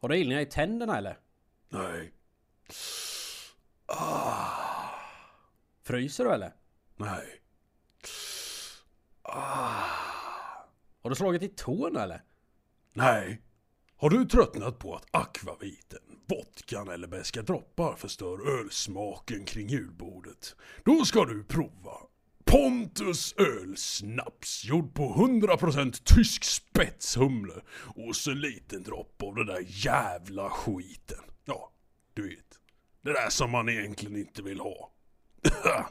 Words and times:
Har 0.00 0.08
du 0.08 0.16
ilningar 0.18 0.40
i 0.40 0.46
tänderna 0.46 0.98
eller? 0.98 1.18
Nej. 1.68 2.12
Ah, 3.86 4.90
Fryser 5.82 6.24
du 6.24 6.30
eller? 6.32 6.52
nej. 6.96 7.40
Har 11.02 11.10
du 11.10 11.14
slagit 11.16 11.42
i 11.42 11.48
tån 11.48 11.96
eller? 11.96 12.22
Nej. 12.92 13.42
Har 13.96 14.10
du 14.10 14.24
tröttnat 14.24 14.78
på 14.78 14.94
att 14.94 15.06
akvaviten, 15.10 16.00
vodkan 16.26 16.88
eller 16.88 17.08
beska 17.08 17.42
droppar 17.42 17.96
förstör 17.96 18.60
ölsmaken 18.60 19.44
kring 19.44 19.68
julbordet? 19.68 20.56
Då 20.84 21.04
ska 21.04 21.24
du 21.24 21.44
prova 21.44 21.96
Pontus 22.50 23.34
ölsnaps 23.36 24.64
gjord 24.64 24.94
på 24.94 25.14
100% 25.14 26.02
tysk 26.04 26.44
spetshumle 26.44 27.54
och 28.06 28.16
så 28.16 28.30
en 28.30 28.40
liten 28.40 28.82
droppe 28.82 29.24
av 29.24 29.34
den 29.34 29.46
där 29.46 29.64
jävla 29.66 30.50
skiten. 30.50 31.18
Ja, 31.44 31.72
du 32.14 32.28
vet. 32.28 32.58
Det 33.02 33.12
där 33.12 33.30
som 33.30 33.50
man 33.50 33.68
egentligen 33.68 34.16
inte 34.16 34.42
vill 34.42 34.60
ha. 34.60 34.92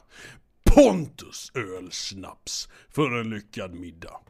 Pontus 0.64 1.52
ölsnaps 1.54 2.68
för 2.88 3.20
en 3.20 3.30
lyckad 3.30 3.74
middag. 3.74 4.20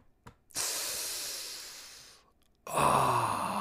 Ah. 2.64 3.57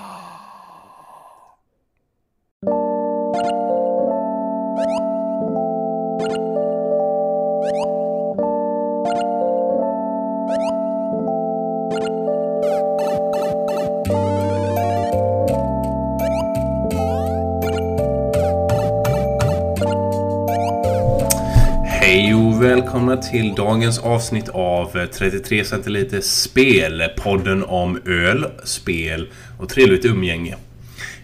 Välkomna 22.88 23.18
till 23.18 23.56
dagens 23.56 24.00
avsnitt 24.00 24.50
av 24.50 25.08
33 25.14 25.64
centiliter 25.64 26.22
spel. 26.22 27.04
Podden 27.18 27.64
om 27.64 28.02
öl, 28.06 28.46
spel 28.64 29.28
och 29.60 29.70
trevligt 29.70 30.06
umgänge. 30.06 30.56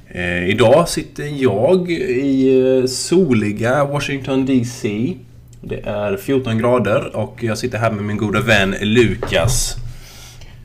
Eh, 0.08 0.50
idag 0.50 0.90
sitter 0.90 1.24
jag 1.24 1.92
i 1.92 2.60
eh, 2.80 2.86
soliga 2.86 3.86
Washington 3.86 4.46
DC. 4.46 5.14
Det 5.62 5.80
är 5.80 6.18
14 6.18 6.58
grader 6.58 7.16
och 7.16 7.44
jag 7.44 7.58
sitter 7.58 7.78
här 7.78 7.92
med 7.92 8.04
min 8.04 8.18
goda 8.18 8.42
vän 8.42 8.76
Lukas. 8.82 9.76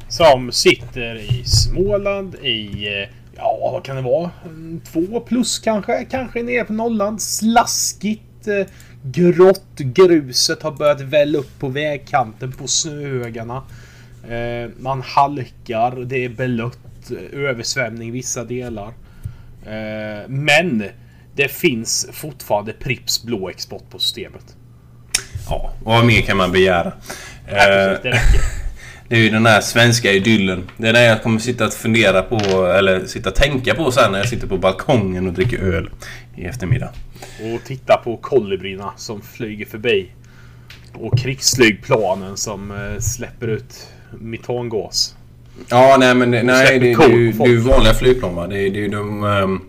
Som 0.09 0.53
sitter 0.53 1.17
i 1.17 1.45
Småland 1.45 2.35
i... 2.35 2.87
Eh, 2.87 3.09
ja, 3.37 3.71
vad 3.73 3.85
kan 3.85 3.97
det 3.97 4.03
vara? 4.03 4.31
Mm, 4.45 4.81
två 4.93 5.21
plus 5.21 5.59
kanske? 5.59 6.05
Kanske 6.11 6.43
nere 6.43 6.65
på 6.65 6.73
nollan. 6.73 7.19
Slaskigt. 7.19 8.49
Eh, 8.49 8.67
Grått. 9.03 9.65
Gruset 9.79 10.63
har 10.63 10.71
börjat 10.73 11.01
välla 11.01 11.39
upp 11.39 11.59
på 11.59 11.69
vägkanten 11.69 12.53
på 12.53 12.67
snöhögarna. 12.67 13.63
Eh, 14.29 14.71
Man 14.81 15.03
halkar. 15.03 16.05
Det 16.05 16.25
är 16.25 16.29
blött. 16.29 16.79
eh, 17.11 17.41
Översvämning 17.41 18.09
i 18.09 18.11
vissa 18.11 18.45
delar. 18.45 18.89
Eh, 19.67 20.29
Men 20.29 20.85
det 21.35 21.49
finns 21.49 22.09
fortfarande 22.13 22.73
Pripps 22.73 23.23
blå 23.23 23.49
export 23.49 23.91
på 23.91 23.99
systemet. 23.99 24.57
Ja, 25.51 25.73
och 25.85 25.93
vad 25.93 26.05
mer 26.07 26.21
kan 26.21 26.37
man 26.37 26.53
begära? 26.53 26.93
Ja, 27.47 27.55
precis, 27.55 28.03
det 28.03 28.09
Eh, 28.09 28.13
räcker. 28.13 28.41
Det 29.09 29.17
är 29.17 29.21
ju 29.21 29.31
den 29.31 29.47
här 29.47 29.61
svenska 29.61 30.13
idyllen. 30.13 30.71
Det 30.77 30.89
är 30.89 30.93
det 30.93 31.05
jag 31.05 31.23
kommer 31.23 31.39
sitta 31.39 31.67
och 31.67 31.73
fundera 31.73 32.23
på, 32.23 32.67
eller 32.67 33.07
sitta 33.07 33.29
och 33.29 33.35
tänka 33.35 33.75
på 33.75 33.93
sen 33.93 34.13
när 34.13 34.19
jag 34.19 34.29
sitter 34.29 34.47
på 34.47 34.59
balkongen 34.59 35.27
och 35.27 35.33
dricker 35.33 35.59
öl 35.59 35.91
i 36.37 36.45
eftermiddag. 36.45 36.91
Och 37.55 37.65
titta 37.65 37.97
på 37.97 38.17
kolibrierna 38.17 38.93
som 38.97 39.23
flyger 39.23 39.67
förbi. 39.67 40.11
Och 40.95 41.19
krigsflygplanen 41.19 42.37
som 42.37 42.71
eh, 42.71 43.01
släpper 43.01 43.49
ut 43.49 43.87
metangas. 44.21 45.15
Ja, 45.69 45.97
nej 46.01 46.15
men 46.15 46.31
det- 46.31 46.43
nej, 46.43 46.79
det, 46.79 46.93
är 46.93 47.09
ju, 47.47 47.57
vanliga 47.61 47.95
flygplan 47.95 48.35
va? 48.35 48.47
Det 48.47 48.59
är, 48.59 48.71
ju 48.71 48.89
de 48.89 49.25
ehm, 49.25 49.61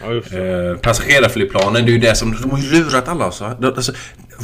Ja, 0.00 0.14
eh, 0.38 0.76
passagerarflygplanen. 0.76 1.84
Det 1.84 1.90
är 1.90 1.92
ju 1.92 1.98
det 1.98 2.14
som... 2.14 2.36
De 2.42 2.50
har 2.50 2.58
ju 2.58 2.70
lurat 2.70 3.08
alla 3.08 3.24
alltså. 3.24 3.44
Alltså. 3.62 3.92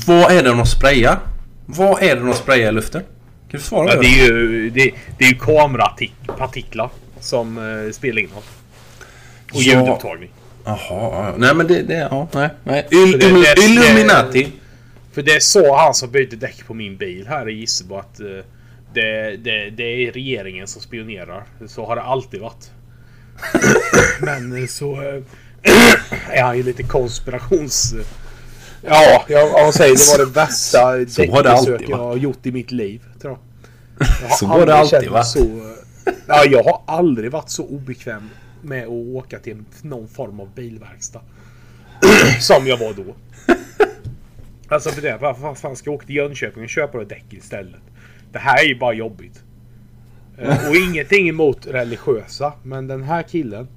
Vad 0.06 0.32
är 0.32 0.42
det 0.42 0.48
de 0.48 0.66
sprayar? 0.66 1.18
Vad 1.66 2.02
är 2.02 2.16
det 2.16 2.22
de 2.22 2.34
sprayar 2.34 2.68
i 2.68 2.72
luften? 2.74 3.02
Kan 3.50 3.60
du 3.60 3.64
svara 3.66 3.94
Ja, 3.94 4.00
det 4.00 4.06
är 4.06 4.26
ju, 4.26 4.70
det, 4.70 4.94
det 5.18 5.24
är 5.24 5.28
ju 5.28 5.38
kamerapartiklar 5.38 6.90
som 7.20 7.58
eh, 7.86 7.92
spelar 7.92 8.22
in. 8.22 8.28
Och 8.34 9.62
Ja. 9.62 9.80
ljudupptagning. 9.80 10.30
Jaha, 10.64 10.78
ja. 10.90 11.34
nej 11.38 11.54
men 11.54 11.66
det... 11.66 11.82
det 11.82 11.94
ja, 12.10 12.28
nej, 12.34 12.48
nej. 12.64 12.86
Il, 12.90 13.14
il, 13.14 13.18
det- 13.18 13.64
Illuminati. 13.64 14.52
För 15.12 15.22
det 15.22 15.42
sa 15.42 15.84
han 15.84 15.94
som 15.94 16.10
bytte 16.10 16.36
däck 16.36 16.66
på 16.66 16.74
min 16.74 16.96
bil 16.96 17.26
här 17.28 17.48
i 17.48 17.52
Gissebo 17.52 17.96
att 17.98 18.20
eh, 18.20 18.26
det, 18.94 19.36
det, 19.36 19.70
det 19.70 19.82
är 20.06 20.12
regeringen 20.12 20.66
som 20.66 20.82
spionerar. 20.82 21.44
Så 21.66 21.86
har 21.86 21.96
det 21.96 22.02
alltid 22.02 22.40
varit. 22.40 22.70
Men 24.20 24.62
eh, 24.62 24.66
så 24.66 24.96
är 26.30 26.42
han 26.42 26.56
ju 26.56 26.62
lite 26.62 26.82
konspirations... 26.82 27.94
Ja, 28.82 29.24
jag, 29.28 29.48
jag 29.48 29.74
säger 29.74 29.94
det 29.94 30.18
var 30.18 30.26
det 30.26 30.32
värsta 30.32 30.96
däckbesök 31.22 31.88
jag 31.88 31.96
har 31.96 32.16
gjort 32.16 32.46
i 32.46 32.52
mitt 32.52 32.72
liv. 32.72 33.02
Tror 33.20 33.32
jag. 33.32 34.08
jag 34.22 34.28
har 34.28 34.36
Så 34.36 34.46
har 34.46 34.66
det 34.66 34.74
alltid 34.74 35.10
varit. 35.10 35.26
Så, 35.26 35.40
eh, 35.40 36.14
ja, 36.26 36.44
jag 36.44 36.62
har 36.64 36.82
aldrig 36.86 37.32
varit 37.32 37.50
så 37.50 37.64
obekväm 37.66 38.30
med 38.62 38.82
att 38.82 38.88
åka 38.88 39.38
till 39.38 39.64
någon 39.82 40.08
form 40.08 40.40
av 40.40 40.48
bilverkstad. 40.54 41.20
Som 42.40 42.66
jag 42.66 42.76
var 42.76 42.92
då. 42.92 43.14
Alltså 44.70 44.90
för 44.90 45.02
det, 45.02 45.18
varför 45.20 45.54
fan 45.54 45.76
ska 45.76 45.90
jag 45.90 45.94
åka 45.94 46.06
till 46.06 46.16
Jönköping 46.16 46.62
och 46.62 46.68
köpa 46.68 46.98
det 46.98 47.04
däck 47.04 47.24
istället? 47.30 47.80
Det 48.32 48.38
här 48.38 48.64
är 48.64 48.68
ju 48.68 48.78
bara 48.78 48.92
jobbigt. 48.92 49.42
Eh, 50.38 50.68
Och 50.68 50.76
ingenting 50.76 51.28
emot 51.28 51.66
religiösa, 51.66 52.52
men 52.62 52.86
den 52.86 53.02
här 53.02 53.22
killen 53.22 53.68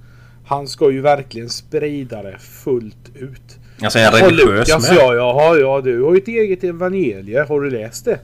han 0.45 0.67
ska 0.67 0.91
ju 0.91 1.01
verkligen 1.01 1.49
sprida 1.49 2.23
det 2.23 2.37
fullt 2.39 3.11
ut. 3.15 3.57
Alltså 3.83 3.99
är 3.99 4.03
jag 4.03 4.13
religiös 4.21 4.67
Lukas, 4.67 4.89
med? 4.89 4.97
ja, 4.97 5.15
jaha, 5.15 5.57
ja, 5.57 5.81
du 5.81 6.01
har 6.03 6.11
ju 6.11 6.17
ett 6.17 6.27
eget 6.27 6.63
evangelie. 6.63 7.45
Har 7.49 7.61
du 7.61 7.69
läst 7.69 8.05
det? 8.05 8.19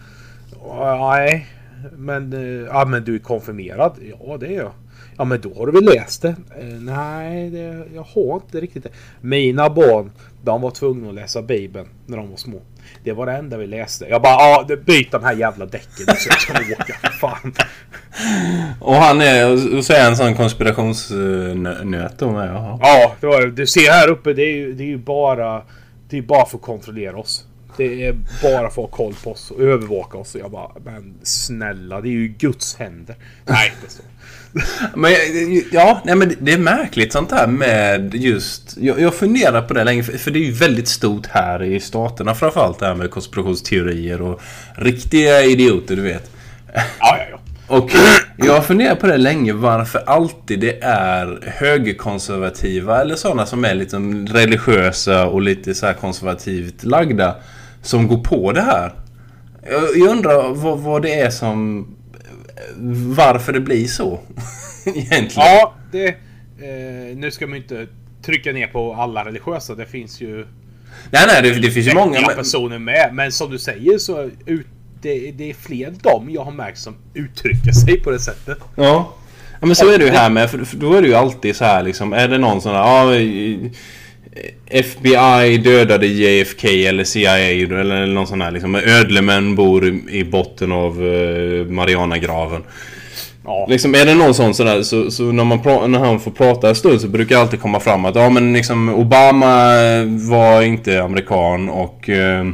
Ja, 0.64 1.10
Nej, 1.16 1.48
men, 1.98 2.34
eh, 2.34 2.68
ja, 2.72 2.86
men 2.86 3.04
du 3.04 3.16
är 3.16 3.20
konfirmerad? 3.20 3.92
Ja, 4.20 4.38
det 4.38 4.48
är 4.48 4.52
jag. 4.58 4.72
Ja, 5.18 5.26
men 5.26 5.42
då 5.42 5.54
har 5.54 5.66
du 5.66 5.72
väl 5.72 5.86
läst 5.86 6.22
det? 6.22 6.36
Eh, 6.60 6.66
Nej, 6.80 7.50
det, 7.50 7.86
jag 7.96 8.04
har 8.04 8.36
inte 8.36 8.60
riktigt 8.62 8.84
det. 8.84 8.90
Mina 9.22 9.70
barn, 9.70 10.12
de 10.44 10.62
var 10.62 10.72
tvungna 10.72 11.10
att 11.10 11.16
läsa 11.16 11.42
Bibeln 11.42 11.88
när 12.06 12.18
de 12.18 12.30
var 12.30 12.38
små. 12.38 12.62
Det 13.08 13.14
var 13.14 13.26
det 13.26 13.32
enda 13.32 13.58
vi 13.58 13.68
läste. 13.68 14.06
Jag 14.06 14.22
bara, 14.22 14.34
ja, 14.34 14.66
det- 14.68 14.78
byt 14.78 15.12
de 15.12 15.24
här 15.24 15.34
jävla 15.34 15.66
däcken 15.66 16.06
så 16.18 16.30
jag 16.30 16.40
kan 16.40 16.72
åka. 16.74 17.10
Fan. 17.10 17.54
Och 18.82 18.96
han 18.96 19.22
är... 19.22 19.76
Och 19.78 19.86
så 19.86 19.94
är 19.94 20.00
han 20.02 20.10
en 20.12 20.18
sån 20.18 20.36
konspirationsnöt 20.36 22.20
då 22.20 22.32
med. 22.32 22.48
Jaha. 22.50 22.80
Ja, 22.82 23.16
det 23.20 23.28
var 23.28 23.42
det. 23.42 23.52
Du 23.52 23.68
ser 23.68 23.92
här 23.92 24.08
uppe, 24.08 24.34
det 24.34 24.42
är 24.42 24.56
ju, 24.56 24.74
det 24.74 24.84
är 24.84 24.88
ju 24.88 24.98
bara... 24.98 25.62
Det 26.10 26.18
är 26.18 26.22
bara 26.22 26.46
för 26.46 26.58
att 26.58 26.64
kontrollera 26.64 27.18
oss. 27.18 27.46
Det 27.78 28.06
är 28.08 28.14
bara 28.44 28.60
för 28.62 28.66
att 28.68 28.76
ha 28.76 28.88
koll 28.88 29.14
på 29.24 29.32
oss 29.32 29.52
och 29.52 29.62
övervaka 29.62 30.18
oss. 30.18 30.36
Och 30.36 30.42
jag 30.42 30.52
bara, 30.52 30.72
men 30.86 31.14
snälla, 31.24 32.02
det 32.02 32.08
är 32.10 32.12
ju 32.12 32.28
Guds 32.28 32.76
händer. 32.76 33.16
Nej, 33.46 33.72
inte 33.82 33.94
så. 33.94 34.02
Men 34.96 35.12
ja, 35.72 36.02
nej 36.06 36.16
men 36.16 36.36
det 36.40 36.54
är 36.54 36.58
märkligt 36.58 37.14
sånt 37.14 37.32
här 37.32 37.48
med 37.48 38.16
just... 38.16 38.78
Jag, 38.78 39.00
jag 39.00 39.14
funderar 39.14 39.62
på 39.62 39.74
det 39.74 39.84
länge, 39.84 40.04
för, 40.04 40.32
det 40.32 40.40
är 40.40 40.44
ju 40.44 40.52
väldigt 40.52 40.88
stort 40.88 41.28
här 41.28 41.64
i 41.64 41.80
staterna 41.80 42.36
framförallt 42.36 42.80
det 42.80 42.86
här 42.86 42.96
med 42.96 43.12
konspirationsteorier 43.12 44.22
och 44.22 44.42
riktiga 44.76 45.44
idioter, 45.44 45.96
du 45.96 46.02
vet. 46.02 46.32
Ja, 46.74 46.84
ja, 47.00 47.18
ja. 47.32 47.40
Och 47.68 47.92
jag 48.38 48.54
har 48.54 48.62
funderat 48.62 49.00
på 49.00 49.08
det 49.08 49.18
länge 49.18 49.54
varför 49.54 50.00
alltid 50.06 50.60
det 50.60 50.84
är 50.84 51.40
högerkonservativa 51.46 53.02
eller 53.02 53.16
sådana 53.16 53.46
som 53.46 53.66
är 53.66 53.76
lite 53.76 53.98
religiösa 54.34 55.28
och 55.28 55.42
lite 55.42 55.76
så 55.76 55.86
här 55.86 55.94
konservativt 55.94 56.84
lagda 56.84 57.36
som 57.82 58.08
går 58.08 58.18
på 58.18 58.52
det 58.52 58.62
här. 58.62 58.94
Jag, 59.70 59.84
jag 59.96 60.10
undrar 60.10 60.54
vad, 60.54 60.80
vad 60.80 61.02
det 61.02 61.20
är 61.20 61.30
som... 61.30 61.88
Varför 63.16 63.54
det 63.54 63.60
blir 63.60 63.88
så. 63.88 64.20
Egentligen. 64.86 65.30
Ja, 65.36 65.74
det... 65.92 66.08
Eh, 66.60 67.18
nu 67.18 67.32
ska 67.32 67.48
man 67.48 67.56
ju 67.56 67.62
inte 67.62 67.88
trycka 68.26 68.52
ner 68.52 68.68
på 68.68 68.94
alla 68.94 69.26
religiösa. 69.26 69.76
Det 69.76 69.86
finns 69.86 70.22
ju... 70.22 70.46
Nej, 71.12 71.24
nej, 71.28 71.42
det, 71.42 71.60
det 71.60 71.72
finns 71.72 71.88
ju 71.88 71.94
många... 71.94 72.22
Men, 72.22 72.36
personer 72.36 72.80
med. 72.80 73.10
Men 73.14 73.32
som 73.32 73.52
du 73.52 73.60
säger 73.60 73.98
så... 73.98 74.30
Ut, 74.46 74.68
det, 75.02 75.32
det 75.32 75.50
är 75.50 75.54
fler 75.54 75.92
dem 76.02 76.30
jag 76.30 76.44
har 76.44 76.52
märkt 76.52 76.78
som 76.78 76.96
uttrycker 77.14 77.72
sig 77.72 78.00
på 78.00 78.12
det 78.12 78.20
sättet. 78.20 78.58
ja. 78.76 79.14
ja, 79.60 79.68
men 79.68 79.76
så 79.76 79.92
är 79.92 79.98
det 79.98 80.06
ju 80.06 80.12
här 80.12 80.30
med. 80.30 80.50
För, 80.50 80.66
då 80.74 80.94
är 80.94 81.02
det 81.02 81.08
ju 81.08 81.14
alltid 81.14 81.56
så 81.56 81.66
här 81.66 81.84
liksom. 81.84 82.14
Är 82.14 82.28
det 82.28 82.38
någon 82.38 82.62
sån 82.62 82.76
här... 82.76 82.82
Ja, 82.82 83.16
i- 83.16 83.72
FBI 84.70 85.58
dödade 85.58 86.08
JFK 86.08 86.68
eller 86.68 87.04
CIA 87.04 87.38
eller 87.38 88.06
någon 88.06 88.28
sån 88.28 88.42
här 88.42 88.52
liksom. 88.52 88.76
Ödlemän 88.76 89.56
bor 89.56 89.88
i, 90.10 90.24
botten 90.24 90.72
av 90.72 91.02
uh, 91.04 91.68
Marianagraven. 91.68 92.64
Ja. 93.46 93.66
Liksom 93.70 93.96
är 93.96 94.06
det 94.06 94.16
någon 94.16 94.34
sån 94.34 94.54
sådär 94.54 94.84
så, 94.84 95.12
så 95.12 95.24
när, 95.24 95.44
man 95.44 95.92
när 95.92 96.00
han 96.00 96.20
får 96.20 96.32
prata 96.32 96.70
en 96.70 96.76
stund 96.76 97.02
så 97.02 97.08
brukar 97.08 97.38
alltid 97.38 97.62
komma 97.62 97.80
fram 97.80 98.06
att 98.06 98.16
ja 98.16 98.30
men 98.30 98.54
liksom 98.54 98.90
Obama 98.90 99.68
var 100.06 100.62
inte 100.62 101.04
amerikan 101.04 101.70
och 101.70 102.10
eh, 102.10 102.46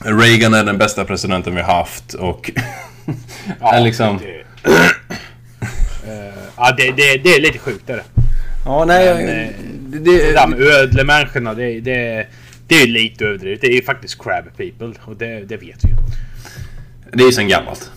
Reagan 0.00 0.54
är 0.54 0.64
den 0.64 0.78
bästa 0.78 1.04
presidenten 1.04 1.54
vi 1.54 1.60
har 1.60 1.74
haft 1.74 2.14
och... 2.14 2.50
är 3.60 3.80
liksom... 3.80 4.18
Det, 4.18 4.70
Eh, 6.08 6.34
ja, 6.56 6.74
det, 6.76 6.90
det, 6.90 7.16
det 7.16 7.34
är 7.34 7.40
lite 7.40 7.58
sjukt 7.58 7.90
är 7.90 7.96
det. 7.96 8.27
Ja 8.68 8.84
nej... 8.84 9.14
Men, 9.14 9.28
eh, 9.28 9.50
det, 9.90 9.98
Det 9.98 10.32
där 10.32 10.46
med 10.46 10.60
ödlemänniskorna, 10.60 11.54
det, 11.54 11.80
det, 11.80 12.26
det 12.66 12.74
är 12.82 12.86
lite 12.86 13.24
överdrivet. 13.24 13.60
Det 13.60 13.66
är 13.66 13.72
ju 13.74 13.82
faktiskt 13.82 14.18
crab 14.22 14.44
people 14.56 14.92
och 15.04 15.16
det, 15.16 15.40
det 15.48 15.56
vet 15.56 15.84
vi 15.84 15.88
ju. 15.88 15.94
det 17.12 17.22
är 17.22 17.26
ju 17.26 17.32
sen 17.32 17.48
gammalt. 17.48 17.90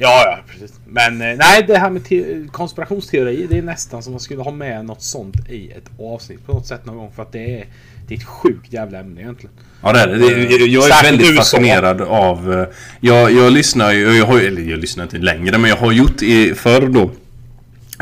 Ja, 0.00 0.22
ja, 0.26 0.38
precis. 0.52 0.76
Men 0.86 1.12
eh, 1.22 1.36
nej, 1.36 1.64
det 1.66 1.78
här 1.78 1.90
med 1.90 2.04
te- 2.04 2.46
konspirationsteori, 2.52 3.46
det 3.50 3.58
är 3.58 3.62
nästan 3.62 4.02
som 4.02 4.12
man 4.12 4.20
skulle 4.20 4.42
ha 4.42 4.50
med 4.50 4.84
något 4.84 5.02
sånt 5.02 5.48
i 5.50 5.70
ett 5.70 5.90
avsnitt 6.00 6.46
på 6.46 6.52
något 6.52 6.66
sätt 6.66 6.86
någon 6.86 6.96
gång. 6.96 7.12
För 7.16 7.22
att 7.22 7.32
det 7.32 7.54
är, 7.60 7.64
det 8.08 8.14
är 8.14 8.18
ett 8.18 8.24
sjukt 8.24 8.72
jävla 8.72 8.98
ämne 8.98 9.20
egentligen. 9.20 9.54
Ja 9.82 9.92
det 9.92 10.00
är 10.00 10.06
det. 10.06 10.18
det. 10.18 10.26
Jag- 10.56 10.68
Jag 10.68 10.84
är 10.84 10.88
Särskilt 10.88 11.12
väldigt 11.12 11.30
USA. 11.30 11.40
fascinerad 11.42 12.00
av... 12.02 12.52
eh, 12.52 12.66
Jag, 13.00 13.32
jag 13.32 13.52
lyssnar 13.52 13.92
ju, 13.92 14.16
jag 14.16 14.26
har, 14.26 14.38
eller 14.40 14.62
jag 14.62 14.78
lyssnar 14.78 15.04
inte 15.04 15.18
längre 15.18 15.58
men 15.58 15.70
jag 15.70 15.76
har 15.76 15.92
gjort 15.92 16.22
i, 16.22 16.54
förr 16.54 16.86
då 16.88 17.10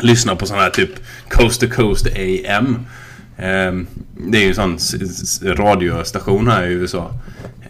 Lyssnat 0.01 0.39
på 0.39 0.45
sån 0.45 0.57
här 0.57 0.69
typ 0.69 0.89
Coast 1.29 1.61
to 1.61 1.67
Coast 1.71 2.07
AM. 2.07 2.79
Ehm, 3.37 3.87
Det 4.31 4.37
är 4.37 4.41
ju 4.41 4.53
en 4.61 4.79
sån 4.79 4.99
radiostation 5.55 6.47
här 6.47 6.63
i 6.67 6.71
USA. 6.73 7.11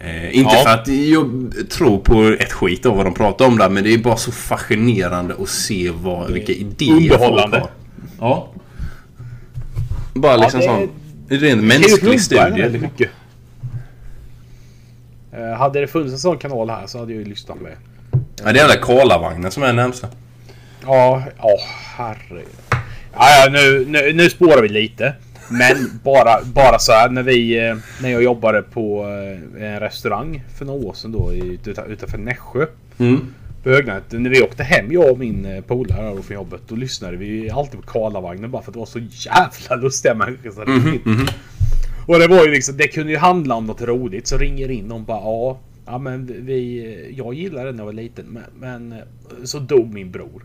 Eh, 0.00 0.36
inte 0.36 0.54
Ja. 0.54 0.62
för 0.64 0.70
att 0.74 0.88
jag 0.88 1.52
tror 1.70 1.98
på 1.98 2.22
ett 2.40 2.52
skit 2.52 2.86
av 2.86 2.96
vad 2.96 3.06
de 3.06 3.14
pratar 3.14 3.46
om 3.46 3.58
där 3.58 3.68
men 3.68 3.84
det 3.84 3.94
är 3.94 3.98
bara 3.98 4.16
så 4.16 4.32
fascinerande 4.32 5.34
att 5.42 5.48
se 5.48 5.90
vad, 5.94 6.30
vilka 6.30 6.52
idéer 6.52 6.92
underhållande. 6.92 7.60
folk 7.60 7.70
har. 8.18 8.28
Ja. 8.28 8.48
Bara 10.14 10.36
liksom 10.36 10.62
sån... 10.62 10.88
Det 11.28 11.34
är 11.34 11.44
en 11.44 11.58
Det 11.58 11.64
mänsklig 11.64 12.20
studie. 12.20 12.80
Eh, 15.32 15.58
hade 15.58 15.80
det 15.80 15.86
funnits 15.86 16.12
en 16.12 16.18
sån 16.18 16.38
kanal 16.38 16.70
här 16.70 16.86
så 16.86 16.98
hade 16.98 17.12
jag 17.12 17.18
ju 17.22 17.28
lyssnat 17.28 17.60
med. 17.60 17.72
Ja, 18.12 18.18
det 18.44 18.48
är 18.50 18.54
den 18.54 18.68
där 18.68 18.82
Karlavagnen 18.82 19.50
som 19.50 19.62
är 19.62 19.72
närmsta. 19.72 20.08
Ja, 20.84 21.22
ja 21.38 21.56
herregud. 21.96 22.46
Ja, 23.18 23.48
nu, 23.52 23.84
nu, 23.88 24.12
nu 24.12 24.30
spårar 24.30 24.62
vi 24.62 24.68
lite. 24.68 25.14
Men 25.50 26.00
bara, 26.04 26.42
bara 26.44 26.78
så 26.78 26.92
här 26.92 27.08
när 27.10 27.22
vi... 27.22 27.68
eh, 27.68 27.76
När 28.02 28.08
jag 28.10 28.22
jobbade 28.22 28.62
på 28.62 29.04
eh, 29.56 29.64
en 29.72 29.80
restaurang 29.80 30.42
för 30.58 30.64
några 30.64 30.86
år 30.86 30.94
sedan 30.94 31.12
då 31.12 31.32
utanför 31.88 32.18
Nässjö. 32.18 32.66
Mm. 32.98 33.20
På 33.62 33.70
Högnätet. 33.70 34.20
När 34.20 34.30
vi 34.30 34.42
åkte 34.42 34.62
hem 34.62 34.92
jag 34.92 35.10
och 35.10 35.18
min 35.18 35.44
eh, 35.44 35.60
polare 35.60 36.22
från 36.22 36.34
jobbet. 36.34 36.60
Då 36.68 36.74
lyssnade 36.76 37.16
vi 37.16 37.50
alltid 37.50 37.80
på 37.80 37.86
Karlavagnen 37.86 38.50
bara 38.50 38.62
för 38.62 38.70
att 38.70 38.74
det 38.74 38.78
var 38.78 38.86
så 38.86 39.00
jävla 39.10 39.76
lustiga 39.76 40.14
människor 40.14 40.50
som 40.50 40.64
ringde 40.64 40.90
in. 41.10 41.28
Och 42.06 42.18
det 42.18 42.26
var 42.26 42.44
ju 42.44 42.50
liksom, 42.50 42.76
det 42.76 42.88
kunde 42.88 43.12
ju 43.12 43.18
handla 43.18 43.54
om 43.54 43.66
något 43.66 43.82
roligt. 43.82 44.26
Så 44.26 44.38
ringer 44.38 44.70
in 44.70 44.92
och 44.92 45.00
bara 45.00 45.20
ja. 45.20 45.58
Ja 45.86 45.98
men 45.98 46.26
vi, 46.46 47.14
jag 47.18 47.34
gillade 47.34 47.66
den 47.66 47.76
när 47.76 47.80
jag 47.82 47.86
var 47.86 47.92
liten 47.92 48.26
men, 48.26 48.42
men 48.60 48.94
så 49.44 49.58
dog 49.58 49.94
min 49.94 50.10
bror. 50.10 50.42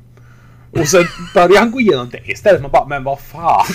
Och 0.82 0.88
sen 0.88 1.06
började 1.34 1.60
han 1.60 1.72
gå 1.72 1.82
igenom 1.82 2.10
det 2.10 2.22
istället. 2.32 2.62
Man 2.62 2.72
bara, 2.72 2.86
men 2.88 3.04
vad 3.04 3.20
fan. 3.20 3.66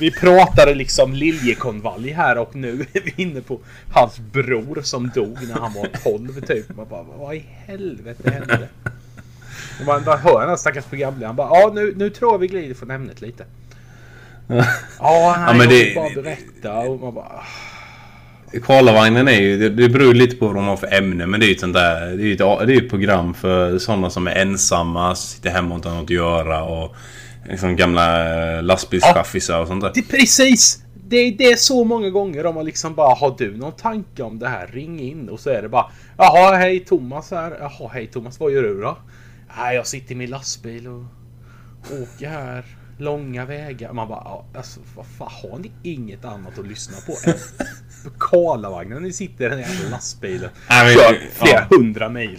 Vi- 0.00 0.10
pratade 0.10 0.74
liksom 0.74 1.12
liljekonvalj 1.14 2.10
här 2.10 2.38
och 2.38 2.54
nu 2.56 2.86
är 2.92 3.00
vi 3.00 3.22
inne 3.22 3.40
på 3.40 3.60
hans 3.92 4.18
bror 4.18 4.80
som 4.82 5.10
dog 5.14 5.38
när 5.48 5.54
han 5.60 5.72
var 5.72 5.88
12 6.02 6.40
typ. 6.40 6.76
Man 6.76 6.86
bara, 6.90 7.02
vad 7.02 7.34
i 7.34 7.44
helvete 7.66 8.30
hände? 8.30 8.68
Och 9.80 9.86
man 9.86 10.04
bara 10.04 10.16
hör 10.16 10.40
den 10.40 10.48
här 10.48 10.56
stackars 10.56 10.84
programledaren 10.84 11.36
bara, 11.36 11.60
ja 11.60 11.70
nu, 11.74 11.94
nu 11.96 12.10
tror 12.10 12.32
jag 12.32 12.38
vi 12.38 12.46
glider 12.46 12.74
från 12.74 12.90
ämnet 12.90 13.20
lite. 13.20 13.44
Ja, 14.98 15.34
nej, 15.38 15.58
men 15.58 15.60
jag 15.60 15.68
det- 15.68 15.94
bara 15.94 16.22
berätta 16.22 16.78
och 16.78 17.00
man 17.00 17.14
bara... 17.14 17.42
Karlavagnen 18.62 19.28
är 19.28 19.40
ju, 19.40 19.58
det, 19.58 19.68
det 19.68 19.88
beror 19.88 20.14
lite 20.14 20.36
på 20.36 20.46
vad 20.46 20.54
de 20.54 20.64
har 20.64 20.76
för 20.76 20.94
ämne 20.94 21.26
men 21.26 21.40
det 21.40 21.46
är 21.46 21.48
ju 21.48 21.54
ett 21.54 21.60
sånt 21.60 21.74
där, 21.74 22.16
det 22.16 22.22
är 22.22 22.26
ju 22.26 22.32
ett, 22.32 22.66
det 22.66 22.74
är 22.74 22.82
ett 22.82 22.90
program 22.90 23.34
för 23.34 23.78
sådana 23.78 24.10
som 24.10 24.26
är 24.26 24.34
ensamma, 24.34 25.14
sitter 25.14 25.50
hemma 25.50 25.68
och 25.68 25.74
inte 25.74 25.88
har 25.88 25.96
något 25.96 26.04
att 26.04 26.10
göra 26.10 26.62
och 26.62 26.96
liksom 27.48 27.76
gamla 27.76 28.02
lastbilschaffisar 28.02 28.62
lastbilschaffisar 28.62 29.60
och 29.60 29.66
sånt 29.66 29.82
där. 29.82 29.92
Det 29.94 30.02
precis! 30.02 30.82
Det 31.08 31.16
är, 31.16 31.32
det 31.32 31.44
är 31.44 31.56
så 31.56 31.84
många 31.84 32.10
gånger 32.10 32.44
de 32.44 32.56
har 32.56 32.62
liksom 32.62 32.94
bara 32.94 33.14
Har 33.14 33.34
du 33.38 33.56
någon 33.56 33.72
tanke 33.72 34.22
om 34.22 34.38
det 34.38 34.48
här? 34.48 34.66
Ring 34.66 35.00
in 35.00 35.28
och 35.28 35.40
så 35.40 35.50
är 35.50 35.62
det 35.62 35.68
bara 35.68 35.86
Jaha 36.16 36.56
hej 36.56 36.80
Thomas 36.80 37.30
här. 37.30 37.56
Jaha 37.60 37.90
hej 37.92 38.06
Thomas 38.06 38.40
vad 38.40 38.52
gör 38.52 38.62
du 38.62 38.80
då? 38.80 38.98
Nej 39.56 39.76
jag 39.76 39.86
sitter 39.86 40.12
i 40.12 40.14
min 40.14 40.30
lastbil 40.30 40.88
och 40.88 41.04
åker 42.02 42.28
här 42.28 42.64
långa 42.98 43.44
vägar. 43.44 43.92
Man 43.92 44.08
bara 44.08 44.44
alltså 44.54 44.80
vad 44.96 45.06
fan 45.06 45.30
har 45.42 45.58
ni 45.58 45.70
inget 45.82 46.24
annat 46.24 46.58
att 46.58 46.66
lyssna 46.66 46.96
på 47.06 47.30
än 47.30 47.32
på 47.32 47.64
Karlavagnen? 48.18 49.02
Ni 49.02 49.12
sitter 49.12 49.46
i 49.46 49.48
den 49.48 49.58
jävla 49.60 49.90
lastbilen. 49.90 50.50
Nej, 50.70 50.96
men- 50.96 51.16
flera 51.46 51.66
ja. 51.70 51.76
hundra 51.76 52.08
mil. 52.08 52.38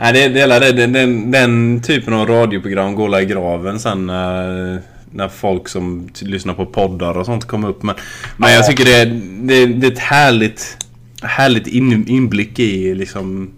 Nej 0.00 0.12
det, 0.12 0.28
det, 0.28 0.58
det, 0.58 0.72
den, 0.72 0.92
den, 0.92 1.30
den 1.30 1.82
typen 1.82 2.14
av 2.14 2.28
radioprogram 2.28 2.94
går 2.94 3.20
i 3.20 3.24
graven 3.24 3.80
sen 3.80 4.06
när, 4.06 4.78
när 5.12 5.28
folk 5.28 5.68
som 5.68 6.08
lyssnar 6.20 6.54
på 6.54 6.66
poddar 6.66 7.18
och 7.18 7.26
sånt 7.26 7.44
kommer 7.44 7.68
upp. 7.68 7.82
Men, 7.82 7.94
men 8.36 8.52
jag 8.52 8.66
tycker 8.66 8.84
det 8.84 8.94
är, 8.94 9.06
det, 9.42 9.66
det 9.66 9.86
är 9.86 9.92
ett 9.92 9.98
härligt, 9.98 10.76
härligt 11.22 11.66
in, 11.66 12.08
inblick 12.08 12.58
i 12.58 12.94
liksom 12.94 13.50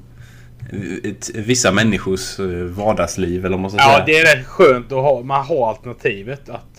ett, 1.05 1.31
vissa 1.35 1.73
människors 1.73 2.38
eh, 2.41 2.47
vardagsliv 2.64 3.47
eller 3.47 3.56
vad 3.56 3.61
man 3.61 3.70
ska 3.70 3.81
Ja 3.81 3.93
säga. 3.93 4.05
det 4.06 4.19
är 4.19 4.37
rätt 4.37 4.47
skönt 4.47 4.87
att 4.93 4.99
ha, 4.99 5.23
man 5.23 5.44
har 5.47 5.69
alternativet 5.69 6.49
att 6.49 6.69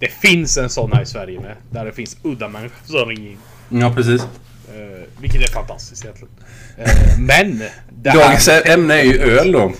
det 0.00 0.08
finns 0.08 0.56
en 0.56 0.70
sån 0.70 0.92
här 0.92 1.02
i 1.02 1.06
Sverige 1.06 1.40
med. 1.40 1.56
Där 1.70 1.84
det 1.84 1.92
finns 1.92 2.16
udda 2.22 2.48
människor 2.48 2.86
som 2.86 3.08
ringer 3.08 3.30
in. 3.30 3.38
Ja 3.68 3.92
precis. 3.96 4.22
Eh, 4.22 5.20
vilket 5.20 5.42
är 5.42 5.52
fantastiskt 5.52 6.04
egentligen. 6.04 6.34
Eh, 6.78 7.18
men... 7.18 7.62
Dagens 8.02 8.48
ämne 8.48 8.94
är 8.94 9.04
ju 9.04 9.18
öl 9.18 9.52
då. 9.52 9.72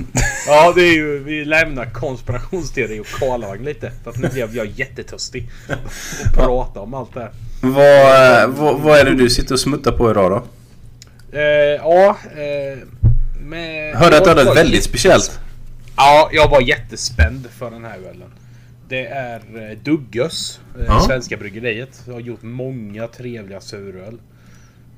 Ja, 0.46 0.72
det 0.76 0.82
är 0.82 0.94
ju... 0.94 1.18
Vi 1.18 1.44
lämnar 1.44 1.90
konspirationsteori 1.90 3.00
och 3.00 3.06
Karlavagn 3.06 3.64
lite. 3.64 3.92
För 4.04 4.10
att 4.10 4.18
nu 4.18 4.28
blev 4.28 4.56
jag 4.56 4.66
jättetörstig. 4.66 5.50
Och 5.68 6.34
prata 6.34 6.80
om 6.80 6.94
allt 6.94 7.14
det 7.14 7.20
här. 7.20 7.32
Vad, 7.60 8.42
eh, 8.42 8.48
vad, 8.48 8.80
vad 8.80 8.98
är 8.98 9.04
det 9.04 9.14
du 9.14 9.30
sitter 9.30 9.54
och 9.54 9.60
smuttar 9.60 9.92
på 9.92 10.10
idag 10.10 10.30
då? 10.30 10.44
Eh, 11.38 11.42
ja, 11.42 12.16
eh, 12.36 12.78
med... 13.40 13.96
Hörde 13.96 14.18
att 14.18 14.24
du 14.24 14.30
hade 14.30 14.42
ett 14.42 14.56
väldigt 14.56 14.84
speciellt. 14.84 15.40
Ja, 15.96 16.30
jag 16.32 16.48
var 16.48 16.60
jättespänd 16.60 17.48
för 17.58 17.70
den 17.70 17.84
här 17.84 17.98
ölen. 17.98 18.32
Det 18.90 19.06
är 19.06 19.70
eh, 19.70 19.78
Duggös, 19.78 20.60
eh, 20.78 20.84
Ja. 20.86 21.00
svenska 21.00 21.36
bryggeriet. 21.36 22.02
Har 22.06 22.20
gjort 22.20 22.42
många 22.42 23.06
trevliga 23.06 23.60
suröl. 23.60 24.18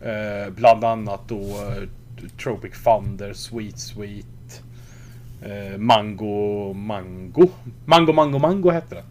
Eh, 0.02 0.52
bland 0.56 0.84
annat 0.84 1.20
då 1.28 1.72
Tropic 2.42 2.72
Thunder, 2.84 3.32
Sweet 3.32 3.78
Sweet, 3.78 4.62
eh, 5.42 5.78
Mango 5.78 6.72
Mango. 6.72 7.49
Mango 7.84 8.12
Mango 8.12 8.38
Mango 8.38 8.70
hette 8.70 8.94
den. 8.94 9.04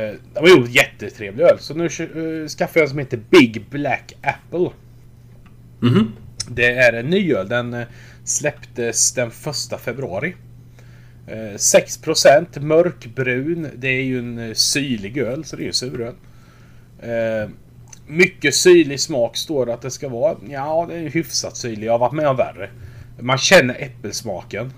Eh, 0.00 0.14
de 0.34 0.40
har 0.40 0.48
gjort 0.48 0.68
jättetrevlig 0.70 1.44
öl. 1.44 1.58
Så 1.58 1.74
nu 1.74 1.88
skaffade 2.48 2.78
jag 2.80 2.82
en 2.82 2.88
som 2.90 2.98
heter 2.98 3.20
Big 3.30 3.64
Black 3.70 4.12
Apple. 4.22 4.70
Mhm. 5.80 6.12
Det 6.48 6.72
är 6.72 6.92
en 6.92 7.06
ny 7.10 7.34
öl. 7.34 7.48
Den 7.48 7.84
släpptes 8.24 9.12
den 9.12 9.30
första 9.30 9.78
februari. 9.78 10.34
Eh, 11.30 11.56
6% 11.56 12.60
mörkbrun. 12.60 13.68
Det 13.76 13.88
är 13.88 14.02
ju 14.02 14.18
en 14.18 14.38
eh, 14.38 14.54
syrlig 14.54 15.18
öl, 15.18 15.44
så 15.44 15.56
det 15.56 15.62
är 15.62 15.66
ju 15.66 15.72
suröl. 15.72 16.14
Eh, 17.02 17.50
mycket 18.06 18.54
syrlig 18.54 19.00
smak 19.00 19.36
står 19.36 19.66
det 19.66 19.74
att 19.74 19.82
det 19.82 19.90
ska 19.90 20.08
vara. 20.08 20.36
Ja, 20.48 20.86
det 20.88 20.94
är 20.94 21.08
hyfsat 21.08 21.56
syrlig. 21.56 21.86
Jag 21.86 21.92
har 21.92 21.98
varit 21.98 22.12
med 22.12 22.28
om 22.28 22.36
värre. 22.36 22.70
Man 23.18 23.38
känner 23.38 23.74
äppelsmaken. 23.82 24.72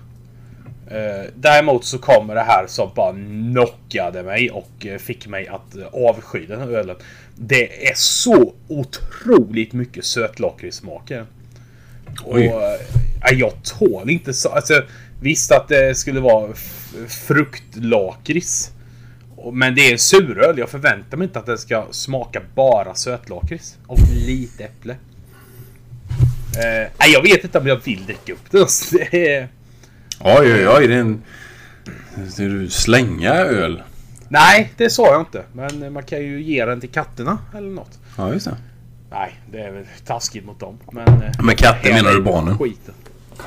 Eh, 0.87 1.29
däremot 1.35 1.85
så 1.85 1.97
kommer 1.97 2.35
det 2.35 2.43
här 2.43 2.65
som 2.67 2.89
bara 2.95 3.13
knockade 3.13 4.23
mig 4.23 4.51
och 4.51 4.85
eh, 4.85 4.97
fick 4.97 5.27
mig 5.27 5.47
att 5.47 5.75
eh, 5.75 6.09
avsky 6.09 6.45
den 6.45 6.59
här 6.59 6.67
ölen. 6.67 6.95
Det 7.35 7.89
är 7.89 7.93
så 7.95 8.53
otroligt 8.67 9.73
mycket 9.73 10.05
sötlakritssmak 10.05 11.11
i 11.11 11.13
den. 11.13 11.27
Och 12.23 12.39
eh, 12.39 12.79
jag 13.31 13.53
tål 13.63 14.09
inte 14.09 14.33
så. 14.33 14.49
Alltså, 14.49 14.83
visst 15.23 15.51
att 15.51 15.67
det 15.67 15.97
skulle 15.97 16.19
vara 16.19 16.53
fruktlakrits. 17.27 18.71
Men 19.53 19.75
det 19.75 19.91
är 19.91 19.97
suröl. 19.97 20.57
Jag 20.57 20.69
förväntar 20.69 21.17
mig 21.17 21.25
inte 21.27 21.39
att 21.39 21.45
den 21.45 21.57
ska 21.57 21.87
smaka 21.91 22.41
bara 22.55 22.95
sötlakrits. 22.95 23.77
Och 23.87 23.99
lite 24.15 24.63
äpple. 24.63 24.95
Eh, 26.99 27.11
jag 27.13 27.21
vet 27.21 27.43
inte 27.43 27.57
om 27.59 27.67
jag 27.67 27.79
vill 27.83 28.05
dricka 28.05 28.33
upp 28.33 28.51
den. 28.51 28.67
Det 29.11 29.35
är... 29.35 29.47
Oj 30.19 30.53
oj 30.53 30.67
oj, 30.67 30.87
det 30.87 30.95
är 30.95 30.99
en... 30.99 31.21
Ska 32.29 32.43
du 32.43 32.69
slänga 32.69 33.33
öl? 33.33 33.83
Nej, 34.29 34.73
det 34.77 34.89
sa 34.89 35.07
jag 35.11 35.21
inte. 35.21 35.43
Men 35.53 35.93
man 35.93 36.03
kan 36.03 36.19
ju 36.21 36.41
ge 36.43 36.65
den 36.65 36.79
till 36.81 36.89
katterna 36.89 37.37
eller 37.57 37.69
något. 37.69 37.99
Ja 38.17 38.33
just 38.33 38.45
det. 38.45 38.57
Nej, 39.11 39.33
det 39.51 39.59
är 39.59 39.71
väl 39.71 39.85
taskigt 40.05 40.45
mot 40.45 40.59
dem. 40.59 40.79
Men... 40.91 41.07
eh, 41.07 41.43
Med 41.43 41.57
katter 41.57 41.93
menar 41.93 42.11
du 42.13 42.21
barnen? 42.21 42.57
Skiten. 42.57 42.93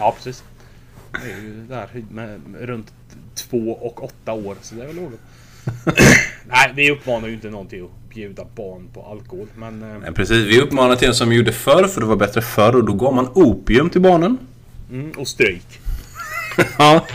Ja, 0.00 0.14
precis. 0.16 0.44
Det 1.24 1.32
är 1.32 1.36
ju 1.40 1.66
där 1.68 1.88
med, 2.10 2.40
runt 2.60 2.92
två 3.34 3.72
och 3.72 4.04
åtta 4.04 4.32
år. 4.32 4.56
Så 4.62 4.74
det 4.74 4.82
är 4.82 4.86
väl 4.86 4.96
lagom. 4.96 5.18
Nej, 6.48 6.72
vi 6.74 6.90
uppmanar 6.90 7.28
ju 7.28 7.34
inte 7.34 7.50
någon 7.50 7.66
till 7.66 7.84
att 7.84 8.14
bjuda 8.14 8.44
barn 8.54 8.88
på 8.94 9.02
alkohol. 9.02 9.46
Men... 9.54 9.82
eh, 9.82 9.98
Nej, 9.98 10.12
precis. 10.12 10.36
Vi 10.46 10.60
uppmanar 10.60 10.96
till 10.96 11.08
en 11.08 11.14
som 11.14 11.32
gjorde 11.32 11.52
förr, 11.52 11.84
för 11.88 12.00
det 12.00 12.06
var 12.06 12.16
bättre 12.16 12.42
förr. 12.42 12.76
Och 12.76 12.84
då 12.84 12.92
gav 12.92 13.14
man 13.14 13.28
opium 13.34 13.90
till 13.90 14.00
barnen. 14.00 14.38
Mm, 14.90 15.10
och 15.10 15.28
stryk. 15.28 15.80
Ja. 16.78 17.06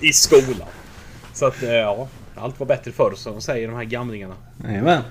I 0.00 0.12
skolan. 0.12 0.68
Så 1.32 1.46
att, 1.46 1.62
eh, 1.62 1.70
ja. 1.70 2.08
Allt 2.34 2.60
var 2.60 2.66
bättre 2.66 2.92
förr, 2.92 3.12
som 3.16 3.32
de 3.32 3.40
säger 3.40 3.68
de 3.68 3.76
här 3.76 3.84
gamlingarna. 3.84 4.34
Jajamän. 4.64 5.02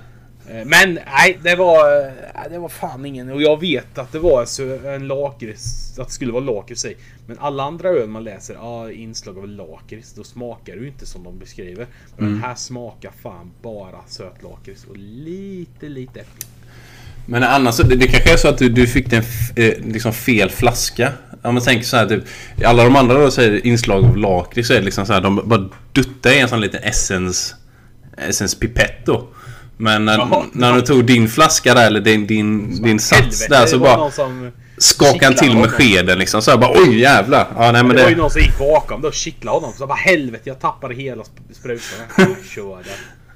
Eh, 0.50 0.66
Men 0.66 0.94
nej, 0.94 1.40
det 1.44 1.56
var, 1.56 1.98
eh, 2.06 2.12
det 2.50 2.60
var 2.60 2.70
fan 2.70 3.06
ingen. 3.06 3.30
Och 3.32 3.42
jag 3.42 3.60
vet 3.60 3.98
att 3.98 4.12
det 4.12 4.20
var 4.20 4.40
alltså 4.40 4.64
en 4.86 5.08
lakrits, 5.08 6.00
att 6.00 6.08
det 6.08 6.14
skulle 6.14 6.32
vara 6.32 6.44
lakrits 6.44 6.86
i. 6.86 6.96
Men 7.28 7.40
alla 7.40 7.64
andra 7.64 7.90
öl 7.90 8.08
man 8.10 8.24
läser, 8.24 8.56
ah, 8.62 8.92
inslag 8.92 9.38
av 9.38 9.48
lakrits, 9.48 10.14
då 10.14 10.24
smakar 10.24 10.74
det 10.76 10.80
ju 10.82 10.88
inte 10.88 11.06
som 11.06 11.24
de 11.24 11.40
beskriver. 11.40 11.88
Men 12.18 12.30
den 12.34 12.44
här 12.44 12.56
smakar 12.56 13.12
fan 13.24 13.52
bara 13.62 13.98
söt 14.08 14.44
lakrits 14.44 14.84
och 14.90 14.98
lite, 14.98 15.90
lite 15.90 16.20
äpple. 16.20 16.48
Men 17.28 17.44
annars, 17.44 17.78
det, 17.78 17.96
det 17.96 18.08
kanske 18.08 18.34
är 18.34 18.38
så 18.38 18.48
att 18.48 18.58
du, 18.58 18.70
du 18.70 18.88
fick 18.88 19.14
en 19.14 19.20
f- 19.20 19.52
eh, 19.58 19.74
liksom 19.86 20.14
fel 20.14 20.50
flaska. 20.50 21.12
Om 21.42 21.54
man 21.54 21.64
tänker 21.64 21.86
så 21.86 21.98
här, 21.98 22.08
typ, 22.08 22.24
alla 22.66 22.84
de 22.84 22.96
andra 22.96 23.20
då 23.20 23.32
säger 23.32 23.66
inslag 23.68 24.04
av 24.06 24.18
lakrits 24.18 24.68
så 24.68 24.74
är 24.74 24.78
det 24.80 24.86
liksom 24.86 25.06
så 25.06 25.14
här, 25.14 25.22
de 25.22 25.42
bara 25.46 25.70
duttar 25.94 26.32
i 26.32 26.40
en 26.40 26.50
sån 26.50 26.62
liten 26.62 26.84
essence, 26.84 27.56
essence 28.18 28.58
pipett 28.58 29.06
då. 29.06 29.28
Men 29.78 30.06
när, 30.06 30.18
Jaha. 30.18 30.46
när 30.52 30.74
du 30.74 30.82
tog 30.82 31.06
din 31.06 31.30
flaska 31.30 31.74
där, 31.74 31.88
eller 31.88 32.00
din, 32.02 32.28
din, 32.28 32.82
din 32.84 33.00
sats 33.00 33.48
där 33.48 33.62
det 33.62 33.68
så 33.68 33.80
bara 33.80 34.12
skakade 34.78 35.26
han 35.26 35.36
till 35.36 35.58
med 35.58 35.70
skeden 35.70 36.20
liksom. 36.20 36.42
Så 36.42 36.52
här 36.52 36.58
bara 36.58 36.72
oj 36.72 37.00
jävlar. 37.00 37.48
Ja, 37.56 37.72
nej, 37.72 37.84
men 37.84 37.96
det 37.96 38.02
var 38.04 38.10
ju 38.10 38.16
det, 38.16 38.22
någon 38.22 38.32
som 38.32 38.42
gick 38.42 38.60
bakom 38.60 39.02
då 39.02 39.08
och 39.08 39.14
kittlade 39.14 39.58
honom. 39.58 39.74
Så 39.78 39.88
bara 39.88 39.96
helvete, 39.96 40.44
jag 40.50 40.60
tappade 40.60 40.96
hela 40.96 41.24
sp- 41.24 41.54
sprutan. 41.54 42.00
Jag 42.18 42.84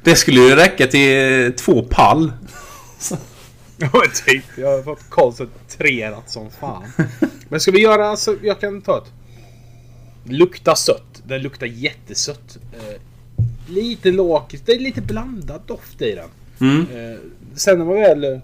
det 0.03 0.15
skulle 0.15 0.39
ju 0.39 0.55
räcka 0.55 0.87
till 0.87 1.43
eh, 1.45 1.49
två 1.51 1.83
pall. 1.83 2.31
Ja 3.81 4.03
typ. 4.25 4.43
Jag 4.57 4.67
har 4.77 4.83
fått 4.83 5.09
koncentrerat 5.09 6.29
som 6.29 6.51
fan. 6.59 6.83
Men 7.49 7.59
ska 7.59 7.71
vi 7.71 7.81
göra 7.81 8.15
så 8.15 8.35
jag 8.43 8.59
kan 8.59 8.81
ta 8.81 8.97
ett. 8.97 9.11
Luktar 10.31 10.75
sött. 10.75 11.21
Den 11.23 11.41
luktar 11.41 11.65
jättesött. 11.65 12.57
Lite 13.69 14.11
lakrits. 14.11 14.63
Det 14.65 14.71
är 14.71 14.79
lite 14.79 15.01
blandad 15.01 15.61
doft 15.65 16.01
i 16.01 16.15
den. 16.15 16.29
Mm. 16.59 16.81
Eh, 16.81 17.19
sen 17.55 17.77
när 17.77 17.85
man 17.85 17.95
väl... 17.95 18.23
eh, 18.23 18.39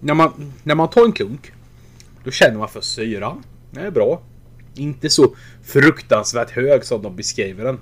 När 0.00 0.14
man, 0.14 0.52
när 0.62 0.74
man 0.74 0.90
tar 0.90 1.04
en 1.04 1.12
klunk. 1.12 1.52
Då 2.24 2.30
känner 2.30 2.58
man 2.58 2.68
för 2.68 2.80
syran. 2.80 3.42
Det 3.70 3.80
är 3.80 3.90
bra. 3.90 4.22
Inte 4.74 5.10
så 5.10 5.34
fruktansvärt 5.62 6.50
hög 6.50 6.84
som 6.84 7.02
de 7.02 7.16
beskriver 7.16 7.64
den. 7.64 7.78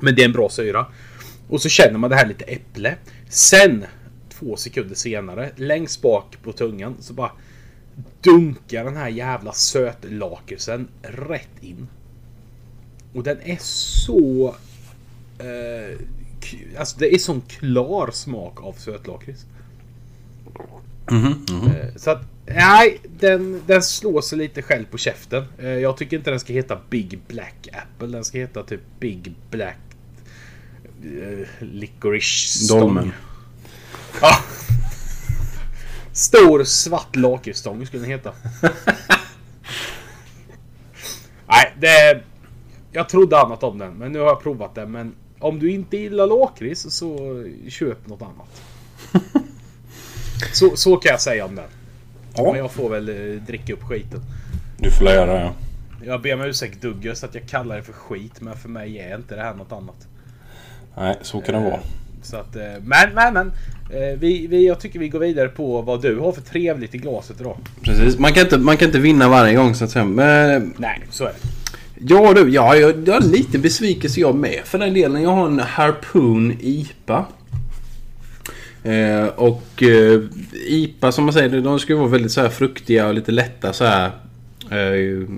Men 0.00 0.14
det 0.14 0.22
är 0.22 0.26
en 0.26 0.32
bra 0.32 0.48
syra. 0.48 0.86
Och 1.48 1.62
så 1.62 1.68
känner 1.68 1.98
man 1.98 2.10
det 2.10 2.16
här 2.16 2.26
lite 2.26 2.44
äpple. 2.44 2.96
Sen, 3.28 3.84
två 4.28 4.56
sekunder 4.56 4.94
senare, 4.94 5.50
längst 5.56 6.02
bak 6.02 6.36
på 6.42 6.52
tungan 6.52 6.96
så 7.00 7.14
bara 7.14 7.30
dunkar 8.22 8.84
den 8.84 8.96
här 8.96 9.08
jävla 9.08 9.52
sötlakritsen 9.52 10.88
rätt 11.02 11.48
in. 11.60 11.88
Och 13.14 13.22
den 13.22 13.40
är 13.40 13.58
så... 13.60 14.54
Eh, 15.38 15.98
alltså 16.78 16.98
det 16.98 17.14
är 17.14 17.18
sån 17.18 17.40
klar 17.40 18.10
smak 18.10 18.62
av 18.62 18.72
sötlakrits. 18.72 19.44
Eh, 21.10 21.96
Så 21.96 22.10
att, 22.10 22.22
nej, 22.46 23.00
den, 23.20 23.62
den 23.66 23.82
slår 23.82 24.20
sig 24.20 24.38
lite 24.38 24.62
själv 24.62 24.84
på 24.84 24.98
käften. 24.98 25.44
Eh, 25.58 25.68
Jag 25.68 25.96
tycker 25.96 26.16
inte 26.16 26.30
den 26.30 26.40
ska 26.40 26.52
heta 26.52 26.78
Big 26.90 27.20
Black 27.28 27.68
Apple. 27.72 28.08
Den 28.08 28.24
ska 28.24 28.38
heta 28.38 28.62
typ 28.62 28.80
Big 29.00 29.34
Black 29.50 29.76
uh, 31.04 31.46
Licorice 31.60 32.58
Stång. 32.64 32.80
Dolmen. 32.80 33.12
Ja. 34.20 34.38
Stor 36.12 36.64
svart 36.64 37.16
lakritsstång 37.16 37.86
skulle 37.86 38.02
den 38.02 38.10
heta. 38.10 38.32
nej, 41.46 41.74
det... 41.78 42.22
Jag 42.92 43.08
trodde 43.08 43.38
annat 43.40 43.62
om 43.62 43.78
den, 43.78 43.94
men 43.94 44.12
nu 44.12 44.18
har 44.18 44.26
jag 44.26 44.42
provat 44.42 44.74
den. 44.74 44.90
Men 44.90 45.14
om 45.38 45.58
du 45.58 45.70
inte 45.70 45.96
gillar 45.96 46.26
lakrits 46.26 46.86
så 46.90 47.44
köp 47.68 48.06
något 48.06 48.22
annat. 48.22 48.62
Så, 50.52 50.76
så 50.76 50.96
kan 50.96 51.10
jag 51.10 51.20
säga 51.20 51.44
om 51.44 51.54
den. 51.54 51.64
Men 52.36 52.44
Ja, 52.44 52.56
jag 52.56 52.70
får 52.72 52.90
väl 52.90 53.08
eh, 53.08 53.40
dricka 53.46 53.72
upp 53.72 53.82
skiten. 53.82 54.20
du 54.78 54.90
får 54.90 55.06
göra 55.06 55.34
det. 55.34 55.52
Jag 56.06 56.22
ber 56.22 56.34
om 56.34 56.40
ursäkt 56.40 56.82
Douglas 56.82 57.24
att 57.24 57.34
jag 57.34 57.46
kallar 57.48 57.76
det 57.76 57.82
för 57.82 57.92
skit, 57.92 58.40
men 58.40 58.56
för 58.56 58.68
mig 58.68 58.98
är 58.98 59.16
inte 59.16 59.36
det 59.36 59.42
här 59.42 59.54
något 59.54 59.72
annat. 59.72 60.06
Nej, 60.96 61.16
så 61.22 61.40
kan 61.40 61.54
det 61.54 61.70
vara. 61.70 61.80
Så 62.22 62.36
att, 62.36 62.56
eh, 62.56 62.62
men, 62.82 63.14
men, 63.14 63.34
men. 63.34 63.52
eh, 63.90 64.18
Vi, 64.18 64.46
vi, 64.46 64.66
jag 64.66 64.80
tycker 64.80 64.98
vi 64.98 65.08
går 65.08 65.18
vidare 65.18 65.48
på 65.48 65.82
vad 65.82 66.02
du 66.02 66.18
har 66.18 66.32
för 66.32 66.40
trevligt 66.42 66.94
i 66.94 66.98
glaset 66.98 67.40
idag. 67.40 67.56
Precis. 67.82 68.18
Man 68.18 68.32
kan, 68.32 68.42
inte, 68.42 68.58
man 68.58 68.76
kan 68.76 68.86
inte 68.88 68.98
vinna 68.98 69.28
varje 69.28 69.54
gång 69.54 69.74
så 69.74 69.84
att 69.84 69.90
säga. 69.90 70.04
Men 70.04 70.74
Nej, 70.76 71.00
så 71.10 71.24
är 71.24 71.28
det. 71.32 71.38
Ja 71.98 72.34
du, 72.34 72.50
ja, 72.50 72.76
jag, 72.76 73.08
jag 73.08 73.16
är 73.16 73.28
lite 73.28 73.58
besvikelse 73.58 74.20
jag 74.20 74.34
med 74.34 74.60
för 74.64 74.78
den 74.78 74.94
delen. 74.94 75.22
Jag 75.22 75.30
har 75.30 75.46
en 75.46 75.58
Harpoon 75.58 76.56
IPA. 76.60 77.26
Eh, 78.82 79.26
och 79.26 79.82
eh, 79.82 80.20
IPA 80.66 81.12
som 81.12 81.24
man 81.24 81.32
säger, 81.32 81.60
de 81.60 81.78
ska 81.78 81.92
ju 81.92 81.98
vara 81.98 82.08
väldigt 82.08 82.32
så 82.32 82.40
här 82.40 82.48
fruktiga 82.48 83.06
och 83.06 83.14
lite 83.14 83.32
lätta 83.32 83.72
så 83.72 83.84
här. 83.84 84.10
Eh, 84.70 85.28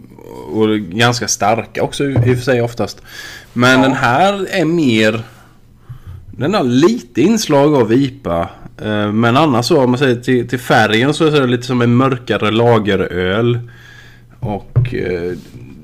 och 0.53 0.79
ganska 0.79 1.29
starka 1.29 1.83
också 1.83 2.05
i 2.05 2.17
och 2.17 2.23
för 2.23 2.35
sig 2.35 2.63
oftast. 2.63 3.03
Men 3.53 3.83
den 3.83 3.93
här 3.93 4.47
är 4.51 4.65
mer... 4.65 5.23
Den 6.31 6.55
har 6.55 6.65
lite 6.65 7.23
inslag 7.23 7.75
av 7.75 7.93
IPA. 7.93 8.49
Eh, 8.83 9.13
men 9.13 9.37
annars 9.37 9.67
så 9.67 9.83
om 9.83 9.91
man 9.91 9.99
säger 9.99 10.17
till, 10.17 10.49
till 10.49 10.59
färgen 10.59 11.15
så 11.15 11.27
är 11.27 11.41
det 11.41 11.47
lite 11.47 11.67
som 11.67 11.83
en 11.83 11.97
mörkare 11.97 12.51
lageröl. 12.51 13.59
Och 14.41 14.95
eh, 14.95 15.33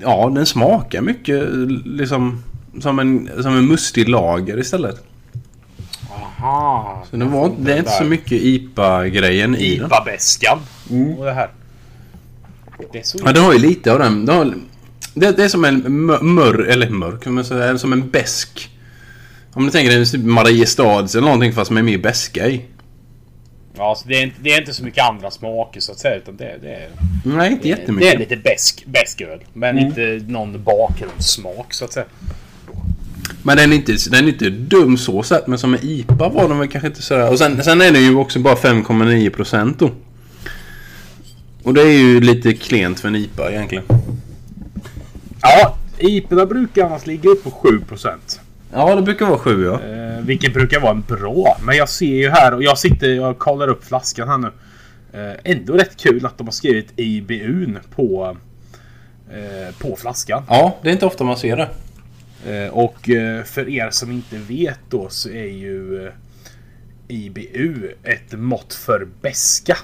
ja, 0.01 0.31
den 0.35 0.45
smakar 0.45 1.01
mycket 1.01 1.43
liksom 1.85 2.43
som 2.81 2.99
en, 2.99 3.29
som 3.41 3.57
en 3.57 3.67
mustig 3.67 4.09
lager 4.09 4.59
istället. 4.59 5.03
Aha. 6.11 7.03
Så 7.11 7.17
det, 7.17 7.25
var, 7.25 7.51
det 7.59 7.73
är 7.73 7.77
inte 7.77 7.91
så 7.91 8.03
mycket 8.03 8.31
IPA-grejen 8.31 9.55
i 9.55 9.75
den. 9.75 9.85
IPA-bäskan. 9.85 10.59
Och 11.17 11.25
det 11.25 11.33
här. 11.33 11.49
Det 12.91 12.99
är 12.99 13.03
så 13.03 13.19
Ja, 13.25 13.31
den 13.31 13.43
har 13.43 13.53
ju 13.53 13.59
lite 13.59 13.93
av 13.93 13.99
den. 13.99 14.25
Den 14.25 14.37
har, 14.37 14.53
det, 15.13 15.31
det 15.31 15.43
är 15.43 15.47
som 15.47 15.65
en 15.65 16.05
mör, 16.05 16.21
mör 16.21 16.59
eller 16.59 16.89
mörk, 16.89 17.25
men 17.25 17.45
så 17.45 17.77
som 17.77 17.93
en 17.93 18.09
besk. 18.09 18.69
Om 19.53 19.65
du 19.65 19.71
tänker 19.71 19.91
dig 19.91 20.05
typ 20.05 20.23
Mariestads 20.23 21.15
eller 21.15 21.25
någonting 21.25 21.53
fast 21.53 21.71
med 21.71 21.85
mer 21.85 21.97
beska 21.97 22.47
i. 22.47 22.65
Ja, 23.77 23.95
så 23.95 24.07
det, 24.07 24.15
är 24.15 24.23
inte, 24.23 24.35
det 24.41 24.53
är 24.53 24.59
inte 24.59 24.73
så 24.73 24.83
mycket 24.83 25.03
andra 25.03 25.31
smaker 25.31 25.79
så 25.79 25.91
att 25.91 25.99
säga. 25.99 26.15
Utan 26.15 26.37
det, 26.37 26.57
det, 26.61 26.73
är, 26.75 26.89
Nej, 27.25 27.51
inte 27.51 27.63
det 27.63 27.71
är 27.73 27.77
jättemycket. 27.77 28.19
lite 28.19 28.35
besk, 28.85 29.21
öl. 29.21 29.39
Men 29.53 29.79
inte 29.79 30.21
någon 30.27 30.63
bakgrundssmak 30.63 31.73
så 31.73 31.85
att 31.85 31.93
säga. 31.93 32.05
Men 33.43 33.57
den 33.57 33.71
är, 33.71 33.75
inte, 33.75 33.95
den 34.09 34.23
är 34.25 34.29
inte 34.29 34.49
dum 34.49 34.97
så 34.97 35.23
sett, 35.23 35.47
men 35.47 35.59
som 35.59 35.73
en 35.73 35.79
IPA 35.83 36.29
var 36.29 36.49
den 36.49 36.59
väl 36.59 36.67
kanske 36.67 36.87
inte 36.87 37.01
sådär. 37.01 37.31
Och 37.31 37.37
sen, 37.39 37.63
sen 37.63 37.81
är 37.81 37.91
den 37.91 38.03
ju 38.03 38.15
också 38.15 38.39
bara 38.39 38.55
5,9% 38.55 39.75
då. 39.77 39.91
Och 41.63 41.73
det 41.73 41.81
är 41.81 41.97
ju 41.97 42.21
lite 42.21 42.53
klent 42.53 42.99
för 42.99 43.07
en 43.07 43.15
IPA 43.15 43.51
egentligen. 43.51 43.83
Ja, 45.41 45.77
IPA 45.97 46.45
brukar 46.45 46.85
annars 46.85 47.05
ligga 47.05 47.29
upp 47.29 47.43
på 47.43 47.49
7%. 47.49 48.39
Ja, 48.75 48.95
det 48.95 49.01
brukar 49.01 49.25
vara 49.25 49.39
7 49.39 49.65
ja. 49.65 49.81
Eh, 49.81 50.21
vilket 50.21 50.53
brukar 50.53 50.79
vara 50.79 50.91
en 50.91 51.01
bra. 51.01 51.57
Men 51.65 51.77
jag 51.77 51.89
ser 51.89 52.15
ju 52.15 52.29
här 52.29 52.53
och 52.53 52.63
jag 52.63 52.77
sitter 52.77 53.25
och 53.25 53.39
kollar 53.39 53.67
upp 53.67 53.85
flaskan 53.85 54.27
här 54.27 54.37
nu. 54.37 54.51
Eh, 55.13 55.35
ändå 55.43 55.73
rätt 55.73 55.97
kul 55.97 56.25
att 56.25 56.37
de 56.37 56.47
har 56.47 56.51
skrivit 56.51 56.93
IBUn 56.95 57.79
på, 57.95 58.37
eh, 59.31 59.75
på 59.79 59.95
flaskan. 59.95 60.43
Ja, 60.49 60.77
det 60.81 60.89
är 60.89 60.93
inte 60.93 61.05
ofta 61.05 61.23
man 61.23 61.37
ser 61.37 61.57
det. 61.57 61.69
Eh, 62.53 62.69
och 62.69 63.09
eh, 63.09 63.43
för 63.43 63.69
er 63.69 63.89
som 63.89 64.11
inte 64.11 64.37
vet 64.37 64.79
då 64.89 65.09
så 65.09 65.29
är 65.29 65.47
ju 65.47 66.05
eh, 66.05 66.13
IBU 67.07 67.91
ett 68.03 68.31
mått 68.31 68.73
för 68.73 69.07
beska. 69.21 69.77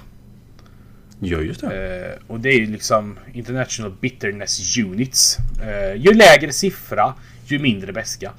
Ja, 1.20 1.38
just 1.38 1.62
det. 1.62 1.68
Eh, 1.68 2.32
och 2.32 2.40
det 2.40 2.50
är 2.50 2.60
ju 2.60 2.66
liksom 2.66 3.20
International 3.34 3.94
Bitterness 4.02 4.78
Units. 4.78 5.38
Eh, 5.64 5.96
ju 5.96 6.14
lägre 6.14 6.52
siffra, 6.52 7.14
ju 7.46 7.60
mindre 7.60 7.94
beska. 7.94 8.32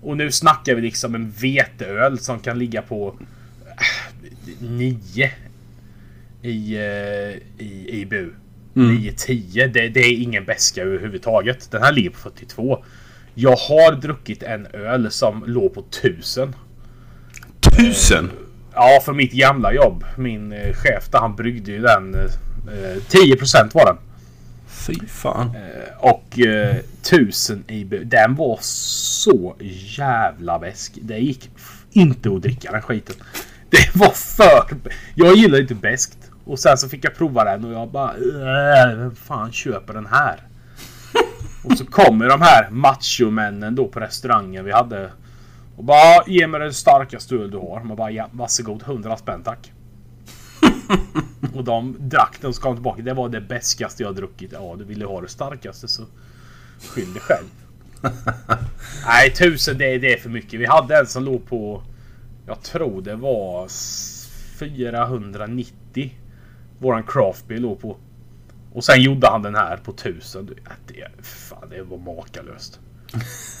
Och 0.00 0.16
nu 0.16 0.32
snackar 0.32 0.74
vi 0.74 0.82
liksom 0.82 1.14
en 1.14 1.30
veteöl 1.30 2.18
som 2.18 2.38
kan 2.38 2.58
ligga 2.58 2.82
på 2.82 3.14
9 4.60 5.30
i, 6.42 6.76
eh, 6.76 7.64
i 7.66 7.88
IBU. 7.88 8.30
9-10. 8.74 9.66
Det, 9.72 9.88
det 9.88 10.00
är 10.00 10.22
ingen 10.22 10.44
beska 10.44 10.82
överhuvudtaget. 10.82 11.70
Den 11.70 11.82
här 11.82 11.92
ligger 11.92 12.10
på 12.10 12.18
42. 12.18 12.84
Jag 13.34 13.56
har 13.56 14.00
druckit 14.00 14.42
en 14.42 14.66
öl 14.66 15.10
som 15.10 15.44
låg 15.46 15.74
på 15.74 15.80
1000. 15.80 16.54
Tusen! 17.60 18.30
Ja, 18.74 19.00
för 19.04 19.12
mitt 19.12 19.32
gamla 19.32 19.72
jobb. 19.72 20.04
Min 20.16 20.52
eh, 20.52 20.72
chef 20.72 21.08
där, 21.10 21.18
han 21.18 21.36
bryggde 21.36 21.72
ju 21.72 21.80
den. 21.80 22.14
Eh, 22.14 22.96
10% 23.08 23.74
var 23.74 23.84
den. 23.86 23.96
Fy 24.88 25.06
fan. 25.06 25.50
Och 25.98 26.38
eh, 26.40 26.76
1000 27.02 27.64
IBU. 27.68 28.04
Den 28.04 28.34
var 28.34 28.58
så 28.62 29.56
jävla 29.98 30.58
besk. 30.58 30.98
Det 31.02 31.18
gick 31.18 31.50
inte 31.90 32.28
att 32.30 32.42
dricka 32.42 32.72
den 32.72 32.82
skiten. 32.82 33.16
Det 33.70 33.94
var 33.94 34.10
för... 34.10 34.76
Jag 35.14 35.36
gillar 35.36 35.60
inte 35.60 35.74
beskt. 35.74 36.18
Och 36.44 36.58
sen 36.58 36.78
så 36.78 36.88
fick 36.88 37.04
jag 37.04 37.14
prova 37.14 37.44
den 37.44 37.64
och 37.64 37.72
jag 37.72 37.88
bara... 37.90 38.10
"Äh, 38.10 38.96
Vem 38.98 39.14
fan 39.16 39.52
köper 39.52 39.94
den 39.94 40.06
här? 40.06 40.40
och 41.64 41.78
så 41.78 41.86
kommer 41.86 42.28
de 42.28 42.42
här 42.42 42.70
machomännen 42.70 43.74
då 43.74 43.88
på 43.88 44.00
restaurangen 44.00 44.64
vi 44.64 44.72
hade. 44.72 45.10
Och 45.76 45.84
bara 45.84 46.24
ge 46.26 46.46
mig 46.46 46.60
den 46.60 46.74
starkaste 46.74 47.34
öl 47.34 47.50
du 47.50 47.56
har. 47.58 47.82
Man 47.84 47.96
bara 47.96 48.10
ja, 48.10 48.28
varsågod 48.32 48.82
100 48.82 49.16
spänn 49.16 49.42
tack. 49.42 49.72
och 51.54 51.64
de 51.64 51.96
drack 51.98 52.38
den 52.40 52.48
och 52.48 52.54
så 52.54 52.62
kom 52.62 52.74
tillbaka. 52.76 53.02
Det 53.02 53.14
var 53.14 53.28
det 53.28 53.40
bäskaste 53.40 54.02
jag 54.02 54.16
druckit. 54.16 54.52
Ja, 54.52 54.74
du 54.78 54.84
ville 54.84 55.06
ha 55.06 55.20
det 55.20 55.28
starkaste 55.28 55.88
så 55.88 56.02
skyll 56.88 57.12
dig 57.12 57.22
själv. 57.22 57.46
Nej, 59.06 59.32
tusen 59.34 59.78
det, 59.78 59.98
det 59.98 60.12
är 60.12 60.18
för 60.18 60.30
mycket. 60.30 60.60
Vi 60.60 60.66
hade 60.66 60.98
en 60.98 61.06
som 61.06 61.24
låg 61.24 61.46
på... 61.46 61.82
Jag 62.46 62.62
tror 62.62 63.02
det 63.02 63.16
var 63.16 63.66
s- 63.66 64.28
490. 64.58 66.14
Våran 66.78 67.02
craftbil 67.02 67.62
låg 67.62 67.80
på. 67.80 67.96
Och 68.72 68.84
sen 68.84 69.02
gjorde 69.02 69.28
han 69.28 69.42
den 69.42 69.54
här 69.54 69.76
på 69.76 69.90
1000. 69.90 70.46
Du, 70.46 70.52
äh, 70.52 70.58
Det, 70.86 71.24
fan, 71.26 71.68
det 71.70 71.82
var 71.82 71.98
makalöst. 71.98 72.80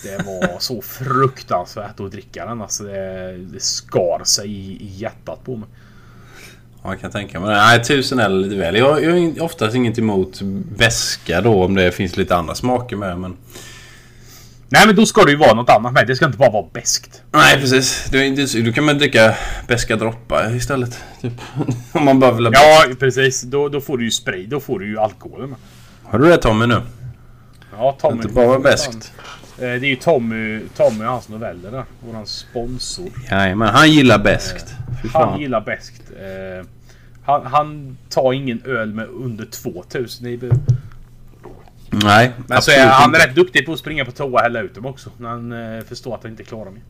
Det 0.02 0.26
var 0.26 0.58
så 0.58 0.82
fruktansvärt 0.82 2.00
att 2.00 2.10
dricka 2.12 2.46
den. 2.46 2.62
Alltså 2.62 2.84
det, 2.84 3.36
det 3.36 3.62
skar 3.62 4.24
sig 4.24 4.50
i, 4.50 4.82
i 4.82 4.86
hjärtat 4.86 5.44
på 5.44 5.56
mig. 5.56 5.68
Jag 6.92 7.00
kan 7.00 7.10
tänka 7.10 7.40
mig 7.40 7.50
det. 7.50 7.56
Nej, 7.56 7.84
tusen 7.84 8.18
är 8.18 8.28
lite 8.28 8.56
väl. 8.56 8.76
Jag, 8.76 9.04
jag 9.04 9.10
har 9.10 9.42
oftast 9.42 9.76
inget 9.76 9.98
emot 9.98 10.40
väska 10.76 11.40
då 11.40 11.64
om 11.64 11.74
det 11.74 11.92
finns 11.92 12.16
lite 12.16 12.36
andra 12.36 12.54
smaker 12.54 12.96
med. 12.96 13.18
Men... 13.18 13.36
Nej 14.68 14.86
men 14.86 14.96
då 14.96 15.06
ska 15.06 15.24
det 15.24 15.30
ju 15.30 15.36
vara 15.36 15.54
något 15.54 15.70
annat 15.70 15.92
med. 15.92 16.06
Det 16.06 16.16
ska 16.16 16.26
inte 16.26 16.38
bara 16.38 16.50
vara 16.50 16.66
beskt. 16.72 17.22
Nej, 17.32 17.60
precis. 17.60 18.08
Du, 18.10 18.46
du 18.62 18.72
kan 18.72 18.84
man 18.84 18.98
dricka 18.98 19.34
beska 19.68 19.96
droppar 19.96 20.56
istället. 20.56 20.98
Typ. 21.20 21.32
om 21.92 22.04
man 22.04 22.20
bara 22.20 22.32
vill 22.32 22.46
ha 22.46 22.52
Ja 22.54 22.84
precis. 22.98 23.42
Då, 23.42 23.68
då 23.68 23.80
får 23.80 23.98
du 23.98 24.04
ju 24.04 24.10
spray. 24.10 24.46
Då 24.46 24.60
får 24.60 24.78
du 24.78 24.86
ju 24.86 24.98
alkoholen. 24.98 25.54
Har 26.04 26.18
du 26.18 26.28
det 26.28 26.36
Tommy 26.36 26.66
nu? 26.66 26.80
Ja 27.72 27.96
Tommy. 28.00 28.16
Inte 28.16 28.28
bara 28.28 28.58
beskt. 28.58 29.12
Eh, 29.58 29.60
Det 29.60 29.66
är 29.66 29.84
ju 29.84 29.96
Tommy, 29.96 30.60
Tommy 30.76 31.04
och 31.04 31.10
hans 31.10 31.28
noveller 31.28 31.70
där. 31.70 31.84
Våran 32.00 32.26
sponsor. 32.26 33.06
Jajamän, 33.30 33.68
han 33.68 33.90
gillar. 33.90 34.38
Fy 35.02 35.08
Han 35.12 35.40
gillar 35.40 35.60
beskt. 35.60 36.02
Han, 37.28 37.46
han 37.46 37.98
tar 38.08 38.32
ingen 38.32 38.62
öl 38.64 38.94
med 38.94 39.06
under 39.08 39.44
2000 39.44 40.26
IBU. 40.26 40.50
Nej, 41.90 42.32
Men 42.36 42.46
så 42.48 42.54
absolut 42.54 42.78
är 42.78 42.86
han 42.88 43.10
inte. 43.14 43.26
rätt 43.26 43.34
duktig 43.34 43.66
på 43.66 43.72
att 43.72 43.78
springa 43.78 44.04
på 44.04 44.10
toa 44.12 44.26
och 44.26 44.40
hälla 44.40 44.60
ut 44.60 44.74
dem 44.74 44.86
också. 44.86 45.10
När 45.18 45.28
han 45.28 45.52
eh, 45.52 45.84
förstår 45.84 46.14
att 46.14 46.22
han 46.22 46.30
inte 46.30 46.44
klarar 46.44 46.70
mer. 46.70 46.82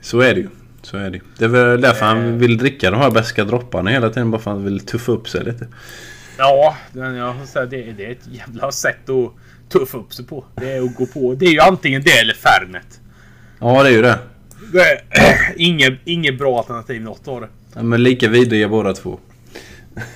Så 0.00 0.20
är 0.20 0.34
det 0.34 0.40
ju. 0.40 0.48
Så 0.82 0.96
är 0.96 1.10
det. 1.10 1.20
Det 1.38 1.44
är 1.44 1.48
väl 1.48 1.80
därför 1.80 2.02
Eh. 2.02 2.08
han 2.08 2.38
vill 2.38 2.58
dricka 2.58 2.90
de 2.90 3.00
här 3.00 3.10
beska 3.10 3.44
dropparna 3.44 3.90
hela 3.90 4.08
tiden. 4.10 4.30
Bara 4.30 4.40
för 4.42 4.50
att 4.50 4.56
han 4.56 4.64
vill 4.64 4.80
tuffa 4.80 5.12
upp 5.12 5.28
sig 5.28 5.44
lite. 5.44 5.66
Ja, 6.38 6.76
det, 6.92 7.00
det 7.70 8.06
är 8.06 8.10
ett 8.10 8.26
jävla 8.32 8.72
sätt 8.72 9.08
att 9.10 9.32
tuffa 9.68 9.98
upp 9.98 10.14
sig 10.14 10.24
på. 10.26 10.44
Det 10.54 10.72
är 10.72 10.82
att 10.82 10.94
gå 10.96 11.06
på. 11.06 11.34
Det 11.34 11.46
är 11.46 11.50
ju 11.52 11.60
antingen 11.60 12.02
det 12.02 12.18
eller 12.18 12.34
Fernet. 12.34 13.00
Ja, 13.60 13.82
det 13.82 13.88
är 13.88 13.92
ju 13.92 14.02
det. 14.02 14.18
Det 14.72 14.80
är 14.80 15.54
inget, 15.56 15.98
inget 16.04 16.38
bra 16.38 16.58
alternativ 16.58 17.02
något 17.02 17.28
av 17.28 17.40
det. 17.40 17.48
Ja, 17.74 17.82
men 17.82 18.02
lika 18.02 18.28
vidriga 18.28 18.68
båda 18.68 18.92
två. 18.94 19.18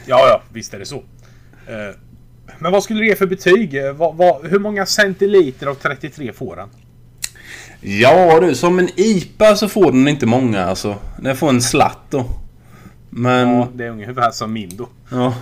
Ja, 0.07 0.29
ja, 0.29 0.43
visst 0.53 0.75
är 0.75 0.79
det 0.79 0.87
så. 0.87 0.97
Eh, 1.67 1.95
Men 2.59 2.73
vad 2.73 2.83
skulle 2.83 3.01
du 3.01 3.07
ge 3.07 3.17
för 3.17 3.27
betyg? 3.27 3.75
Eh, 3.75 3.83
hur 4.43 4.59
många 4.59 4.87
centiliter 4.87 5.67
av 5.67 5.75
33 5.75 6.33
får 6.33 6.57
den? 6.57 6.69
Ja 7.81 8.41
du, 8.41 8.55
som 8.55 8.79
en 8.79 8.89
IPA 8.97 9.57
så 9.57 9.69
får 9.69 9.93
den 9.93 10.09
inte 10.09 10.27
många 10.27 10.65
alltså. 10.65 10.97
Den 11.23 11.37
får 11.37 11.49
en 11.49 11.63
slatt 11.63 11.99
då. 12.11 12.25
Men... 13.11 13.49
Ja, 13.49 13.69
det 13.75 13.85
är 13.85 13.91
ungefär 13.91 14.31
som 14.31 14.53
min 14.53 14.77
då. 14.77 14.89
Ja. 15.11 15.35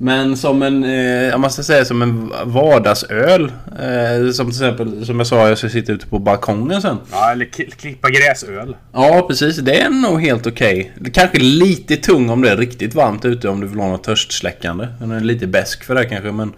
Men 0.00 0.36
som 0.36 0.62
en, 0.62 0.84
eh, 0.84 0.90
jag 1.28 1.40
måste 1.40 1.64
säga 1.64 1.84
som 1.84 2.02
en 2.02 2.32
vardagsöl. 2.44 3.52
Eh, 3.82 4.30
som 4.32 4.46
till 4.46 4.62
exempel, 4.62 5.06
som 5.06 5.18
jag 5.18 5.26
sa, 5.26 5.48
jag 5.48 5.58
ska 5.58 5.68
sitta 5.68 5.92
ute 5.92 6.06
på 6.06 6.18
balkongen 6.18 6.82
sen. 6.82 6.96
Ja, 7.12 7.30
eller 7.32 7.44
klippa 7.78 8.08
gräsöl. 8.10 8.76
Ja, 8.92 9.24
precis. 9.28 9.56
Det 9.56 9.80
är 9.80 9.90
nog 9.90 10.20
helt 10.22 10.46
okej. 10.46 10.92
Det 11.00 11.10
kanske 11.10 11.38
lite 11.38 11.96
tung 11.96 12.30
om 12.30 12.42
det 12.42 12.50
är 12.50 12.56
riktigt 12.56 12.94
varmt 12.94 13.24
ute 13.24 13.48
om 13.48 13.60
du 13.60 13.66
vill 13.66 13.78
ha 13.78 13.88
något 13.88 14.04
törstsläckande. 14.04 14.86
Den 15.00 15.10
är 15.10 15.20
lite 15.20 15.46
besk 15.46 15.84
för 15.84 15.94
det 15.94 16.04
kanske, 16.04 16.32
men... 16.32 16.52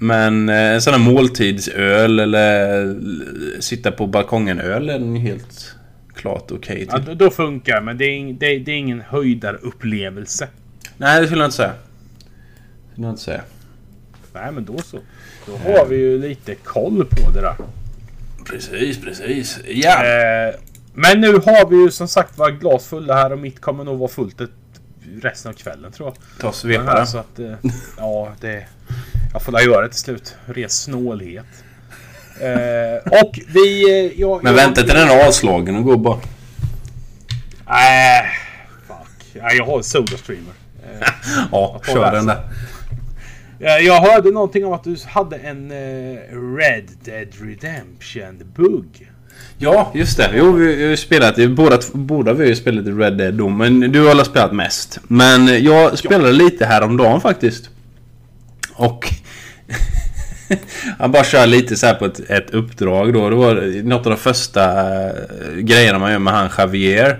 Men 0.00 0.48
eh, 0.48 0.54
en 0.56 0.82
sån 0.82 0.92
här 0.92 1.00
måltidsöl 1.00 2.18
eller 2.20 2.80
l- 2.82 3.22
sitta 3.60 3.90
på 3.92 4.06
balkongen-öl 4.06 4.88
är 4.88 4.98
den 4.98 5.16
helt 5.16 5.74
klart 6.14 6.50
okej 6.52 6.86
Ja, 6.90 6.96
till. 6.96 7.04
då, 7.06 7.14
då 7.24 7.30
funkar 7.30 7.80
men 7.80 7.98
det 7.98 8.04
är, 8.04 8.32
det, 8.32 8.58
det 8.58 8.70
är 8.72 8.76
ingen 8.76 9.00
höjdarupplevelse. 9.08 10.48
Nej, 10.96 11.20
det 11.20 11.26
skulle 11.26 11.40
jag 11.42 11.46
inte 11.46 11.56
säga. 11.56 11.72
Skulle 12.98 13.06
jag 13.06 13.12
inte 13.12 13.22
säga. 13.22 13.42
Nej, 14.32 14.52
men 14.52 14.64
då 14.64 14.78
så. 14.78 14.98
Då 15.46 15.52
har 15.56 15.86
vi 15.86 15.96
ju 15.96 16.18
lite 16.18 16.54
koll 16.54 17.04
på 17.10 17.30
det 17.30 17.40
där. 17.40 17.54
Precis, 18.44 19.00
precis. 19.00 19.58
Ja! 19.68 20.04
Eh, 20.04 20.54
men 20.94 21.20
nu 21.20 21.32
har 21.32 21.70
vi 21.70 21.76
ju 21.76 21.90
som 21.90 22.08
sagt 22.08 22.38
var 22.38 22.50
glas 22.50 22.86
fulla 22.86 23.14
här 23.14 23.32
och 23.32 23.38
mitt 23.38 23.60
kommer 23.60 23.84
nog 23.84 23.98
vara 23.98 24.08
fullt 24.08 24.40
ett, 24.40 24.50
resten 25.22 25.48
av 25.50 25.54
kvällen 25.54 25.92
tror 25.92 26.08
jag. 26.08 26.40
Ta 26.40 26.48
och 26.48 26.54
svepa 26.54 26.84
Ja, 26.84 26.94
den. 26.94 27.06
så 27.06 27.18
att, 27.18 27.38
eh, 27.38 27.52
ja, 27.98 28.32
det... 28.40 28.66
Jag 29.32 29.42
får 29.42 29.52
la 29.52 29.62
göra 29.62 29.82
det 29.82 29.88
till 29.88 30.00
slut. 30.00 30.34
Ren 30.46 30.68
snålhet. 30.70 31.46
Eh, 32.40 33.12
och 33.22 33.38
vi... 33.48 33.90
eh, 34.06 34.20
Jag, 34.20 34.42
Men 34.44 34.52
jag, 34.56 34.62
vänta 34.64 34.80
till 34.82 34.94
den 34.94 35.08
är 35.08 35.26
avslagen 35.28 35.76
och 35.76 35.84
gå 35.84 35.96
bara. 35.96 36.18
Nej, 37.68 38.24
fuck. 38.86 39.24
Ja, 39.32 39.52
jag 39.52 39.64
har 39.66 39.76
en 39.76 39.84
Sodastreamer. 39.84 40.52
Eh, 40.82 41.08
Ja, 41.52 41.80
kör 41.86 42.12
den 42.12 42.26
där. 42.26 42.42
Eh, 43.60 43.86
jag 43.86 44.00
hörde 44.00 44.30
någonting 44.30 44.66
om 44.66 44.72
att 44.72 44.84
du 44.84 44.96
hade 45.06 45.36
en 45.36 45.70
eh, 45.70 46.18
Red 46.56 46.90
Dead 47.04 47.28
Redemption 47.40 48.52
bugg. 48.56 49.10
Ja, 49.58 49.92
just 49.94 50.16
det. 50.16 50.30
Jo, 50.34 50.52
vi 50.52 50.66
har 50.66 50.90
ju 50.90 50.96
spelat. 50.96 51.36
Båda, 51.50 51.78
båda 51.92 52.32
vi 52.32 52.42
har 52.42 52.48
ju 52.48 52.56
spelat 52.56 52.86
i 52.86 52.90
Red 52.90 53.16
Dead 53.16 53.34
då, 53.34 53.48
men 53.48 53.80
du 53.80 54.06
har 54.06 54.24
spelat 54.24 54.52
mest. 54.52 54.98
Men 55.08 55.64
jag 55.64 55.98
spelade 55.98 56.32
lite 56.32 56.66
häromdagen 56.66 57.20
faktiskt. 57.20 57.70
Och... 58.74 59.08
Han 60.98 61.12
bara 61.12 61.24
kör 61.24 61.46
lite 61.46 61.76
så 61.76 61.94
på 61.94 62.04
ett, 62.04 62.30
ett 62.30 62.50
uppdrag 62.50 63.12
då. 63.12 63.30
Det 63.30 63.36
var 63.36 63.82
något 63.82 64.06
av 64.06 64.12
de 64.12 64.18
första 64.18 64.64
eh, 65.06 65.54
grejerna 65.56 65.98
man 65.98 66.12
gör 66.12 66.18
med 66.18 66.34
han 66.34 66.50
Javier. 66.58 67.18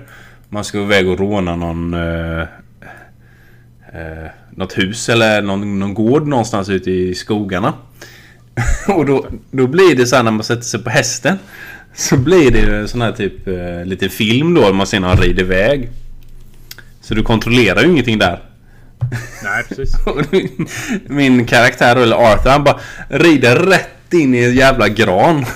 Man 0.49 0.65
ska 0.65 0.79
iväg 0.79 1.09
och 1.09 1.19
råna 1.19 1.57
någon... 1.57 1.95
Uh, 1.95 2.47
något 4.59 4.79
hus 4.79 5.09
eller 5.09 5.43
någon, 5.43 5.79
någon 5.79 5.95
gård 5.95 6.27
någonstans 6.27 6.69
ute 6.69 6.91
i 6.91 7.15
skogarna. 7.15 7.75
och 8.89 9.07
då, 9.07 9.27
då 9.51 9.67
blir 9.67 9.97
det 9.97 10.07
så 10.07 10.17
här 10.17 10.23
när 10.23 10.31
man 10.31 10.45
sätter 10.45 10.63
sig 10.63 10.83
på 10.83 10.91
hästen. 10.91 11.39
Så 11.95 12.17
blir 12.17 12.51
det 12.51 12.59
ju 12.59 12.89
sån 12.89 13.03
här 13.03 13.13
typ 13.13 13.49
eh, 13.49 13.85
lite 13.85 14.09
film 14.09 14.55
då. 14.55 14.73
Man 14.73 14.87
ser 14.87 15.01
när 15.01 15.09
han 15.09 15.17
rider 15.17 15.43
iväg. 15.43 15.89
Så 17.01 17.15
du 17.15 17.23
kontrollerar 17.23 17.83
ju 17.83 17.91
ingenting 17.91 18.19
där. 18.19 18.43
Nej, 19.45 19.65
precis. 19.69 19.95
Min 21.07 21.45
karaktär 21.45 21.97
eller 21.97 22.17
Arthur, 22.17 22.51
han 22.51 22.65
bara 22.65 22.81
rider 23.09 23.57
rätt 23.57 24.15
in 24.15 24.35
i 24.35 24.45
en 24.45 24.55
jävla 24.55 24.89
gran. 24.89 25.47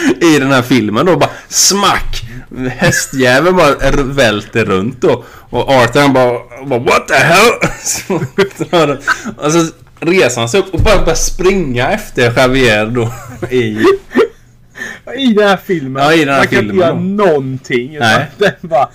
I 0.20 0.38
den 0.38 0.50
här 0.50 0.62
filmen 0.62 1.06
då 1.06 1.16
bara 1.16 1.30
smack! 1.48 2.22
Hästjäveln 2.68 3.56
bara 3.56 3.90
välter 4.02 4.64
runt 4.64 5.00
då. 5.00 5.24
Och 5.50 5.68
Arthur 5.68 6.00
han 6.00 6.12
bara, 6.12 6.66
bara 6.66 6.80
What 6.80 7.08
the 7.08 7.14
hell? 7.14 7.52
Och 9.36 9.52
så 9.52 9.66
reser 10.00 10.40
han 10.40 10.48
sig 10.48 10.60
upp 10.60 10.74
och 10.74 10.80
bara 10.80 10.98
börjar 10.98 11.14
springa 11.14 11.90
efter 11.90 12.38
Javier 12.38 12.86
då. 12.86 13.12
I... 13.50 13.84
I 15.16 15.32
den 15.32 15.48
här 15.48 15.56
filmen. 15.56 16.02
Ja, 16.02 16.14
i 16.14 16.24
den 16.24 16.28
här 16.28 16.40
man 16.40 16.46
kan 16.46 16.58
filmen 16.58 16.76
inte 16.76 16.86
göra 16.86 16.94
någonting. 16.94 17.98
Nej. 17.98 18.26
Den 18.38 18.52
bara... 18.60 18.88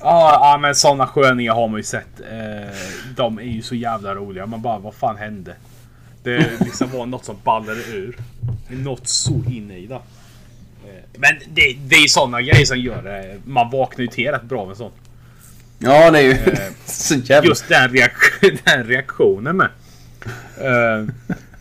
Ja, 0.00 0.38
ja, 0.42 0.58
men 0.60 0.74
sådana 0.74 1.06
sköningar 1.06 1.54
har 1.54 1.68
man 1.68 1.76
ju 1.76 1.84
sett. 1.84 2.20
Eh, 2.20 2.76
de 3.16 3.38
är 3.38 3.42
ju 3.42 3.62
så 3.62 3.74
jävla 3.74 4.14
roliga. 4.14 4.46
Man 4.46 4.62
bara, 4.62 4.78
vad 4.78 4.94
fan 4.94 5.16
hände? 5.16 5.54
Det 6.22 6.60
liksom 6.60 6.90
var 6.90 7.06
något 7.06 7.24
som 7.24 7.36
ballade 7.44 7.80
ur. 7.80 8.16
Något 8.68 9.08
så 9.08 9.42
inne 9.50 9.78
i 9.78 9.86
det. 9.86 10.00
Eh, 11.14 11.20
Men 11.20 11.34
det, 11.54 11.76
det 11.86 11.94
är 11.96 12.08
sådana 12.08 12.42
grejer 12.42 12.64
som 12.66 12.78
gör 12.78 13.02
det. 13.02 13.38
Man 13.44 13.70
vaknar 13.70 14.02
ju 14.02 14.08
till 14.08 14.30
rätt 14.30 14.42
bra 14.42 14.66
med 14.66 14.76
sånt. 14.76 14.94
Ja, 15.78 16.10
det 16.10 16.18
är 16.18 16.22
ju 16.22 16.36
så 16.86 17.14
jävla... 17.14 17.48
Just 17.48 17.68
den, 17.68 17.90
reak- 17.90 18.58
den 18.64 18.84
reaktionen 18.86 19.56
med. 19.56 19.68
Eh, 20.60 21.06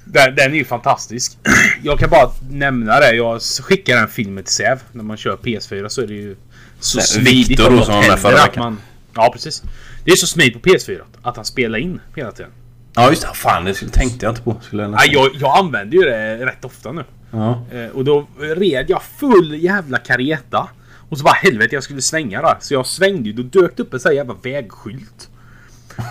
den, 0.05 0.35
den 0.35 0.51
är 0.53 0.57
ju 0.57 0.65
fantastisk. 0.65 1.37
Jag 1.83 1.99
kan 1.99 2.09
bara 2.09 2.31
nämna 2.49 2.99
det. 2.99 3.11
Jag 3.15 3.41
skickar 3.41 3.95
den 3.95 4.07
filmen 4.07 4.43
till 4.43 4.53
Säv. 4.53 4.79
När 4.91 5.03
man 5.03 5.17
kör 5.17 5.35
PS4 5.37 5.87
så 5.87 6.01
är 6.01 6.07
det 6.07 6.13
ju 6.13 6.35
så 6.79 6.97
Nej, 6.97 7.07
smidigt. 7.07 7.49
Victor 7.49 7.81
som 7.81 7.95
var 7.95 8.07
med 8.07 8.19
förra 8.19 8.35
veckan. 8.45 8.63
man- 8.63 8.77
Ja, 9.15 9.29
precis. 9.33 9.63
Det 10.05 10.11
är 10.11 10.15
så 10.15 10.27
smidigt 10.27 10.53
på 10.63 10.69
PS4 10.69 11.01
att 11.21 11.35
han 11.35 11.45
spelar 11.45 11.79
in 11.79 11.99
hela 12.15 12.31
tiden. 12.31 12.51
Ja 12.95 13.09
just 13.09 13.21
det, 13.21 13.27
fan 13.33 13.65
det 13.65 13.73
tänkte 13.73 14.25
jag 14.25 14.31
inte 14.31 14.41
på. 14.41 14.61
Skulle 14.63 14.81
jag 14.81 14.91
nästan- 14.91 15.11
jag, 15.13 15.29
jag 15.39 15.57
använder 15.57 15.97
ju 15.97 16.03
det 16.03 16.45
rätt 16.45 16.65
ofta 16.65 16.91
nu. 16.91 17.03
Ja. 17.33 17.61
Eh, 17.71 17.89
och 17.89 18.05
då 18.05 18.27
red 18.37 18.89
jag 18.89 19.03
full 19.03 19.63
jävla 19.63 19.97
kareta. 19.97 20.69
Och 21.09 21.17
så 21.17 21.23
bara 21.23 21.33
helvete 21.33 21.75
jag 21.75 21.83
skulle 21.83 22.01
svänga 22.01 22.41
där. 22.41 22.57
Så 22.59 22.73
jag 22.73 22.85
svängde 22.85 23.29
ju. 23.29 23.33
Då 23.33 23.61
dök 23.61 23.77
det 23.77 23.83
upp 23.83 23.93
en 23.93 23.99
sån 23.99 24.09
här 24.09 24.15
jävla 24.15 24.33
vägskylt. 24.33 25.29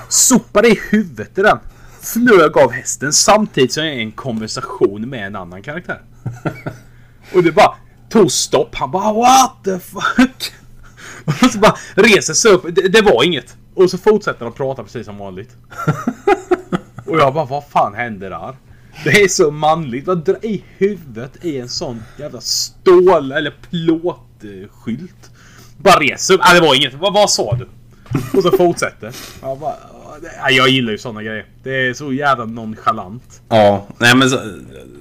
Sopade 0.09 0.69
i 0.69 0.81
huvudet 0.91 1.39
i 1.39 1.43
den. 1.43 1.59
Flög 2.01 2.59
av 2.59 2.71
hästen 2.73 3.13
samtidigt 3.13 3.73
som 3.73 3.85
jag 3.85 3.95
är 3.95 3.99
i 3.99 4.03
en 4.03 4.13
konversation 4.13 5.11
med 5.11 5.27
en 5.27 5.37
annan 5.37 5.63
karaktär. 5.63 6.03
Och 7.35 7.43
det 7.43 7.53
bara 7.53 7.75
tog 8.09 8.33
stopp. 8.33 8.75
Han 8.75 8.91
bara 8.91 9.13
what 9.13 9.65
the 9.65 9.79
fuck? 9.79 10.53
Och 11.25 11.51
så 11.53 11.59
bara 11.59 11.77
reser 11.95 12.35
sig 12.35 12.51
upp. 12.51 12.63
Det, 12.71 12.89
det 12.89 13.03
var 13.03 13.25
inget. 13.25 13.57
Och 13.75 13.91
så 13.91 13.99
fortsätter 13.99 14.45
de 14.45 14.53
prata 14.53 14.83
precis 14.83 15.07
som 15.07 15.19
vanligt. 15.19 15.57
Och 17.07 17.19
jag 17.19 17.35
bara 17.35 17.45
vad 17.45 17.65
fan 17.69 17.95
hände 17.95 18.29
där? 18.29 18.57
Det 19.05 19.23
är 19.23 19.29
så 19.29 19.51
manligt. 19.51 20.07
Vad 20.07 20.25
drar 20.25 20.45
i 20.45 20.65
huvudet 20.79 21.45
i 21.45 21.59
en 21.59 21.69
sån 21.69 22.03
jävla 22.19 22.41
stål 22.41 23.33
eller 23.33 23.55
plåtskylt? 23.71 25.31
Bara 25.79 26.01
reser 26.01 26.35
upp. 26.35 26.41
Ah, 26.45 26.55
det 26.55 26.61
var 26.61 26.75
inget. 26.75 26.95
Vad, 26.95 27.13
vad 27.15 27.31
sa 27.31 27.55
du? 27.55 27.69
Och 28.39 28.43
så 28.43 28.51
fortsätter. 28.57 29.13
Jag 29.43 29.59
bara... 29.59 29.75
Jag 30.51 30.69
gillar 30.69 30.93
ju 30.93 30.99
såna 30.99 31.23
grejer. 31.23 31.47
Det 31.63 31.89
är 31.89 31.95
så 31.95 32.13
jävla 32.13 32.45
nonchalant. 32.45 33.43
Ja, 33.49 33.87
nej 33.99 34.17
men 34.17 34.31
så, 34.31 34.39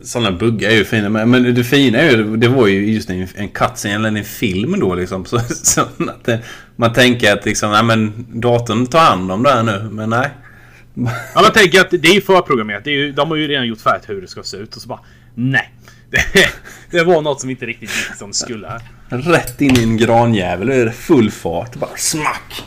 sådana 0.04 0.32
buggar 0.32 0.70
är 0.70 0.76
ju 0.76 0.86
fina. 0.86 1.10
Men, 1.10 1.30
men 1.30 1.56
det 1.56 1.64
fina 1.64 1.98
är 1.98 2.12
ju, 2.12 2.38
det 2.38 2.48
var 2.48 2.68
ju 2.68 2.94
just 2.94 3.10
en, 3.10 3.28
en 3.36 3.50
cutscene 3.50 3.96
eller 3.96 4.20
en 4.20 4.26
film 4.26 4.80
då 4.80 4.96
liksom. 4.96 5.26
Så, 5.26 5.40
så 5.50 5.82
att 5.82 6.24
det, 6.24 6.40
man 6.76 6.94
tänker 6.94 7.34
att 7.34 7.46
liksom, 7.46 7.72
nej 7.72 7.84
men 7.84 8.26
datorn 8.30 8.88
tar 8.88 9.00
hand 9.00 9.32
om 9.32 9.44
det 9.44 9.50
här 9.50 9.64
nu. 9.64 9.90
Men 9.92 10.10
nej. 10.10 10.30
Ja, 10.94 11.42
man 11.42 11.54
tänker 11.54 11.82
att 11.82 11.92
det 11.92 12.08
är 12.08 12.22
förprogrammerat. 12.22 12.84
Det 12.84 12.90
är 12.90 12.96
ju, 12.96 13.12
de 13.12 13.30
har 13.30 13.38
ju 13.38 13.48
redan 13.48 13.68
gjort 13.68 13.82
färdigt 13.82 14.10
hur 14.10 14.22
det 14.22 14.28
ska 14.28 14.44
se 14.44 14.58
ut. 14.58 14.76
Och 14.76 14.82
så 14.82 14.88
bara... 14.88 15.00
Nej. 15.36 15.74
Det, 16.10 16.50
det 16.98 17.04
var 17.04 17.22
något 17.22 17.42
som 17.42 17.50
inte 17.50 17.66
riktigt 17.66 17.90
gick 17.90 18.18
som 18.18 18.28
det 18.28 18.36
skulle. 18.36 18.82
Rätt 19.10 19.62
in 19.62 19.78
i 19.78 19.84
en 19.84 19.98
granjävel 19.98 20.70
och 20.70 20.76
är 20.76 20.86
det 20.86 20.92
full 20.92 21.32
fart. 21.32 21.76
Bara 21.76 21.98
smack! 21.98 22.64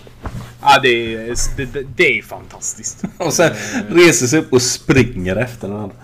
Ja, 0.61 0.81
det 0.83 1.15
är, 1.15 1.37
det, 1.57 1.87
det, 1.97 2.19
är 2.19 2.23
fantastiskt. 2.23 3.05
Och 3.19 3.33
sen 3.33 3.53
reser 3.89 4.27
sig 4.27 4.39
upp 4.39 4.53
och 4.53 4.63
springer 4.63 5.37
efter 5.37 5.69
den 5.69 5.77
andra. 5.77 5.97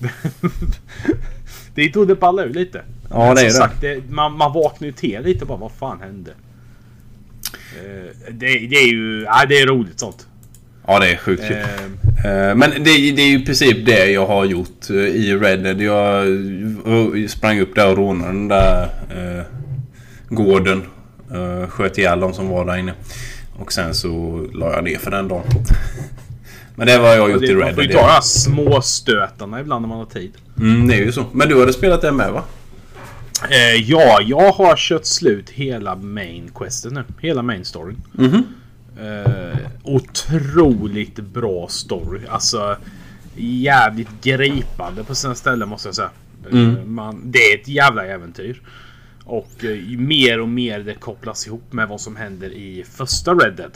Det 1.74 1.88
tog 1.88 2.08
det 2.08 2.14
balla 2.14 2.44
ur 2.44 2.54
lite. 2.54 2.82
Ja, 3.10 3.34
det 3.34 3.40
är 3.40 3.50
sagt, 3.50 3.80
det, 3.80 4.10
man, 4.10 4.36
man 4.36 4.52
vaknar 4.52 4.86
ju 4.86 4.92
till 4.92 5.22
lite 5.22 5.44
bara 5.44 5.58
vad 5.58 5.72
fan 5.72 6.00
hände? 6.00 6.30
Eh, 7.76 8.30
det, 8.30 8.46
det 8.46 8.76
är 8.76 8.86
ju... 8.86 9.22
Ja, 9.22 9.46
det 9.48 9.60
är 9.60 9.66
roligt 9.66 10.00
sånt. 10.00 10.26
Ja, 10.86 10.98
det 10.98 11.12
är 11.12 11.16
sjukt 11.16 11.42
kul. 11.48 11.56
Eh, 11.56 11.64
Eh, 12.24 12.54
Men 12.54 12.70
det, 12.70 12.78
det 13.12 13.22
är 13.22 13.28
ju 13.28 13.38
i 13.38 13.44
princip 13.44 13.86
det 13.86 14.10
jag 14.10 14.26
har 14.26 14.44
gjort 14.44 14.90
eh, 14.90 14.96
i 14.96 15.34
Red 15.36 15.62
Dead. 15.62 15.80
Jag 15.82 17.30
sprang 17.30 17.60
upp 17.60 17.74
där 17.74 17.90
och 17.90 17.96
rånade 17.96 18.32
den 18.32 18.48
där 18.48 18.82
eh, 19.10 19.44
gården. 20.28 20.82
Eh, 21.34 21.68
sköt 21.68 21.98
ihjäl 21.98 22.20
de 22.20 22.34
som 22.34 22.48
var 22.48 22.64
där 22.64 22.76
inne. 22.76 22.92
Och 23.58 23.72
sen 23.72 23.94
så 23.94 24.46
la 24.54 24.72
jag 24.72 24.84
ner 24.84 24.98
för 24.98 25.10
den 25.10 25.28
dagen. 25.28 25.44
Men 26.74 26.86
det 26.86 26.98
var 26.98 27.08
jag 27.14 27.30
gjort 27.30 27.40
det, 27.40 27.46
i 27.46 27.54
man 27.54 27.66
Red 27.66 27.74
får 27.74 27.84
ju 27.84 27.88
Dead. 27.88 28.00
ta 28.00 28.06
de 28.06 28.12
här 28.12 28.20
småstötarna 28.20 29.60
ibland 29.60 29.82
när 29.82 29.88
man 29.88 29.98
har 29.98 30.06
tid. 30.06 30.32
Mm, 30.58 30.88
det 30.88 30.94
är 30.94 30.98
ju 31.04 31.12
så. 31.12 31.24
Men 31.32 31.48
du 31.48 31.60
hade 31.60 31.72
spelat 31.72 32.02
det 32.02 32.12
med 32.12 32.32
va? 32.32 32.42
Eh, 33.50 33.74
ja, 33.90 34.18
jag 34.26 34.52
har 34.52 34.76
kört 34.76 35.04
slut 35.06 35.50
hela 35.50 35.96
main 35.96 36.50
questen 36.54 36.94
nu. 36.94 37.04
Hela 37.20 37.42
main 37.42 37.64
storyn. 37.64 37.96
Mhm. 38.12 38.42
Eh, 39.00 39.58
otroligt 39.82 41.16
bra 41.16 41.68
story. 41.68 42.20
Alltså 42.28 42.76
jävligt 43.36 44.22
gripande 44.22 45.04
på 45.04 45.14
sina 45.14 45.34
ställen 45.34 45.68
måste 45.68 45.88
jag 45.88 45.94
säga. 45.94 46.10
Eh, 46.52 46.84
man, 46.84 47.22
det 47.30 47.38
är 47.38 47.58
ett 47.60 47.68
jävla 47.68 48.06
äventyr. 48.06 48.62
Och 49.24 49.64
eh, 49.64 49.98
mer 49.98 50.40
och 50.40 50.48
mer 50.48 50.80
det 50.80 50.94
kopplas 50.94 51.46
ihop 51.46 51.72
med 51.72 51.88
vad 51.88 52.00
som 52.00 52.16
händer 52.16 52.50
i 52.50 52.84
första 52.84 53.34
Red 53.34 53.56
Dead. 53.56 53.72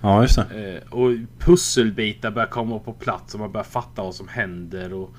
Ja, 0.00 0.22
just 0.22 0.36
det. 0.36 0.74
Eh, 0.74 0.92
och 0.92 1.10
pusselbitar 1.38 2.30
börjar 2.30 2.48
komma 2.48 2.78
på 2.78 2.92
plats 2.92 3.34
och 3.34 3.40
man 3.40 3.52
börjar 3.52 3.64
fatta 3.64 4.02
vad 4.02 4.14
som 4.14 4.28
händer. 4.28 4.92
Och, 4.92 5.14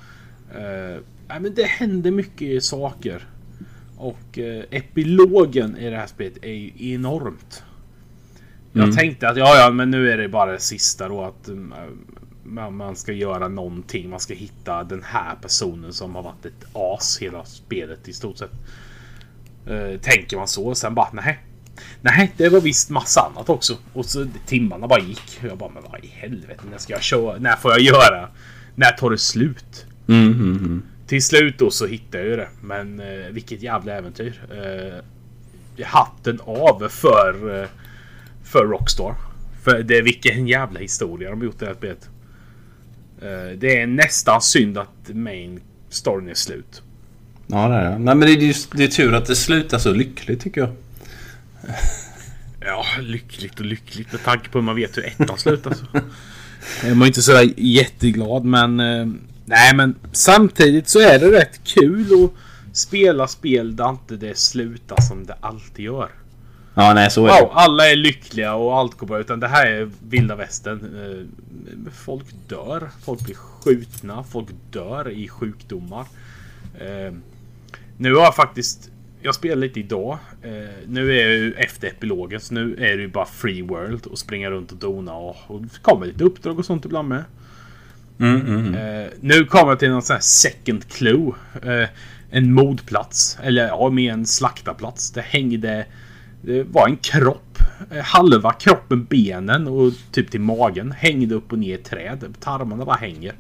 eh, 0.56 1.00
men 1.28 1.54
det 1.56 1.64
händer 1.64 2.12
mycket 2.12 2.64
saker. 2.64 3.28
Och 3.98 4.40
eh, 4.40 4.64
epilogen 4.72 5.78
i 5.78 5.90
det 5.90 5.98
här 5.98 6.08
spelet 6.08 6.38
är 6.42 6.54
ju 6.54 6.94
enormt. 6.94 7.64
Jag 8.74 8.96
tänkte 8.96 9.30
att 9.30 9.38
ja, 9.38 9.58
ja, 9.58 9.72
men 9.72 9.92
nu 9.92 10.12
är 10.12 10.18
det 10.18 10.30
bara 10.30 10.52
det 10.52 10.60
sista 10.60 11.08
då 11.08 11.24
att 11.24 11.48
mm, 11.48 11.74
man, 12.44 12.76
man 12.76 12.96
ska 12.96 13.12
göra 13.12 13.48
någonting. 13.48 14.10
Man 14.10 14.20
ska 14.20 14.34
hitta 14.34 14.84
den 14.84 15.04
här 15.04 15.36
personen 15.42 15.94
som 15.94 16.16
har 16.16 16.24
varit 16.24 16.46
ett 16.46 16.66
as 16.74 17.18
hela 17.22 17.46
spelet 17.46 18.08
i 18.08 18.14
stort 18.14 18.38
sett. 18.38 18.52
Eh, 19.68 20.00
tänker 20.00 20.38
man 20.38 20.48
så. 20.48 20.76
Sen 20.76 20.96
bara 20.96 21.10
nej. 21.14 21.40
Nej, 22.02 22.34
det 22.38 22.50
var 22.50 22.62
visst 22.62 22.90
massa 22.90 23.22
annat 23.22 23.50
också. 23.50 23.78
Och 23.94 24.06
så 24.06 24.28
timmarna 24.46 24.88
bara 24.88 25.00
gick. 25.00 25.40
Jag 25.42 25.58
bara, 25.58 25.70
men 25.70 25.84
vad 25.92 26.04
i 26.04 26.08
helvete, 26.08 26.64
när 26.72 26.78
ska 26.78 26.94
jag 26.94 27.04
köra? 27.04 27.40
När 27.40 27.56
får 27.56 27.72
jag 27.72 27.82
göra? 27.82 28.30
När 28.76 28.92
tar 28.92 29.10
det 29.10 29.18
slut? 29.18 29.86
Mm, 30.08 30.28
mm, 30.28 30.58
mm. 30.58 30.84
Till 31.08 31.24
slut 31.24 31.60
då 31.60 31.72
så 31.72 31.88
hittade 31.88 32.24
jag 32.24 32.30
ju 32.30 32.36
det. 32.36 32.50
Men 32.62 33.00
eh, 33.00 33.30
vilket 33.32 33.62
jävla 33.62 33.94
äventyr. 33.94 34.42
Eh, 34.52 35.86
hatten 35.86 36.40
av 36.46 36.88
för, 36.90 37.62
eh, 37.62 37.68
för 38.44 38.66
Rockstar. 38.66 39.16
För 39.64 39.84
det 39.84 39.98
är 39.98 40.02
vilken 40.02 40.48
jävla 40.48 40.80
historia 40.80 41.30
de 41.30 41.40
har 41.40 41.46
gjort 41.46 41.56
i 41.56 41.58
det 41.60 41.66
här 41.66 41.76
spelet. 41.76 42.10
Eh, 43.22 43.58
det 43.58 43.82
är 43.82 43.88
nästan 43.88 44.42
synd 44.42 44.78
att 44.78 45.10
main 45.14 45.62
storyn 45.90 46.30
är 46.30 46.34
slut. 46.34 46.82
Ja, 47.48 47.68
det 47.68 47.76
är 47.76 47.92
det. 47.92 47.98
Nej, 48.00 48.16
men 48.16 48.20
det 48.20 48.32
är, 48.32 48.38
just, 48.38 48.72
det 48.72 48.84
är 48.84 48.88
tur 48.88 49.14
att 49.14 49.26
det 49.26 49.36
slutar 49.36 49.78
så 49.78 49.94
lyckligt 49.94 50.42
tycker 50.42 50.62
jag. 50.62 50.70
Ja, 52.66 52.86
lyckligt 53.02 53.60
och 53.60 53.66
lyckligt 53.66 54.12
med 54.12 54.24
tanke 54.24 54.50
på 54.50 54.58
hur 54.58 54.64
man 54.64 54.76
vet 54.76 54.98
hur 54.98 55.06
ettan 55.06 55.38
slutar. 55.38 55.74
Så. 55.74 55.86
Jag 56.84 56.96
var 56.96 57.08
inte 57.08 57.22
sådär 57.22 57.54
jätteglad 57.58 58.46
men... 58.46 58.80
Eh, 58.80 59.08
nej 59.46 59.76
men 59.76 59.96
samtidigt 60.12 60.90
så 60.90 61.00
är 61.00 61.20
det 61.20 61.32
rätt 61.32 61.64
kul 61.64 62.24
att 62.24 62.78
spela 62.78 63.28
spel 63.28 63.76
där 63.76 63.90
inte 63.90 64.16
det 64.16 64.38
slutar 64.38 65.02
som 65.02 65.26
det 65.26 65.36
alltid 65.42 65.86
gör. 65.86 66.10
Ja, 66.76 66.94
nej 66.94 67.12
så 67.12 67.26
är 67.28 67.34
det. 67.34 67.42
Wow, 67.42 67.52
alla 67.54 67.92
är 67.92 67.96
lyckliga 67.96 68.54
och 68.54 68.78
allt 68.78 68.98
går 68.98 69.08
bra. 69.08 69.20
Utan 69.20 69.40
det 69.40 69.48
här 69.48 69.68
är 69.68 69.90
vilda 70.10 70.36
västern. 70.36 70.80
Eh, 71.06 71.92
Folk 71.92 72.26
dör. 72.48 72.90
Folk 73.06 73.22
blir 73.22 73.36
skjutna. 73.36 74.24
Folk 74.24 74.48
dör 74.72 75.10
i 75.10 75.28
sjukdomar. 75.28 76.06
Eh, 76.80 77.14
Nu 77.98 78.16
har 78.16 78.24
jag 78.24 78.36
faktiskt... 78.36 78.90
Jag 79.22 79.36
spelar 79.36 79.56
lite 79.56 79.80
idag. 79.80 80.18
Eh, 80.44 80.52
Nu 80.88 81.12
är 81.20 81.22
jag 81.22 81.32
ju 81.32 81.54
efter 81.54 81.88
epilogen. 81.88 82.40
Så 82.40 82.54
nu 82.54 82.74
är 82.76 82.98
det 82.98 83.02
ju 83.02 83.08
bara 83.08 83.26
free 83.26 83.62
world. 83.62 84.06
Och 84.06 84.20
springa 84.20 84.50
runt 84.50 84.72
och 84.72 84.78
dona. 84.78 85.14
Och, 85.14 85.36
och 85.48 85.62
det 85.62 85.82
kommer 85.82 86.06
lite 86.06 86.24
uppdrag 86.24 86.60
och 86.60 86.66
sånt 86.66 86.86
ibland 86.86 87.08
med. 87.10 87.24
Mm, 88.20 88.42
mm, 88.42 88.76
mm. 88.76 89.10
Nu 89.22 89.46
kommer 89.46 89.72
jag 89.72 89.80
till 89.80 89.90
någon 89.90 90.02
sån 90.02 90.14
här 90.14 90.22
second 90.22 90.88
clue. 90.88 91.32
En 92.32 92.54
mordplats. 92.54 93.38
Eller 93.44 93.68
ja, 93.68 93.90
med 93.90 94.14
en 94.14 94.26
slaktarplats. 94.26 95.12
Det 95.12 95.22
hängde... 95.22 95.86
Det 96.46 96.64
var 96.64 96.88
en 96.88 96.98
kropp. 96.98 97.58
Eh, 97.92 98.04
halva 98.04 98.52
kroppen, 98.54 99.06
benen 99.06 99.68
och 99.68 99.92
typ 100.12 100.32
till 100.32 100.42
magen 100.42 100.92
hängde 100.92 101.36
upp 101.36 101.52
och 101.52 101.60
ner 101.60 101.76
i 101.76 101.78
träd. 101.78 102.24
Tarmarna 102.40 102.86
bara 102.86 102.96
hänger. 102.96 103.34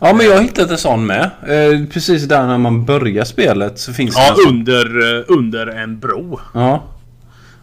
Ja, 0.00 0.14
men 0.14 0.26
jag 0.26 0.34
har 0.34 0.42
hittat 0.42 0.70
en 0.70 0.78
sån 0.78 1.06
med. 1.06 1.30
Eh, 1.42 1.86
precis 1.92 2.24
där 2.24 2.46
när 2.46 2.58
man 2.58 2.84
börjar 2.84 3.24
spelet 3.24 3.78
så 3.78 3.92
finns 3.92 4.14
det 4.14 4.20
Ja, 4.20 4.28
en 4.30 4.36
sån. 4.36 4.48
under, 4.54 5.18
eh, 5.18 5.24
under 5.28 5.66
en 5.66 5.98
bro. 5.98 6.40
Ja. 6.54 6.82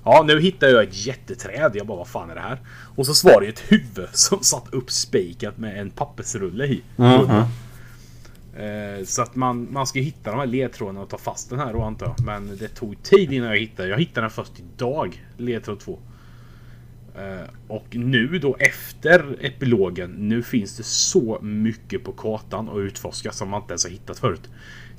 Ja, 0.06 0.24
nu 0.28 0.42
hittade 0.42 0.72
jag 0.72 0.84
ett 0.84 1.06
jätteträd. 1.06 1.72
Jag 1.74 1.88
bara, 1.88 1.98
vad 1.98 2.08
fan 2.08 2.30
är 2.30 2.36
det 2.36 2.42
här? 2.42 2.58
Och 2.96 3.06
så 3.06 3.28
var 3.28 3.42
det 3.42 3.48
ett 3.48 3.63
huvud 3.68 4.08
som 4.13 4.39
satt 4.44 4.65
uppspikat 4.72 5.58
med 5.58 5.80
en 5.82 5.89
pappersrulle 5.89 6.65
i. 6.65 6.82
Mhm. 6.96 7.10
Eh, 7.12 7.46
Så 9.06 9.22
att 9.22 9.36
man, 9.36 9.67
man 9.72 9.88
ska 9.88 10.00
hitta 10.00 10.32
de 10.32 10.39
här 10.39 10.45
ledtrådarna 10.48 11.02
och 11.02 11.10
ta 11.10 11.17
fast 11.17 11.50
den 11.50 11.60
här 11.60 11.74
då 11.74 11.82
antar 11.82 12.06
jag. 12.06 12.26
Men 12.26 12.58
det 12.58 12.67
tog 12.67 13.04
tid 13.04 13.34
innan 13.34 13.50
jag 13.50 13.58
hittade. 13.58 13.89
Jag 13.89 14.00
hittade 14.00 14.22
den 14.24 14.32
först 14.32 14.52
idag. 14.60 15.24
Ledtråd 15.38 15.80
2. 15.80 16.00
Eh, 17.15 17.50
Och 17.67 17.95
nu 17.95 18.39
då 18.39 18.56
efter 18.60 19.38
epilogen. 19.45 20.12
Nu 20.12 20.43
finns 20.43 20.78
det 20.78 20.84
så 20.84 21.39
mycket 21.41 22.04
på 22.04 22.12
kartan 22.12 22.69
att 22.69 22.78
utforska 22.78 23.32
som 23.32 23.50
man 23.50 23.62
inte 23.62 23.72
ens 23.72 23.84
har 23.84 23.91
hittat 23.91 24.19
förut. 24.19 24.50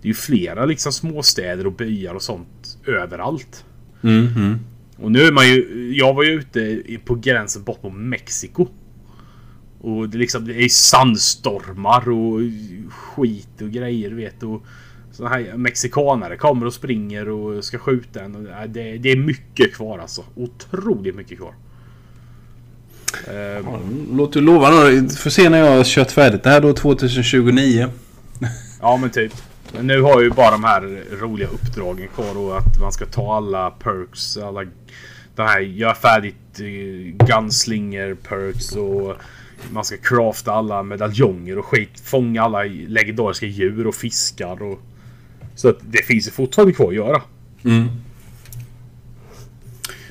Det 0.02 0.06
är 0.06 0.08
ju 0.08 0.14
flera 0.14 0.64
liksom 0.64 0.92
småstäder 0.92 1.66
och 1.66 1.72
byar 1.72 2.14
och 2.14 2.22
sånt 2.22 2.78
överallt. 2.86 3.64
Mhm. 4.00 4.58
Och 4.96 5.12
nu 5.12 5.20
är 5.20 5.32
man 5.32 5.48
ju... 5.48 5.90
Jag 5.96 6.14
var 6.14 6.22
ju 6.22 6.30
ute 6.30 6.82
på 7.04 7.14
gränsen 7.14 7.62
bort 7.62 7.82
på 7.82 7.90
Mexiko. 7.90 8.66
Och 9.80 10.08
det, 10.08 10.18
liksom, 10.18 10.44
det 10.44 10.64
är 10.64 10.68
sandstormar 10.68 12.08
och 12.08 12.40
skit 12.92 13.62
och 13.62 13.70
grejer 13.70 14.10
du 14.10 14.16
vet. 14.16 14.42
Och 14.42 14.62
såna 15.12 15.28
här 15.28 15.56
mexikanare 15.56 16.36
kommer 16.36 16.66
och 16.66 16.74
springer 16.74 17.28
och 17.28 17.64
ska 17.64 17.78
skjuta 17.78 18.20
en. 18.20 18.36
Och 18.36 18.68
det, 18.68 18.98
det 18.98 19.12
är 19.12 19.16
mycket 19.16 19.74
kvar 19.74 19.98
alltså. 19.98 20.24
Otroligt 20.34 21.14
mycket 21.14 21.38
kvar. 21.38 21.54
Eh, 23.26 23.66
Låter 24.12 24.40
ju 24.40 24.46
lovande. 24.46 25.14
Får 25.14 25.30
se 25.30 25.48
när 25.48 25.58
jag 25.58 25.76
har 25.76 25.84
kört 25.84 26.10
färdigt 26.10 26.42
det 26.42 26.50
här 26.50 26.60
då 26.60 26.72
2029. 26.72 27.88
Ja 28.80 28.96
men 28.96 29.10
typ. 29.10 29.32
Men 29.72 29.86
nu 29.86 30.02
har 30.02 30.10
jag 30.10 30.22
ju 30.22 30.30
bara 30.30 30.50
de 30.50 30.64
här 30.64 31.04
roliga 31.20 31.48
uppdragen 31.48 32.08
kvar 32.08 32.38
och 32.38 32.58
att 32.58 32.80
man 32.80 32.92
ska 32.92 33.06
ta 33.06 33.36
alla 33.36 33.70
perks. 33.70 34.36
Alla 34.36 34.64
den 35.34 35.46
här 35.46 35.60
gör 35.60 35.94
färdigt 35.94 36.60
uh, 36.60 37.26
gunslinger 37.26 38.14
perks 38.14 38.72
och 38.76 39.16
man 39.72 39.84
ska 39.84 39.96
crafta 39.96 40.52
alla 40.52 40.82
medaljonger 40.82 41.58
och 41.58 41.64
skit. 41.64 42.00
Fånga 42.04 42.42
alla 42.42 42.62
legendariska 42.88 43.46
djur 43.46 43.86
och 43.86 43.94
fiskar 43.94 44.62
och... 44.62 44.80
Så 45.54 45.68
att 45.68 45.78
det 45.80 46.06
finns 46.06 46.26
ju 46.26 46.30
fortfarande 46.30 46.74
kvar 46.74 46.88
att 46.88 46.94
göra. 46.94 47.22
Mm. 47.64 47.88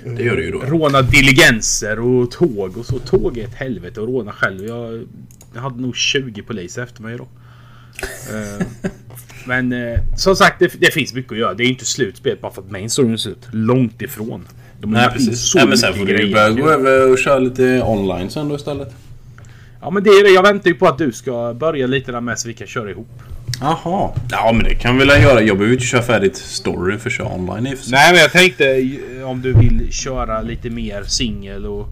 Det 0.04 0.24
gör 0.24 0.36
det 0.36 0.44
ju 0.44 0.52
då. 0.52 0.60
Råna 0.60 1.02
diligenser 1.02 2.00
och 2.00 2.32
tåg 2.32 2.78
och 2.78 2.86
så. 2.86 3.00
Tåg 3.00 3.38
är 3.38 3.44
ett 3.44 3.56
helvete 3.56 4.02
att 4.02 4.08
råna 4.08 4.32
själv. 4.32 4.66
Jag, 4.66 5.08
jag 5.54 5.62
hade 5.62 5.82
nog 5.82 5.96
20 5.96 6.42
poliser 6.42 6.84
efter 6.84 7.02
mig 7.02 7.18
då. 7.18 7.28
Eh, 8.34 8.90
men 9.46 9.74
eh, 9.74 10.00
som 10.18 10.36
sagt, 10.36 10.60
det, 10.60 10.74
det 10.80 10.94
finns 10.94 11.14
mycket 11.14 11.32
att 11.32 11.38
göra. 11.38 11.54
Det 11.54 11.64
är 11.64 11.68
inte 11.68 11.86
slutspel 11.86 12.38
bara 12.42 12.52
för 12.52 12.62
att 12.62 12.72
main 12.72 12.90
storyn 12.90 13.14
är 13.14 13.18
slut. 13.18 13.48
Långt 13.52 14.02
ifrån. 14.02 14.48
De 14.82 14.92
Nej 14.92 15.10
precis. 15.14 15.40
så 15.40 15.58
Nej, 15.58 15.68
men 15.68 15.78
sen 15.78 15.94
får 15.94 16.06
du 16.06 16.34
börja 16.34 16.50
gå 16.50 16.70
över 16.70 17.12
och 17.12 17.18
köra 17.18 17.40
lite 17.40 17.84
online 17.86 18.30
sen 18.30 18.50
då 18.50 18.56
istället. 18.56 18.94
Ja 19.82 19.90
men 19.90 20.04
det 20.04 20.10
är 20.10 20.24
det. 20.24 20.30
Jag 20.30 20.44
väntar 20.44 20.70
ju 20.70 20.76
på 20.76 20.88
att 20.88 20.98
du 20.98 21.12
ska 21.12 21.54
börja 21.54 21.88
lite 21.88 22.12
där 22.12 22.22
med 22.22 22.40
så 22.40 22.48
vi 22.48 22.54
kan 22.54 22.68
köra 22.68 22.90
ihop. 22.90 23.08
Jaha. 23.62 24.12
Ja 24.32 24.52
men 24.54 24.64
det 24.64 24.76
kan 24.76 24.98
vi 24.98 25.06
väl 25.06 25.24
göra. 25.24 25.42
Jag 25.42 25.58
behöver 25.58 25.66
ju 25.66 25.74
inte 25.74 25.86
köra 25.86 26.02
färdigt 26.02 26.38
story 26.38 26.98
för 26.98 27.10
att 27.10 27.14
köra 27.14 27.34
online 27.34 27.68
i. 27.68 27.76
Nej 27.92 28.14
men 28.14 28.22
jag 28.22 28.32
tänkte 28.32 28.86
om 29.26 29.42
du 29.42 29.54
vill 29.54 29.92
köra 29.92 30.42
lite 30.42 30.70
mer 30.70 31.04
singel 31.04 31.66
och 31.66 31.88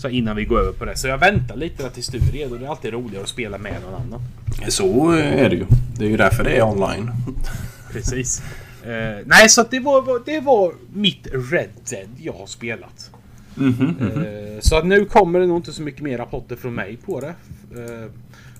så 0.00 0.08
innan 0.08 0.36
vi 0.36 0.44
går 0.44 0.60
över 0.60 0.72
på 0.72 0.84
det. 0.84 0.96
Så 0.96 1.08
jag 1.08 1.18
väntar 1.18 1.56
lite 1.56 1.82
där 1.82 1.90
tills 1.90 2.06
du 2.06 2.18
är 2.18 2.32
redo. 2.32 2.56
Det 2.56 2.64
är 2.64 2.70
alltid 2.70 2.92
roligare 2.92 3.22
att 3.22 3.28
spela 3.28 3.58
med 3.58 3.74
någon 3.84 3.94
annan. 3.94 4.20
Så 4.68 5.10
är 5.10 5.50
det 5.50 5.56
ju. 5.56 5.66
Det 5.98 6.04
är 6.04 6.08
ju 6.08 6.16
därför 6.16 6.44
det 6.44 6.56
är 6.56 6.62
online. 6.62 7.10
Precis. 7.92 8.42
Eh, 8.84 9.24
nej, 9.26 9.48
så 9.48 9.64
det 9.70 9.80
var, 9.80 10.24
det 10.26 10.40
var 10.40 10.72
mitt 10.92 11.26
Red 11.32 11.70
Dead 11.90 12.08
jag 12.18 12.32
har 12.32 12.46
spelat. 12.46 13.10
Eh, 13.60 14.60
så 14.60 14.76
att 14.76 14.86
nu 14.86 15.04
kommer 15.04 15.40
det 15.40 15.46
nog 15.46 15.56
inte 15.56 15.72
så 15.72 15.82
mycket 15.82 16.02
mer 16.02 16.18
rapporter 16.18 16.56
från 16.56 16.74
mig 16.74 16.96
på 16.96 17.20
det. 17.20 17.34
Eh, 17.80 18.10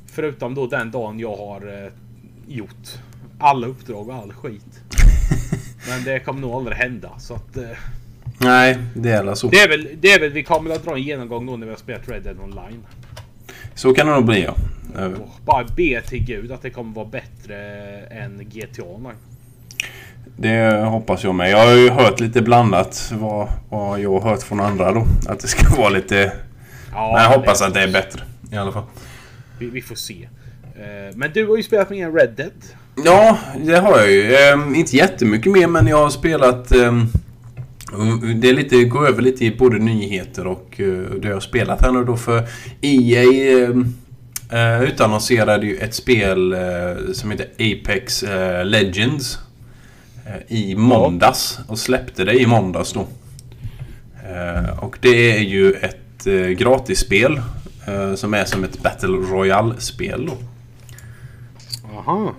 förutom 0.07 0.55
då 0.55 0.67
den 0.67 0.91
dagen 0.91 1.19
jag 1.19 1.37
har 1.37 1.85
eh, 1.85 1.93
gjort 2.49 2.99
alla 3.39 3.67
uppdrag 3.67 4.09
och 4.09 4.15
all 4.15 4.33
skit. 4.33 4.81
Men 5.89 6.05
det 6.05 6.21
kommer 6.21 6.41
nog 6.41 6.53
aldrig 6.53 6.77
hända. 6.77 7.11
Så 7.19 7.35
att, 7.35 7.57
Nej, 8.39 8.79
det 8.95 9.11
är 9.11 9.35
så. 9.35 9.49
det, 9.49 9.61
är 9.61 9.69
väl, 9.69 9.89
det 10.01 10.13
är 10.13 10.21
väl 10.21 10.31
vi 10.31 10.43
kommer 10.43 10.71
att 10.71 10.85
dra 10.85 10.95
en 10.95 11.03
genomgång 11.03 11.47
då 11.47 11.57
när 11.57 11.67
vi 11.67 11.73
har 11.73 11.79
spelat 11.79 12.09
Red 12.09 12.23
Dead 12.23 12.41
Online. 12.41 12.83
Så 13.75 13.95
kan 13.95 14.07
det 14.07 14.13
nog 14.13 14.25
bli 14.25 14.43
ja. 14.45 14.55
Bara 15.45 15.65
be 15.77 16.03
till 16.03 16.25
gud 16.25 16.53
att 16.53 16.63
det 16.63 16.71
kommer 16.71 16.95
vara 16.95 17.07
bättre 17.07 17.57
än 18.11 18.49
GTA 18.51 18.83
Online. 18.83 19.17
Det 20.37 20.85
hoppas 20.85 21.25
jag 21.25 21.35
med. 21.35 21.51
Jag 21.51 21.67
har 21.67 21.73
ju 21.73 21.91
hört 21.91 22.21
lite 22.21 22.43
blandat 22.43 23.13
vad, 23.15 23.49
vad 23.69 24.01
jag 24.01 24.21
har 24.21 24.31
hört 24.31 24.43
från 24.43 24.61
andra 24.61 24.93
då. 24.93 25.07
Att 25.29 25.41
det 25.41 25.49
ska 25.49 25.77
vara 25.77 25.89
lite... 25.89 26.33
Ja, 26.93 27.13
Men 27.13 27.23
jag 27.23 27.33
det- 27.33 27.37
hoppas 27.37 27.63
att 27.63 27.75
det 27.75 27.81
är 27.83 27.93
bättre. 27.93 28.21
I 28.53 28.57
alla 28.57 28.73
fall. 28.73 28.85
Vi, 29.59 29.67
vi 29.67 29.83
får 29.83 29.95
se. 29.95 30.29
Eh, 30.77 31.17
Men 31.17 31.31
du 31.35 31.47
har 31.47 31.57
ju 31.57 31.63
spelat 31.63 31.91
med 31.91 32.15
Red 32.15 32.31
Dead. 32.37 32.51
Ja, 33.05 33.39
det 33.65 33.77
har 33.79 33.99
jag 33.99 34.11
ju. 34.13 34.35
Ehm, 34.37 34.75
inte 34.75 34.97
jättemycket 34.97 35.53
mer 35.53 35.67
men 35.67 35.87
jag 35.87 35.97
har 35.97 36.11
spelat... 36.11 36.73
ehm, 36.73 37.07
det 38.41 38.49
är 38.49 38.55
lite, 38.55 38.85
går 38.85 39.09
över 39.09 39.23
lite 39.23 39.45
i 39.45 39.57
både 39.57 39.79
nyheter 39.79 40.47
och 40.47 40.77
uh, 40.81 41.11
det 41.11 41.29
jag 41.29 41.35
har 41.37 41.41
spelat 41.41 41.83
här 41.83 41.93
nu 41.93 42.05
då 42.05 42.17
för 42.17 42.43
EA 42.81 43.23
um, 43.69 43.95
uh, 44.53 44.83
utannonserade 44.83 45.67
ju 45.67 45.77
ett 45.77 45.95
spel 45.95 46.53
eh, 46.53 46.59
som 47.13 47.31
heter 47.31 47.47
Apex 47.59 48.23
eh, 48.23 48.65
Legends 48.67 49.35
eh, 49.35 49.42
i 50.49 50.75
måndags 50.75 51.59
och 51.69 51.79
släppte 51.79 52.25
det 52.25 52.41
i 52.41 52.47
måndags 52.47 52.93
då. 52.93 53.07
Eh, 54.31 54.79
och 54.79 54.99
det 55.01 55.37
är 55.37 55.41
ju 55.41 55.73
ett 55.73 56.27
uh, 56.27 56.49
gratisspel 56.49 57.41
eh, 57.87 58.15
som 58.15 58.35
är 58.35 58.45
som 58.45 58.65
ett 58.65 58.83
Battle 58.83 59.09
Royale-spel 59.09 60.27
då. 60.27 60.37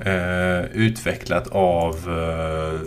Eh, 0.06 0.66
utvecklat 0.74 1.48
av 1.48 1.96
eh, 1.96 2.80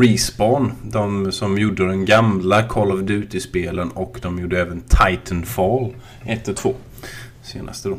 Respawn. 0.00 0.72
De 0.82 1.32
som 1.32 1.58
gjorde 1.58 1.86
den 1.86 2.04
gamla 2.04 2.62
Call 2.62 2.92
of 2.92 3.00
Duty-spelen 3.00 3.90
och 3.90 4.18
de 4.22 4.38
gjorde 4.38 4.60
även 4.60 4.80
Titanfall 4.80 5.94
1 6.24 6.48
och 6.48 6.56
2. 6.56 6.74
Senaste 7.42 7.88
då. 7.88 7.98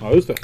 Ja, 0.00 0.12
just 0.14 0.28
det. 0.28 0.34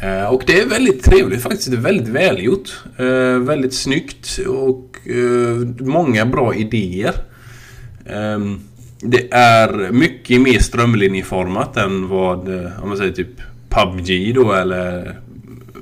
Eh, 0.00 0.24
och 0.24 0.42
det 0.46 0.60
är 0.60 0.66
väldigt 0.66 1.04
trevligt 1.04 1.42
faktiskt. 1.42 1.70
Det 1.70 1.76
är 1.76 1.80
väldigt 1.80 2.08
välgjort. 2.08 2.82
Eh, 2.96 3.38
väldigt 3.38 3.74
snyggt 3.74 4.38
och 4.48 4.98
eh, 5.08 5.86
många 5.86 6.26
bra 6.26 6.54
idéer. 6.54 7.14
Ehm, 8.06 8.60
det 9.00 9.32
är 9.32 9.92
mycket 9.92 10.40
mer 10.40 10.58
strömlinjeformat 10.58 11.76
än 11.76 12.08
vad, 12.08 12.48
om 12.82 12.88
man 12.88 12.96
säger 12.96 13.12
typ 13.12 13.40
PubG 13.68 14.34
då 14.34 14.52
eller 14.52 15.18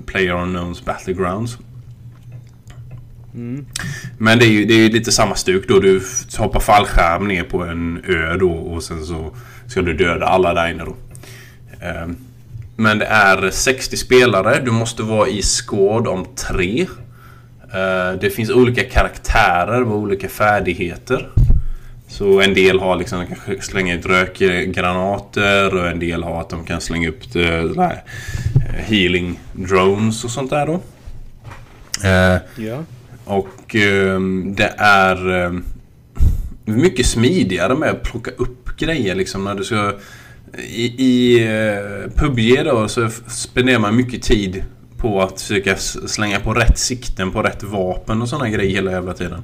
Player 0.07 0.43
Unknowns 0.43 0.85
Battlegrounds. 0.85 1.59
Men 4.19 4.39
det 4.39 4.45
är, 4.45 4.51
ju, 4.51 4.65
det 4.65 4.75
är 4.75 4.79
ju 4.79 4.89
lite 4.89 5.13
samma 5.13 5.35
stuk 5.35 5.69
då. 5.69 5.81
Du 5.81 6.03
hoppar 6.39 6.61
fallskärm 6.61 7.29
ner 7.29 7.43
på 7.43 7.65
en 7.65 8.05
ö 8.05 8.37
då 8.37 8.51
och 8.51 8.83
sen 8.83 9.05
så 9.05 9.37
ska 9.67 9.83
du 9.83 9.95
döda 9.95 10.27
alla 10.27 10.55
där 10.55 10.71
inne 10.71 10.85
då. 10.85 10.97
Men 12.81 12.99
det 12.99 13.05
är 13.07 13.51
60 13.51 13.97
spelare. 13.97 14.61
Du 14.65 14.71
måste 14.71 15.03
vara 15.03 15.29
i 15.29 15.43
squad 15.43 16.07
om 16.09 16.27
tre. 16.35 16.87
Eh, 17.75 18.19
Det 18.21 18.31
finns 18.35 18.51
olika 18.51 18.83
karaktärer 18.85 19.81
med 19.85 19.95
olika 19.97 20.29
färdigheter. 20.29 21.29
Så 22.09 22.41
en 22.41 22.55
del 22.55 22.81
har 22.81 22.97
liksom, 22.97 23.21
de 23.21 23.27
kanske 23.27 23.61
slänga 23.63 23.95
ut 23.95 24.07
rökgranater 24.07 25.75
och 25.75 25.87
en 25.89 25.99
del 25.99 26.23
har 26.23 26.41
att 26.41 26.49
de 26.51 26.65
kan 26.65 26.81
slänga 26.81 27.09
upp 27.09 27.35
här, 27.35 28.03
eh, 28.67 28.85
healing 28.85 29.41
drones 29.53 30.25
och 30.25 30.31
sånt 30.31 30.51
där 30.51 30.67
då. 30.67 30.81
Eh, 32.09 32.39
Ja. 32.67 32.85
och 33.25 33.75
ehm, 33.75 34.55
det 34.57 34.75
är 34.79 35.31
ehm, 35.45 35.65
mycket 36.65 37.07
smidigare 37.07 37.75
med 37.75 37.91
att 37.91 38.03
plocka 38.03 38.31
upp 38.31 38.77
grejer 38.79 39.15
liksom 39.15 39.45
när 39.45 39.55
du 39.55 39.65
ska... 39.65 39.93
I, 40.59 40.95
i 40.99 41.49
uh, 41.49 42.11
PubG 42.11 42.65
då 42.65 42.89
så 42.89 43.11
spenderar 43.27 43.79
man 43.79 43.97
mycket 43.97 44.23
tid 44.23 44.65
på 44.97 45.23
att 45.23 45.41
försöka 45.41 45.77
slänga 46.07 46.41
på 46.41 46.55
rätt 46.55 46.79
sikten 46.79 47.31
på 47.31 47.43
rätt 47.43 47.63
vapen 47.63 48.23
och 48.23 48.29
sådana 48.29 48.51
grejer 48.51 48.75
hela 48.75 48.91
jävla 48.91 49.15
tiden. 49.15 49.43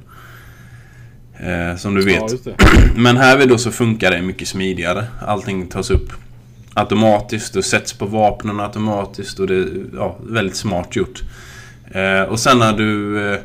Eh, 1.39 1.75
som 1.77 1.95
du 1.95 2.05
vet. 2.05 2.45
Ja. 2.45 2.51
Men 2.95 3.17
här 3.17 3.37
vid 3.37 3.49
då 3.49 3.57
så 3.57 3.71
funkar 3.71 4.11
det 4.11 4.21
mycket 4.21 4.47
smidigare. 4.47 5.05
Allting 5.21 5.67
tas 5.67 5.89
upp 5.89 6.13
automatiskt 6.73 7.55
och 7.55 7.65
sätts 7.65 7.93
på 7.93 8.05
vapnen 8.05 8.59
automatiskt 8.59 9.39
och 9.39 9.47
det 9.47 9.55
är 9.55 9.67
ja, 9.93 10.17
väldigt 10.27 10.55
smart 10.55 10.95
gjort. 10.95 11.21
Eh, 11.91 12.21
och 12.21 12.39
sen 12.39 12.59
när 12.59 12.73
du 12.73 13.21
eh, 13.33 13.39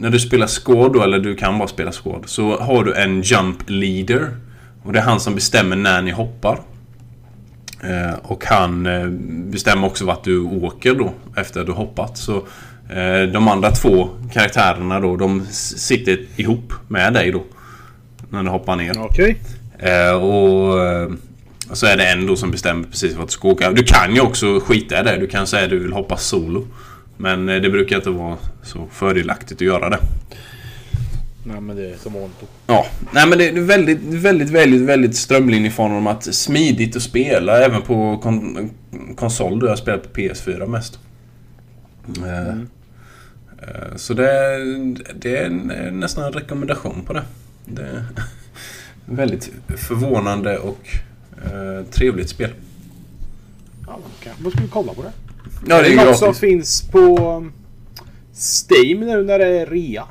när 0.00 0.10
du 0.10 0.18
spelar 0.20 0.46
squad 0.46 0.92
då, 0.92 1.02
eller 1.02 1.18
du 1.18 1.34
kan 1.34 1.58
bara 1.58 1.68
spela 1.68 1.92
squad, 1.92 2.22
så 2.26 2.58
har 2.58 2.84
du 2.84 2.94
en 2.94 3.22
jump 3.22 3.58
leader. 3.66 4.36
Och 4.82 4.92
det 4.92 4.98
är 4.98 5.02
han 5.02 5.20
som 5.20 5.34
bestämmer 5.34 5.76
när 5.76 6.02
ni 6.02 6.10
hoppar. 6.10 6.60
Eh, 7.82 8.14
och 8.22 8.44
han 8.44 8.86
eh, 8.86 9.06
bestämmer 9.50 9.86
också 9.86 10.04
vart 10.04 10.24
du 10.24 10.40
åker 10.40 10.94
då 10.94 11.14
efter 11.36 11.60
att 11.60 11.66
du 11.66 11.72
hoppat. 11.72 12.18
Så 12.18 12.36
eh, 12.90 13.22
de 13.32 13.48
andra 13.48 13.70
två 13.70 14.08
karaktärerna 14.32 15.00
då, 15.00 15.16
de 15.16 15.46
sitter 15.50 16.18
ihop 16.36 16.72
med 16.88 17.12
dig 17.12 17.32
då. 17.32 17.44
När 18.30 18.42
du 18.42 18.50
hoppar 18.50 18.76
ner. 18.76 18.98
Okej. 18.98 19.38
Eh, 19.78 20.12
och, 20.12 20.74
så 21.72 21.86
är 21.86 21.96
det 21.96 22.06
en 22.06 22.26
då 22.26 22.36
som 22.36 22.50
bestämmer 22.50 22.84
precis 22.84 23.16
vart 23.16 23.26
du 23.26 23.32
ska 23.32 23.48
åka. 23.48 23.70
Du 23.70 23.82
kan 23.82 24.14
ju 24.14 24.20
också 24.20 24.60
skita 24.60 25.00
i 25.00 25.02
det. 25.02 25.16
Du 25.16 25.26
kan 25.26 25.46
säga 25.46 25.64
att 25.64 25.70
du 25.70 25.78
vill 25.78 25.92
hoppa 25.92 26.16
solo. 26.16 26.66
Men 27.16 27.46
det 27.46 27.70
brukar 27.70 27.96
inte 27.96 28.10
vara 28.10 28.36
så 28.62 28.86
fördelaktigt 28.92 29.52
att 29.52 29.66
göra 29.66 29.90
det. 29.90 29.98
Nej 31.52 31.60
men 31.60 31.76
det 31.76 31.90
är 31.90 31.96
som 31.96 32.12
vanligt. 32.12 32.36
Ja, 32.66 32.86
nej 33.12 33.28
men 33.28 33.38
det 33.38 33.48
är 33.48 33.60
väldigt, 33.60 33.98
väldigt, 34.02 34.50
väldigt, 34.50 34.80
väldigt 34.82 35.16
strömlinjeformat. 35.16 36.34
Smidigt 36.34 36.96
att 36.96 37.02
spela 37.02 37.58
även 37.64 37.82
på 37.82 38.18
kon 38.18 38.70
konsol. 39.16 39.60
Du 39.60 39.68
har 39.68 39.76
spelat 39.76 40.02
på 40.12 40.20
PS4 40.20 40.66
mest. 40.66 40.98
Eh, 42.26 42.48
eh, 42.48 43.96
Så 43.96 44.14
det, 44.14 44.30
är- 44.32 45.14
det 45.20 45.36
är 45.36 45.44
eh, 45.86 45.92
nästan 45.92 46.24
en 46.24 46.32
rekommendation 46.32 47.02
på 47.06 47.12
det. 47.12 47.22
Det 47.64 47.82
är 47.82 48.04
väldigt 49.06 49.50
förvånande 49.76 50.58
och 50.58 50.88
trevligt 51.90 52.28
spel. 52.28 52.50
Ja, 53.86 53.92
man 53.92 54.00
kan- 54.22 54.32
man 54.42 54.52
skulle 54.52 54.68
kolla 54.68 54.94
på 54.94 55.02
det. 55.02 55.12
Ja, 55.68 55.82
det 55.82 55.86
är 55.86 55.90
det 55.90 55.96
något 55.96 56.04
gratis. 56.04 56.18
som 56.20 56.34
finns 56.34 56.82
på 56.82 57.46
Steam 58.34 59.00
nu 59.00 59.22
när 59.22 59.38
det 59.38 59.46
är 59.60 59.66
rea. 59.66 60.04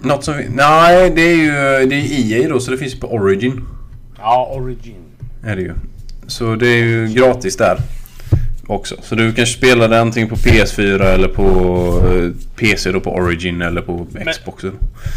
Något 0.00 0.24
som... 0.24 0.36
vi- 0.36 0.48
Nej, 0.48 1.10
det 1.10 1.22
är 1.22 1.36
ju 1.36 1.86
det 1.88 1.94
är 1.96 2.32
EA 2.42 2.48
då 2.48 2.60
så 2.60 2.70
det 2.70 2.78
finns 2.78 3.00
på 3.00 3.12
Origin. 3.14 3.64
Ja, 4.18 4.52
Origin. 4.54 4.94
Är 5.44 5.56
det 5.56 5.62
ju. 5.62 5.74
Så 6.26 6.54
det 6.54 6.68
är 6.68 6.84
ju 6.84 7.06
gratis 7.08 7.56
där. 7.56 7.78
Också. 8.66 8.94
Så 9.02 9.14
du 9.14 9.32
kan 9.32 9.46
spela 9.46 9.88
det 9.88 10.00
antingen 10.00 10.28
på 10.28 10.36
PS4 10.36 11.02
eller 11.04 11.28
på 11.28 11.44
eh, 12.08 12.30
PC 12.56 12.92
då 12.92 13.00
på 13.00 13.10
Origin 13.14 13.62
eller 13.62 13.80
på 13.82 14.06
Xboxen. 14.32 14.70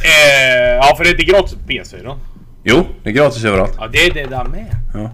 Eh, 0.03 0.75
ja, 0.75 0.93
för 0.97 1.03
det 1.03 1.09
är 1.09 1.11
inte 1.11 1.23
gratis 1.31 1.53
på 1.53 1.71
PS4. 1.71 2.15
Jo, 2.63 2.85
det 3.03 3.09
är 3.09 3.13
gratis 3.13 3.43
överallt. 3.43 3.73
Ja, 3.77 3.87
det 3.87 3.97
är 4.05 4.13
det 4.13 4.25
där 4.25 4.43
med. 4.45 4.75
Ja. 4.93 5.11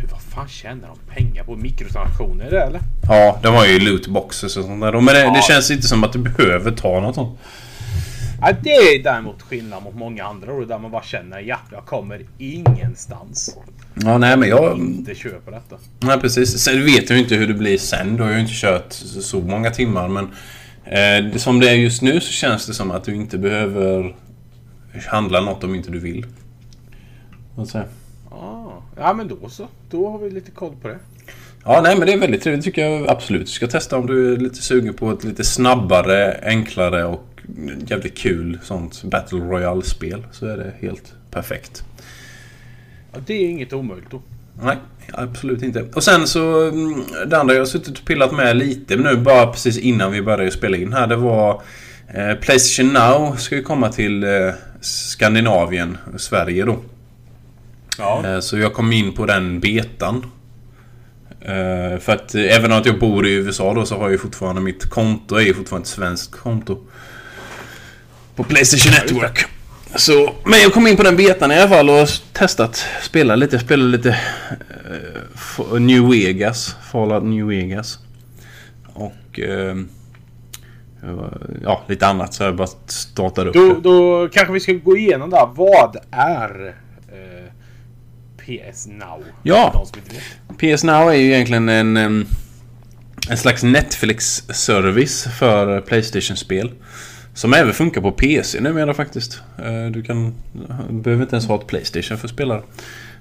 Hur, 0.00 0.08
vad 0.10 0.20
fan 0.22 0.48
tjänar 0.48 0.88
de 0.88 1.14
pengar 1.14 1.44
på? 1.44 1.56
Mikrotransaktioner 1.56 2.46
eller? 2.46 2.80
Ja, 3.08 3.38
de 3.42 3.54
har 3.54 3.66
ju 3.66 3.78
lootboxes 3.78 4.56
och 4.56 4.64
sånt 4.64 4.80
där. 4.80 4.92
Men 4.92 5.06
det, 5.06 5.20
Ja. 5.20 5.34
det 5.34 5.42
känns 5.42 5.70
inte 5.70 5.86
som 5.86 6.04
att 6.04 6.12
du 6.12 6.18
behöver 6.18 6.70
ta 6.70 7.00
något 7.00 7.14
sånt. 7.14 7.38
Ja, 8.46 8.52
det 8.62 8.70
är 8.70 9.02
däremot 9.02 9.42
skillnad 9.42 9.82
mot 9.82 9.94
många 9.94 10.24
andra 10.24 10.52
och 10.52 10.66
där 10.66 10.78
man 10.78 10.90
bara 10.90 11.02
känner 11.02 11.40
ja, 11.40 11.58
jag 11.72 11.86
kommer 11.86 12.26
ingenstans. 12.38 13.56
Ja, 13.94 14.18
nej 14.18 14.36
men 14.36 14.48
jag... 14.48 14.78
Inte 14.78 15.14
köper 15.14 15.52
detta. 15.52 15.76
Nej 16.00 16.20
precis. 16.20 16.58
Sen 16.58 16.84
vet 16.84 17.10
jag 17.10 17.16
ju 17.16 17.22
inte 17.22 17.34
hur 17.34 17.46
det 17.46 17.54
blir 17.54 17.78
sen. 17.78 18.16
Du 18.16 18.22
har 18.22 18.30
ju 18.30 18.40
inte 18.40 18.52
kört 18.54 18.92
så 19.20 19.40
många 19.40 19.70
timmar 19.70 20.08
men... 20.08 20.30
Eh, 20.84 21.36
som 21.36 21.60
det 21.60 21.68
är 21.68 21.74
just 21.74 22.02
nu 22.02 22.20
så 22.20 22.32
känns 22.32 22.66
det 22.66 22.74
som 22.74 22.90
att 22.90 23.04
du 23.04 23.14
inte 23.14 23.38
behöver 23.38 24.16
handla 25.06 25.40
något 25.40 25.64
om 25.64 25.74
inte 25.74 25.90
du 25.90 25.98
vill. 25.98 26.26
Vad 27.54 27.68
säger 27.68 27.86
jag? 28.30 28.38
Ah, 28.38 28.82
ja, 28.96 29.14
men 29.14 29.28
då 29.28 29.48
så. 29.48 29.68
Då 29.90 30.10
har 30.10 30.18
vi 30.18 30.30
lite 30.30 30.50
koll 30.50 30.74
på 30.82 30.88
det. 30.88 30.98
Ja, 31.64 31.80
nej 31.84 31.96
men 31.98 32.06
det 32.06 32.12
är 32.12 32.18
väldigt 32.18 32.42
trevligt 32.42 32.64
tycker 32.64 32.88
jag 32.88 33.08
absolut. 33.08 33.46
Du 33.46 33.52
ska 33.52 33.66
testa 33.66 33.98
om 33.98 34.06
du 34.06 34.32
är 34.32 34.36
lite 34.36 34.62
sugen 34.62 34.94
på 34.94 35.10
ett 35.10 35.24
lite 35.24 35.44
snabbare, 35.44 36.40
enklare 36.42 37.04
och 37.04 37.33
jävligt 37.86 38.18
kul 38.18 38.58
sånt 38.62 39.02
Battle 39.04 39.38
Royale-spel. 39.38 40.26
Så 40.32 40.46
är 40.46 40.56
det 40.56 40.72
helt 40.80 41.12
perfekt. 41.30 41.84
Ja, 43.12 43.18
det 43.26 43.34
är 43.34 43.48
inget 43.48 43.72
omöjligt 43.72 44.10
då. 44.10 44.22
Nej, 44.62 44.76
absolut 45.12 45.62
inte. 45.62 45.82
Och 45.94 46.02
sen 46.04 46.26
så... 46.26 46.68
mm, 46.68 47.04
Det 47.26 47.38
andra 47.38 47.54
jag 47.54 47.60
har 47.60 47.66
suttit 47.66 47.98
och 47.98 48.04
pillat 48.04 48.32
med 48.34 48.56
lite 48.56 48.96
nu 48.96 49.16
bara 49.16 49.46
precis 49.46 49.78
innan 49.78 50.12
vi 50.12 50.22
började 50.22 50.50
spela 50.50 50.76
in 50.76 50.92
här. 50.92 51.06
Det 51.06 51.16
var... 51.16 51.62
Eh, 52.14 52.34
Playstation 52.34 52.92
Now 52.92 53.36
ska 53.36 53.56
ju 53.56 53.62
komma 53.62 53.92
till 53.92 54.24
eh, 54.24 54.30
Skandinavien, 54.80 55.98
Sverige 56.16 56.64
då. 56.64 56.78
Ja. 57.98 58.26
Eh, 58.26 58.40
så 58.40 58.58
jag 58.58 58.74
kom 58.74 58.92
in 58.92 59.12
på 59.12 59.26
den 59.26 59.60
betan. 59.60 60.26
Eh, 61.40 61.98
för 61.98 62.12
att 62.12 62.34
eh, 62.34 62.56
även 62.56 62.72
om 62.72 62.82
jag 62.84 62.98
bor 62.98 63.26
i 63.26 63.32
USA 63.34 63.74
då 63.74 63.86
så 63.86 63.94
har 63.94 64.02
jag 64.02 64.12
ju 64.12 64.18
fortfarande 64.18 64.60
mitt 64.62 64.84
konto 64.84 65.36
är 65.36 65.40
ju 65.40 65.54
fortfarande 65.54 65.82
ett 65.84 65.88
svenskt 65.88 66.32
konto. 66.32 66.78
På 68.36 68.44
Playstation 68.44 68.92
Network. 68.92 69.44
Så, 69.96 70.34
men 70.44 70.60
jag 70.60 70.72
kom 70.72 70.86
in 70.86 70.96
på 70.96 71.02
den 71.02 71.16
betan 71.16 71.52
i 71.52 71.58
alla 71.58 71.68
fall 71.68 71.90
och 71.90 72.08
testat 72.32 72.84
spela 73.02 73.36
lite. 73.36 73.58
Spela 73.58 73.84
lite 73.84 74.18
F- 75.34 75.60
New 75.80 76.10
Vegas. 76.10 76.76
Fallout 76.92 77.24
New 77.24 77.46
Vegas. 77.46 77.98
Och 78.94 79.40
eh, 79.40 79.76
ja, 81.62 81.84
lite 81.88 82.06
annat 82.06 82.34
så 82.34 82.42
jag 82.42 82.56
bara 82.56 82.68
startade 82.86 83.48
upp 83.50 83.54
Då, 83.54 83.80
då 83.80 84.28
kanske 84.32 84.52
vi 84.52 84.60
ska 84.60 84.72
gå 84.72 84.96
igenom 84.96 85.30
där. 85.30 85.48
Vad 85.54 85.96
är 86.10 86.74
eh, 87.08 87.50
PS 88.70 88.86
Now? 88.86 89.24
Ja. 89.42 89.84
PS 90.58 90.84
Now 90.84 91.08
är 91.10 91.14
ju 91.14 91.32
egentligen 91.34 91.68
en, 91.68 91.96
em, 91.96 92.26
en 93.30 93.36
slags 93.36 93.62
Netflix-service 93.62 95.28
för 95.38 95.80
Playstation-spel. 95.80 96.70
Som 97.34 97.54
även 97.54 97.72
funkar 97.72 98.00
på 98.00 98.12
PC 98.12 98.60
numera 98.60 98.94
faktiskt. 98.94 99.42
Eh, 99.58 99.90
du 99.90 100.02
kan... 100.02 100.34
Du 100.90 100.94
behöver 100.94 101.22
inte 101.22 101.36
ens 101.36 101.46
ha 101.46 101.60
ett 101.60 101.66
Playstation 101.66 102.18
för 102.18 102.26
att 102.26 102.34
spela. 102.34 102.62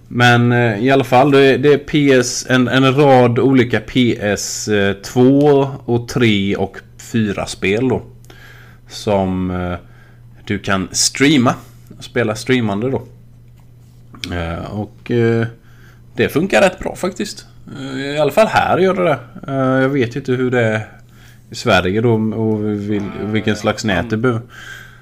Men 0.07 0.51
eh, 0.51 0.85
i 0.85 0.91
alla 0.91 1.03
fall, 1.03 1.31
det 1.31 1.39
är, 1.39 1.57
det 1.57 1.73
är 1.73 2.21
PS, 2.21 2.45
en, 2.49 2.67
en 2.67 2.95
rad 2.95 3.39
olika 3.39 3.79
PS2 3.79 5.61
eh, 5.61 5.75
och 5.85 6.07
3 6.07 6.55
och 6.55 6.77
4-spel 6.99 7.89
då. 7.89 8.01
Som 8.87 9.77
du 10.45 10.59
kan 10.59 10.87
streama. 10.91 11.55
Spela 11.99 12.35
streamande 12.35 12.89
då. 12.89 13.03
Och 14.69 15.11
det 16.15 16.29
funkar 16.29 16.61
rätt 16.61 16.79
bra 16.79 16.95
faktiskt. 16.95 17.45
I 17.97 18.17
alla 18.17 18.31
fall 18.31 18.47
här 18.47 18.77
gör 18.77 18.93
det 18.93 19.03
det. 19.03 19.19
Jag 19.81 19.89
vet 19.89 20.15
inte 20.15 20.31
hur 20.31 20.51
det 20.51 20.61
är 20.61 20.87
Sverige 21.53 22.01
då 22.01 22.13
och 22.13 22.63
vil, 22.63 23.03
vilken 23.21 23.55
slags 23.55 23.85
nät 23.85 24.09
det 24.09 24.17
behöver. 24.17 24.41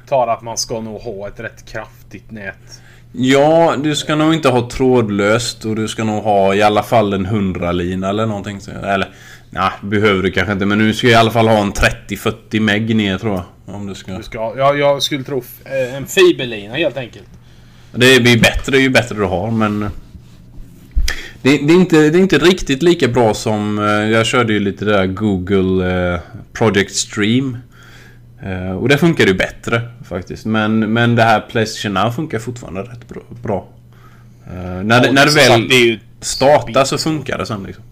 Tar 0.07 0.27
att 0.27 0.41
man 0.41 0.57
ska 0.57 0.81
nog 0.81 1.01
ha 1.01 1.27
ett 1.27 1.39
rätt 1.39 1.65
kraftigt 1.65 2.31
nät. 2.31 2.81
Ja, 3.13 3.75
du 3.83 3.95
ska 3.95 4.15
nog 4.15 4.33
inte 4.33 4.49
ha 4.49 4.69
trådlöst 4.69 5.65
och 5.65 5.75
du 5.75 5.87
ska 5.87 6.03
nog 6.03 6.23
ha 6.23 6.55
i 6.55 6.61
alla 6.61 6.83
fall 6.83 7.13
en 7.13 7.27
100-lina 7.27 8.09
eller 8.09 8.25
någonting. 8.25 8.59
Eller, 8.83 9.09
nej, 9.49 9.71
behöver 9.81 10.23
du 10.23 10.31
kanske 10.31 10.53
inte. 10.53 10.65
Men 10.65 10.79
du 10.79 10.93
ska 10.93 11.07
i 11.07 11.15
alla 11.15 11.31
fall 11.31 11.47
ha 11.47 11.61
en 11.61 11.73
30-40 11.73 12.59
meg 12.59 12.95
ner 12.95 13.17
tror 13.17 13.33
jag. 13.33 13.75
Om 13.75 13.87
du 13.87 13.95
ska. 13.95 14.11
Du 14.11 14.23
ska, 14.23 14.53
ja, 14.57 14.73
jag 14.73 15.01
skulle 15.01 15.23
tro 15.23 15.43
eh, 15.65 15.95
en 15.95 16.05
fiberlina 16.05 16.73
helt 16.73 16.97
enkelt. 16.97 17.27
Det 17.91 18.23
blir 18.23 18.39
bättre 18.39 18.77
ju 18.77 18.89
bättre 18.89 19.15
du 19.15 19.25
har 19.25 19.51
men... 19.51 19.89
Det, 21.41 21.57
det, 21.57 21.73
är 21.73 21.77
inte, 21.77 22.09
det 22.09 22.17
är 22.17 22.21
inte 22.21 22.37
riktigt 22.37 22.83
lika 22.83 23.07
bra 23.07 23.33
som... 23.33 23.79
eh, 23.79 23.85
Jag 23.85 24.25
körde 24.25 24.53
ju 24.53 24.59
lite 24.59 24.85
där 24.85 25.05
Google 25.05 26.13
eh, 26.13 26.19
Project 26.53 26.95
Stream. 26.95 27.57
Eh, 28.43 28.71
Och 28.71 28.89
det 28.89 28.97
funkar 28.97 29.25
ju 29.27 29.33
bättre 29.33 29.81
faktiskt. 30.09 30.45
Men, 30.45 30.93
men 30.93 31.15
det 31.15 31.23
här 31.23 31.39
Playstation 31.51 31.93
Now 31.93 32.11
funkar 32.11 32.39
fortfarande 32.39 32.81
rätt 32.81 33.07
bra. 33.43 33.67
när, 34.83 35.01
det, 35.01 35.11
när 35.11 35.27
sagt, 35.27 35.49
väl 35.49 35.67
det 35.69 35.75
är 35.75 35.85
ju 35.85 35.99
startar 36.21 36.85
så 36.85 36.97
funkar 36.97 37.37
det 37.37 37.45
sen 37.45 37.63
liksom. 37.63 37.83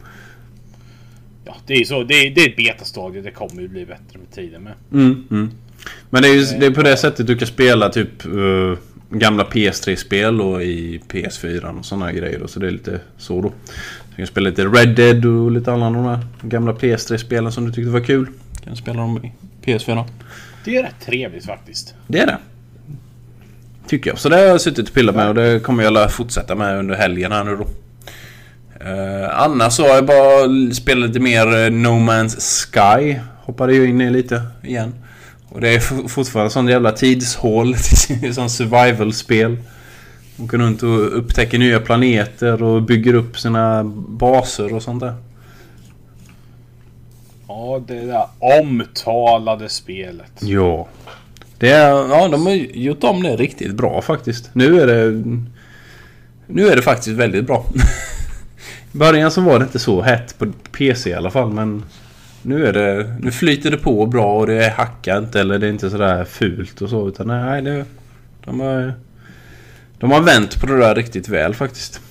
Ja, 1.45 1.55
det 1.65 1.73
är 1.73 1.85
så. 1.85 2.03
Det 2.03 2.13
är, 2.13 2.35
det 2.35 2.41
är 2.41 2.49
ett 2.49 2.55
betastadie. 2.57 3.21
Det 3.21 3.31
kommer 3.31 3.61
ju 3.61 3.67
bli 3.67 3.85
bättre 3.85 4.19
med 4.19 4.31
tiden 4.35 4.63
med. 4.63 4.73
Mm, 4.93 5.23
mm. 5.31 5.51
Men 6.09 6.21
det 6.21 6.27
är 6.27 6.33
ju 6.33 6.45
det 6.59 6.65
är 6.65 6.71
på 6.71 6.81
det 6.83 6.97
sättet 6.97 7.27
du 7.27 7.37
kan 7.37 7.47
spela 7.47 7.89
typ 7.89 8.25
eh, 8.25 8.77
gamla 9.09 9.43
PS3-spel 9.43 10.41
och 10.41 10.63
i 10.63 11.01
PS4 11.07 11.79
och 11.79 11.85
sådana 11.85 12.11
grejer. 12.11 12.39
då. 12.39 12.47
Så 12.47 12.59
det 12.59 12.67
är 12.67 12.71
lite 12.71 12.99
så 13.17 13.41
då. 13.41 13.51
Du 14.09 14.15
kan 14.15 14.27
spela 14.27 14.49
lite 14.49 14.65
Red 14.65 14.95
Dead 14.95 15.25
och 15.25 15.51
lite 15.51 15.73
alla 15.73 15.85
de 15.85 16.05
här 16.05 16.19
gamla 16.41 16.73
PS3-spelen 16.73 17.51
som 17.51 17.65
du 17.65 17.71
tyckte 17.71 17.91
var 17.91 17.99
kul. 17.99 18.27
Du 18.59 18.65
kan 18.65 18.75
spela 18.75 18.99
dem 18.99 19.17
i 19.23 19.31
PS4. 19.65 20.05
Det 20.65 20.77
är 20.77 20.83
rätt 20.83 20.99
trevligt 21.05 21.45
faktiskt. 21.45 21.93
Det 22.07 22.19
är 22.19 22.25
det. 22.25 22.37
Tycker 23.87 24.09
jag. 24.09 24.19
Så 24.19 24.29
det 24.29 24.35
har 24.35 24.43
jag 24.43 24.61
suttit 24.61 24.87
och 24.87 24.93
pillat 24.93 25.15
med 25.15 25.27
och 25.27 25.35
det 25.35 25.59
kommer 25.63 25.83
jag 25.83 26.13
fortsätta 26.13 26.55
med 26.55 26.79
under 26.79 26.95
helgen 26.95 27.31
här 27.31 27.43
nu 27.43 27.55
då. 27.55 27.67
Uh, 28.85 29.41
annars 29.41 29.73
så 29.73 29.83
har 29.83 29.95
jag 29.95 30.05
bara 30.05 30.73
spelat 30.73 31.07
lite 31.07 31.19
mer 31.19 31.65
eh, 31.65 31.71
No 31.71 31.87
Man's 31.87 32.39
Sky. 32.71 33.19
Hoppade 33.41 33.73
ju 33.73 33.87
in 33.87 34.01
i 34.01 34.09
lite 34.09 34.41
igen. 34.63 34.93
Och 35.49 35.61
det 35.61 35.75
är 35.75 35.79
fortfarande 36.07 36.49
sån 36.51 36.67
jävla 36.67 36.91
tidshål. 36.91 37.75
sån 38.33 38.49
survival-spel. 38.49 39.57
Åker 40.43 40.57
runt 40.57 40.83
och 40.83 41.17
upptäcker 41.17 41.59
nya 41.59 41.79
planeter 41.79 42.63
och 42.63 42.83
bygger 42.83 43.13
upp 43.13 43.39
sina 43.39 43.83
baser 44.07 44.73
och 44.73 44.83
sånt 44.83 44.99
där. 44.99 45.13
Ja, 47.47 47.83
det 47.87 48.05
där 48.05 48.25
omtalade 48.39 49.69
spelet. 49.69 50.31
Ja. 50.39 50.87
Det 51.57 51.69
är, 51.69 51.89
ja, 51.89 52.27
de 52.27 52.45
har 52.45 52.53
gjort 52.53 53.03
om 53.03 53.23
det 53.23 53.35
riktigt 53.35 53.73
bra 53.73 54.01
faktiskt. 54.01 54.49
Nu 54.53 54.81
är 54.81 54.87
det... 54.87 55.23
Nu 56.47 56.67
är 56.67 56.75
det 56.75 56.81
faktiskt 56.81 57.17
väldigt 57.17 57.45
bra. 57.45 57.65
I 58.93 58.97
början 58.97 59.31
så 59.31 59.41
var 59.41 59.59
det 59.59 59.65
inte 59.65 59.79
så 59.79 60.01
hett 60.01 60.37
på 60.37 60.51
PC 60.71 61.09
i 61.09 61.13
alla 61.13 61.31
fall 61.31 61.53
men... 61.53 61.83
Nu 62.41 62.65
är 62.67 62.73
det... 62.73 63.15
Nu 63.19 63.31
flyter 63.31 63.71
det 63.71 63.77
på 63.77 64.05
bra 64.05 64.37
och 64.39 64.47
det 64.47 64.73
hackar 64.77 65.17
inte 65.17 65.39
eller 65.39 65.59
det 65.59 65.67
är 65.67 65.71
inte 65.71 65.89
sådär 65.89 66.25
fult 66.25 66.81
och 66.81 66.89
så 66.89 67.07
utan 67.07 67.27
nej 67.27 67.61
det... 67.61 67.85
De 68.45 68.59
har... 68.59 68.93
De 69.97 70.11
har 70.11 70.21
vänt 70.21 70.59
på 70.61 70.65
det 70.67 70.77
där 70.77 70.95
riktigt 70.95 71.29
väl 71.29 71.53
faktiskt. 71.55 72.01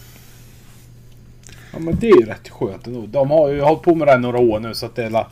Ja, 1.72 1.78
men 1.78 1.96
det 2.00 2.10
är 2.10 2.20
ju 2.20 2.26
rätt 2.26 2.48
skönt 2.48 2.86
ändå. 2.86 3.06
De 3.06 3.30
har 3.30 3.48
ju 3.48 3.60
hållit 3.60 3.82
på 3.82 3.94
med 3.94 4.08
det 4.08 4.12
här 4.12 4.18
några 4.18 4.38
år 4.38 4.60
nu 4.60 4.74
så 4.74 4.86
att 4.86 4.96
det 4.96 5.04
är 5.04 5.26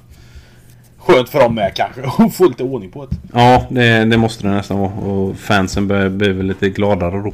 skönt 0.99 1.28
för 1.28 1.40
dem 1.40 1.55
med 1.55 1.74
kanske. 1.74 2.01
Att 2.24 2.34
få 2.34 2.49
lite 2.49 2.62
ordning 2.62 2.90
på 2.90 3.07
det. 3.07 3.16
Ja, 3.32 3.66
det, 3.70 4.05
det 4.05 4.16
måste 4.16 4.42
det 4.47 4.55
nästan 4.55 4.78
vara. 4.78 4.92
Och 4.92 5.36
fansen 5.36 5.88
blir, 5.88 6.09
blir 6.09 6.32
väl 6.32 6.47
lite 6.47 6.68
gladare 6.68 7.22
då. 7.22 7.32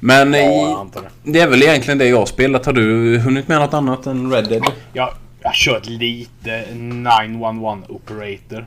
Men 0.00 0.32
Ja, 0.34 0.78
antar 0.80 1.00
det. 1.02 1.32
det 1.32 1.40
är 1.40 1.48
väl 1.48 1.62
egentligen 1.62 1.98
det 1.98 2.06
jag 2.08 2.28
spelat. 2.28 2.66
Har 2.66 2.72
du 2.72 3.18
hunnit 3.18 3.48
med 3.48 3.60
något 3.60 3.74
annat 3.74 4.06
än 4.06 4.32
Red 4.32 4.48
Dead? 4.48 4.62
Jag, 4.92 5.08
jag 5.46 5.50
har 5.50 5.54
kört 5.80 5.86
lite 5.86 6.64
911 6.74 7.78
Operator. 7.88 8.66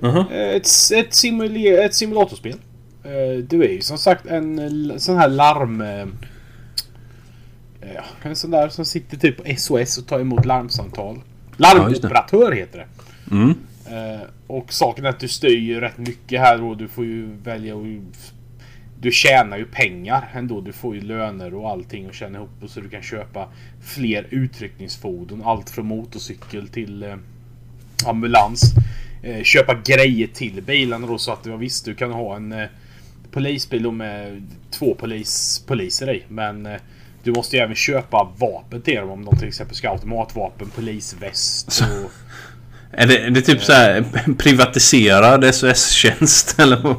Mhm. 0.00 0.16
Eh, 0.30 0.48
Ett, 0.56 0.66
ett, 0.94 1.14
simule, 1.14 1.84
ett 1.84 1.94
simulatorspel. 1.94 2.54
Eh, 3.04 3.44
Du 3.48 3.64
är 3.64 3.68
ju 3.68 3.80
som 3.80 3.98
sagt 3.98 4.26
en 4.26 5.00
sån 5.00 5.16
här 5.16 5.28
larm... 5.28 5.80
eh, 5.80 6.06
Ja, 7.94 8.02
en 8.22 8.36
sån 8.36 8.50
där 8.50 8.68
som 8.68 8.84
sitter 8.84 9.16
typ 9.16 9.36
på 9.36 9.54
SOS 9.56 9.98
och 9.98 10.06
tar 10.06 10.20
emot 10.20 10.44
larmsamtal. 10.44 11.20
Larmoperatör 11.56 12.52
heter 12.52 12.78
det. 12.78 12.86
Mm. 13.34 13.54
Eh, 13.86 14.20
Och 14.46 14.72
saken 14.72 15.04
är 15.04 15.08
att 15.08 15.20
du 15.20 15.28
styr 15.28 15.80
rätt 15.80 15.98
mycket 15.98 16.40
här 16.40 16.62
och 16.62 16.76
du 16.76 16.88
får 16.88 17.04
ju 17.04 17.28
välja 17.44 17.74
att 17.74 18.32
du 19.02 19.12
tjänar 19.12 19.58
ju 19.58 19.64
pengar 19.64 20.30
ändå. 20.34 20.60
Du 20.60 20.72
får 20.72 20.94
ju 20.94 21.00
löner 21.00 21.54
och 21.54 21.70
allting 21.70 22.08
och 22.08 22.14
tjäna 22.14 22.38
ihop 22.38 22.50
och 22.62 22.70
så 22.70 22.80
du 22.80 22.88
kan 22.88 23.02
köpa 23.02 23.48
fler 23.84 24.26
utryckningsfordon. 24.30 25.42
Allt 25.44 25.70
från 25.70 25.86
motorcykel 25.86 26.68
till 26.68 27.02
eh, 27.02 27.16
ambulans. 28.06 28.62
Eh, 29.22 29.42
köpa 29.42 29.74
grejer 29.74 30.26
till 30.26 30.62
bilarna 30.62 31.06
då 31.06 31.18
så 31.18 31.32
att 31.32 31.44
du 31.44 31.56
visst 31.56 31.84
du 31.84 31.94
kan 31.94 32.12
ha 32.12 32.36
en 32.36 32.52
eh, 32.52 32.68
polisbil 33.30 33.90
med 33.90 34.46
två 34.70 34.94
polis, 34.94 35.64
poliser 35.66 36.14
i. 36.14 36.22
Men 36.28 36.66
eh, 36.66 36.80
du 37.22 37.32
måste 37.32 37.56
ju 37.56 37.62
även 37.62 37.74
köpa 37.74 38.32
vapen 38.38 38.82
till 38.82 38.96
dem 38.96 39.10
om 39.10 39.24
de 39.24 39.36
till 39.36 39.48
exempel 39.48 39.76
ska 39.76 39.88
ha 39.88 39.94
automatvapen, 39.94 40.68
polisväst 40.68 41.80
och... 41.80 42.10
Är 42.92 43.06
det, 43.06 43.18
är 43.18 43.30
det 43.30 43.40
typ 43.40 43.62
så 43.62 43.72
här 43.72 44.04
privatiserad 44.38 45.54
SOS-tjänst 45.54 46.58
eller? 46.58 46.76
vad? 46.76 46.96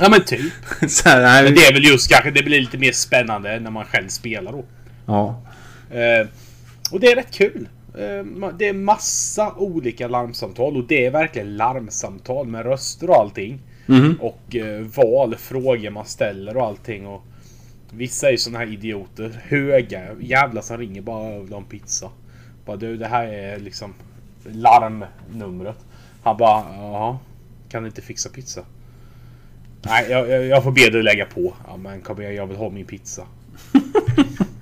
Ja 0.00 0.08
men 0.10 0.24
typ. 0.24 0.52
så 0.90 1.08
här, 1.08 1.22
nej, 1.22 1.44
Men 1.44 1.54
det 1.54 1.60
är 1.60 1.72
väl 1.72 1.84
just 1.84 2.10
kanske 2.10 2.30
det 2.30 2.42
blir 2.42 2.60
lite 2.60 2.78
mer 2.78 2.92
spännande 2.92 3.60
när 3.60 3.70
man 3.70 3.84
själv 3.84 4.08
spelar 4.08 4.52
då. 4.52 4.64
Ja. 5.06 5.42
Eh, 5.90 6.28
och 6.90 7.00
det 7.00 7.12
är 7.12 7.16
rätt 7.16 7.30
kul. 7.30 7.68
Eh, 7.94 8.48
det 8.58 8.68
är 8.68 8.72
massa 8.72 9.52
olika 9.52 10.08
larmsamtal 10.08 10.76
och 10.76 10.84
det 10.88 11.06
är 11.06 11.10
verkligen 11.10 11.56
larmsamtal 11.56 12.46
med 12.46 12.64
röster 12.64 13.10
och 13.10 13.16
allting. 13.16 13.60
Mhm. 13.86 14.16
Och 14.20 14.56
eh, 14.56 14.80
val, 14.80 15.34
frågor 15.38 15.90
man 15.90 16.06
ställer 16.06 16.56
och 16.56 16.66
allting. 16.66 17.06
Och 17.06 17.22
vissa 17.90 18.26
är 18.26 18.30
ju 18.30 18.38
såna 18.38 18.58
här 18.58 18.72
idioter. 18.72 19.40
Höga 19.44 20.00
jävlar 20.20 20.62
som 20.62 20.78
ringer 20.78 21.00
bara 21.00 21.34
och 21.34 21.44
vill 21.44 21.52
ha 21.52 21.58
en 21.58 21.64
pizza. 21.64 22.10
Bara 22.66 22.76
du 22.76 22.96
det 22.96 23.06
här 23.06 23.26
är 23.26 23.58
liksom 23.58 23.94
larmnumret. 24.44 25.76
Han 26.22 26.36
bara 26.36 26.64
ja 26.76 27.18
Kan 27.68 27.82
du 27.82 27.88
inte 27.88 28.02
fixa 28.02 28.28
pizza? 28.28 28.60
Nej 29.82 30.06
jag, 30.10 30.28
jag, 30.28 30.44
jag 30.46 30.64
får 30.64 30.72
be 30.72 30.90
dig 30.90 31.02
lägga 31.02 31.26
på. 31.26 31.54
Ja 31.66 31.76
men 31.76 32.00
kom 32.00 32.20
igen 32.20 32.34
jag 32.34 32.46
vill 32.46 32.56
ha 32.56 32.70
min 32.70 32.86
pizza. 32.86 33.22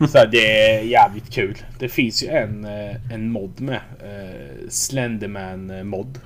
Så 0.08 0.24
det 0.24 0.70
är 0.70 0.82
jävligt 0.82 1.30
kul. 1.30 1.58
Det 1.78 1.88
finns 1.88 2.22
ju 2.22 2.28
en, 2.28 2.64
eh, 2.64 3.12
en 3.12 3.30
mod 3.30 3.60
med. 3.60 3.80
Eh, 4.04 4.68
Slenderman 4.68 5.70
eh, 5.70 5.84
mod. 5.84 6.18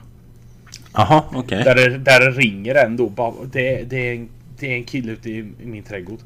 Jaha, 0.94 1.24
okej. 1.34 1.64
Där 1.64 1.74
det, 1.74 1.98
där 1.98 2.20
det 2.20 2.30
ringer 2.30 2.74
ändå. 2.74 3.08
Bara, 3.08 3.34
det, 3.52 3.82
det, 3.82 3.96
är 3.96 4.14
en, 4.14 4.28
det 4.58 4.66
är 4.66 4.76
en 4.76 4.84
kille 4.84 5.12
ute 5.12 5.30
i, 5.30 5.52
min 5.62 5.82
trädgård. 5.82 6.20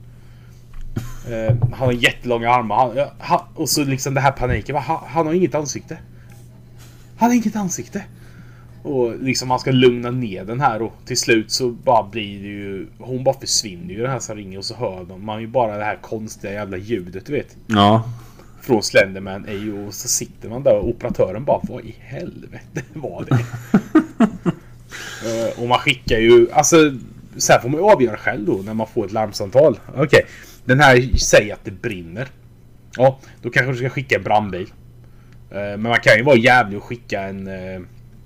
Han 1.61 1.73
har 1.73 1.93
jättelånga 1.93 2.51
armar. 2.51 2.77
Han, 2.77 3.09
han, 3.19 3.41
och 3.55 3.69
så 3.69 3.85
liksom 3.85 4.15
det 4.15 4.21
här 4.21 4.33
paniken. 4.33 4.77
Han, 4.77 4.99
han 5.07 5.27
har 5.27 5.35
inget 5.35 5.55
ansikte. 5.55 5.99
Han 7.17 7.31
har 7.31 7.37
inget 7.37 7.57
ansikte. 7.57 8.05
Och 8.83 9.23
liksom 9.23 9.49
man 9.49 9.59
ska 9.59 9.71
lugna 9.71 10.11
ner 10.11 10.45
den 10.45 10.61
här 10.61 10.83
och 10.83 10.93
till 11.05 11.17
slut 11.17 11.51
så 11.51 11.71
bara 11.71 12.03
blir 12.03 12.43
det 12.43 12.49
ju... 12.49 12.87
Hon 12.99 13.25
bara 13.25 13.41
försvinner 13.41 13.95
ju 13.95 14.03
den 14.03 14.11
här 14.11 14.19
som 14.19 14.37
ringer 14.37 14.59
och 14.59 14.65
så 14.65 14.75
hör 14.75 15.05
de, 15.05 15.25
man 15.25 15.41
ju 15.41 15.47
bara 15.47 15.79
det 15.79 15.85
här 15.85 15.99
konstiga 16.03 16.53
jävla 16.53 16.77
ljudet 16.77 17.27
du 17.27 17.33
vet. 17.33 17.57
Ja. 17.67 18.11
Från 18.61 18.83
Slenderman 18.83 19.45
är 19.49 19.87
och 19.87 19.95
så 19.95 20.09
sitter 20.09 20.49
man 20.49 20.63
där 20.63 20.77
och 20.77 20.89
operatören 20.89 21.45
bara 21.45 21.61
vad 21.63 21.85
i 21.85 21.95
helvete 21.99 22.83
var 22.95 23.25
det? 23.29 23.39
Eh, 25.25 25.63
och 25.63 25.69
man 25.69 25.79
skickar 25.79 26.19
ju, 26.19 26.53
alltså 26.53 26.77
så 27.37 27.53
här 27.53 27.61
får 27.61 27.69
man 27.69 27.81
ju 27.81 27.87
avgöra 27.87 28.17
själv 28.17 28.47
då 28.47 28.63
när 28.65 28.75
man 28.75 28.87
får 28.87 29.05
ett 29.05 29.13
larmsamtal. 29.13 29.79
Okej, 29.97 30.27
den 30.65 30.81
här 30.81 31.17
säger 31.17 31.55
att 31.55 31.65
det 31.65 31.71
brinner. 31.71 32.29
Ja, 32.97 33.19
då 33.43 33.51
kanske 33.51 33.73
du 33.73 33.79
ska 33.79 33.89
skicka 33.89 34.17
en 34.17 34.23
brandbil. 34.23 34.67
Eh, 35.51 35.57
Men 35.57 35.83
man 35.83 36.01
kan 36.01 36.17
ju 36.17 36.23
vara 36.23 36.37
jävlig 36.37 36.79
och 36.79 36.85
skicka 36.85 37.23
en, 37.23 37.47
eh, 37.47 37.81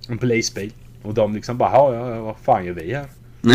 en 0.09 0.18
polisbil. 0.18 0.73
Och 1.03 1.14
de 1.14 1.35
liksom 1.35 1.59
bara, 1.59 1.71
ja, 1.73 1.95
ja, 1.95 2.21
vad 2.23 2.37
fan 2.37 2.64
gör 2.64 2.73
vi 2.73 2.95
här? 2.95 3.07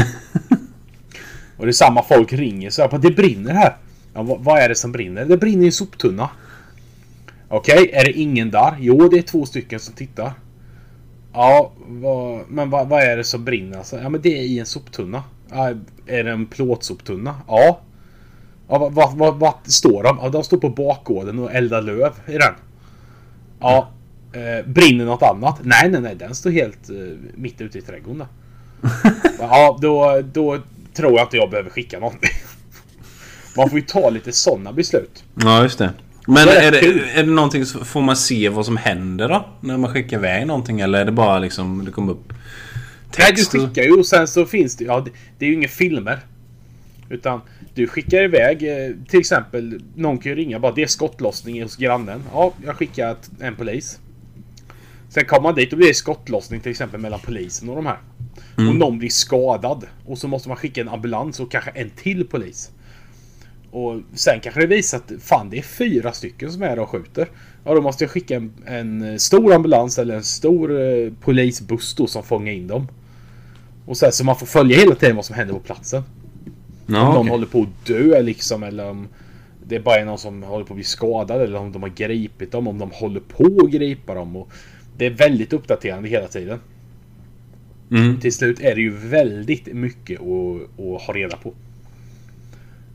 och 1.58 1.66
det 1.66 1.70
är 1.70 1.72
samma 1.72 2.04
folk 2.04 2.34
ringer 2.34 2.70
så 2.70 2.82
här, 2.82 2.98
det 2.98 3.12
brinner 3.12 3.54
här. 3.54 3.78
Ja, 4.14 4.24
vad, 4.24 4.44
vad 4.44 4.60
är 4.60 4.70
det 4.70 4.76
som 4.76 4.92
brinner? 4.92 5.26
Det 5.26 5.38
brinner 5.38 5.64
i 5.64 5.66
en 5.66 5.72
soptunna. 5.72 6.30
Okej, 7.48 7.90
är 7.94 8.06
det 8.06 8.12
ingen 8.12 8.52
där? 8.52 8.76
Jo, 8.80 9.10
det 9.10 9.18
är 9.18 9.22
två 9.22 9.46
stycken 9.46 9.80
som 9.80 9.94
tittar. 9.94 10.34
Ja, 11.34 11.72
vad, 11.88 12.42
men 12.50 12.70
vad, 12.70 12.88
vad 12.88 13.04
är 13.04 13.18
det 13.18 13.24
som 13.24 13.46
brinner? 13.46 13.78
Alltså, 13.78 13.98
ja, 13.98 14.10
men 14.10 14.22
det 14.22 14.40
är 14.40 14.44
i 14.44 14.60
en 14.60 14.66
soptunna. 14.66 15.24
Ja, 15.52 15.74
är 16.06 16.24
det 16.24 16.32
en 16.32 16.46
plåtsoptunna? 16.46 17.36
Ja. 17.48 17.80
Ja, 18.68 18.90
vad, 18.90 19.36
vad 19.36 19.54
står 19.64 20.04
de? 20.04 20.20
Ja, 20.22 20.30
de 20.30 20.44
står 20.44 20.58
på 20.58 20.70
bakgården 20.70 21.40
och 21.40 21.54
eldar 21.54 21.82
löv 21.82 22.14
i 22.28 22.32
den. 22.32 22.54
Ja. 23.60 23.90
Eh, 24.34 24.66
brinner 24.68 25.06
något 25.06 25.22
annat? 25.24 25.60
Nej, 25.64 25.90
nej, 25.90 26.02
nej. 26.02 26.16
Den 26.16 26.36
står 26.36 26.50
helt 26.52 26.90
eh, 26.90 26.96
mitt 27.36 27.62
ute 27.62 27.78
i 27.78 27.82
trädgården. 27.82 28.18
där. 28.20 28.28
Ja, 29.40 29.78
då, 29.82 30.22
då 30.34 30.58
tror 30.94 31.14
jag 31.14 31.26
inte 31.26 31.38
jag 31.38 31.50
behöver 31.50 31.70
skicka 31.70 32.00
någonting. 32.00 32.30
Man 33.58 33.70
får 33.70 33.80
ju 33.80 33.86
ta 33.86 34.10
lite 34.10 34.32
sådana 34.32 34.74
beslut. 34.74 35.24
Ja, 35.36 35.64
just 35.64 35.78
det. 35.78 35.94
Men 36.28 36.48
Det 36.48 36.54
är 36.54 36.68
är 36.68 36.72
det, 36.72 36.80
kul. 36.80 37.02
är 37.16 37.24
det 37.24 37.32
någonting 37.32 37.66
så 37.66 37.86
får 37.86 38.02
man 38.02 38.16
se 38.16 38.50
vad 38.50 38.66
som 38.66 38.78
händer 38.78 39.30
då? 39.30 39.46
När 39.62 39.78
man 39.78 39.94
skickar 39.94 40.18
iväg 40.18 40.48
någonting 40.48 40.80
eller 40.82 41.00
är 41.02 41.06
det 41.06 41.12
bara 41.12 41.40
liksom 41.40 41.86
det 41.86 41.92
kommer 41.92 42.12
upp 42.12 42.34
Nej, 43.18 43.28
du 43.30 43.36
text? 43.36 43.52
skickar 43.52 43.84
ju 43.84 43.92
och 44.00 44.06
sen 44.06 44.28
så 44.28 44.46
finns 44.46 44.76
det 44.78 44.84
ja, 44.86 45.00
det, 45.06 45.12
det 45.38 45.46
är 45.46 45.50
ju 45.50 45.56
inga 45.56 45.68
filmer. 45.68 46.20
Utan 47.10 47.42
du 47.76 47.88
skickar 47.88 48.24
iväg 48.24 48.64
eh, 48.64 48.96
till 49.08 49.20
exempel 49.20 49.82
någon 49.96 50.18
kan 50.18 50.30
ju 50.30 50.36
ringa 50.36 50.60
bara 50.60 50.72
det 50.72 50.84
är 50.84 50.88
skottlossning 50.88 51.64
hos 51.64 51.78
grannen. 51.78 52.24
Ja, 52.34 52.54
jag 52.66 52.76
skickar 52.76 53.16
en 53.40 53.56
polis. 53.56 54.00
Sen 55.10 55.26
kommer 55.26 55.44
man 55.44 55.56
dit 55.56 55.72
och 55.72 55.78
blir 55.78 55.88
det 55.88 55.94
skottlossning 55.94 56.60
till 56.60 56.72
exempel 56.72 57.00
mellan 57.00 57.20
polisen 57.20 57.70
och 57.70 57.76
de 57.76 57.86
här. 57.86 57.98
Och 58.58 58.76
någon 58.76 59.00
blir 59.00 59.10
skadad. 59.10 59.86
Och 60.06 60.18
så 60.18 60.28
måste 60.28 60.50
man 60.50 60.58
skicka 60.58 60.82
en 60.82 60.90
ambulans 60.90 61.40
och 61.40 61.52
kanske 61.52 61.72
en 61.72 61.90
till 61.90 62.28
polis. 62.28 62.72
Och 63.72 64.02
sen 64.14 64.40
kanske 64.40 64.62
det 64.62 64.68
visar 64.68 64.98
att 64.98 65.12
fan 65.22 65.50
det 65.50 65.58
är 65.58 65.62
fyra 65.62 66.12
stycken 66.12 66.52
som 66.52 66.64
är 66.64 66.70
där 66.70 66.80
och 66.80 66.90
skjuter. 66.90 67.28
Ja 67.64 67.74
då 67.74 67.82
måste 67.82 68.04
jag 68.04 68.12
skicka 68.12 68.36
en, 68.36 68.54
en 68.66 69.20
stor 69.20 69.54
ambulans 69.54 70.00
eller 70.00 70.16
en 70.16 70.24
stor 70.24 70.82
eh, 70.82 71.12
polisbuss 71.22 71.96
då 71.96 72.08
som 72.08 72.24
fångar 72.24 72.54
in 72.54 72.68
dem. 72.68 72.88
Och 73.86 73.98
sen 73.98 74.12
så 74.12 74.26
man 74.26 74.36
får 74.36 74.46
följa 74.46 74.78
hela 74.78 74.96
tiden 74.96 75.16
vad 75.16 75.26
som 75.26 75.36
händer 75.36 75.54
på 75.54 75.60
platsen. 75.60 76.04
Ja, 76.88 77.08
om 77.08 77.14
någon 77.14 77.18
okej. 77.18 77.30
håller 77.30 77.48
på 77.48 77.62
att 77.62 77.86
dö 77.86 78.22
liksom 78.22 78.64
eller 78.64 78.90
om 78.90 79.08
det 79.68 79.76
är 79.76 79.80
bara 79.80 80.06
någon 80.06 80.18
som 80.18 80.44
håller 80.44 80.66
på 80.66 80.74
att 80.74 80.78
bli 80.78 80.84
skadad 80.84 81.42
eller 81.42 81.60
om 81.60 81.72
de 81.72 81.82
har 81.82 81.90
gripit 81.90 82.52
dem. 82.52 82.68
Om 82.68 82.78
de 82.80 82.92
håller 82.92 83.20
på 83.20 83.66
att 83.66 83.72
gripa 83.72 84.14
dem. 84.14 84.36
Och 84.36 84.50
det 84.98 85.06
är 85.06 85.10
väldigt 85.10 85.54
uppdaterande 85.54 86.10
hela 86.10 86.28
tiden. 86.28 86.60
Mm. 87.92 88.20
Till 88.20 88.34
slut 88.34 88.60
är 88.60 88.76
det 88.76 88.82
ju 88.82 88.92
väldigt 88.92 89.74
mycket 89.74 90.20
att, 90.22 90.80
att 90.80 91.02
ha 91.02 91.14
reda 91.14 91.38
på. 91.38 91.54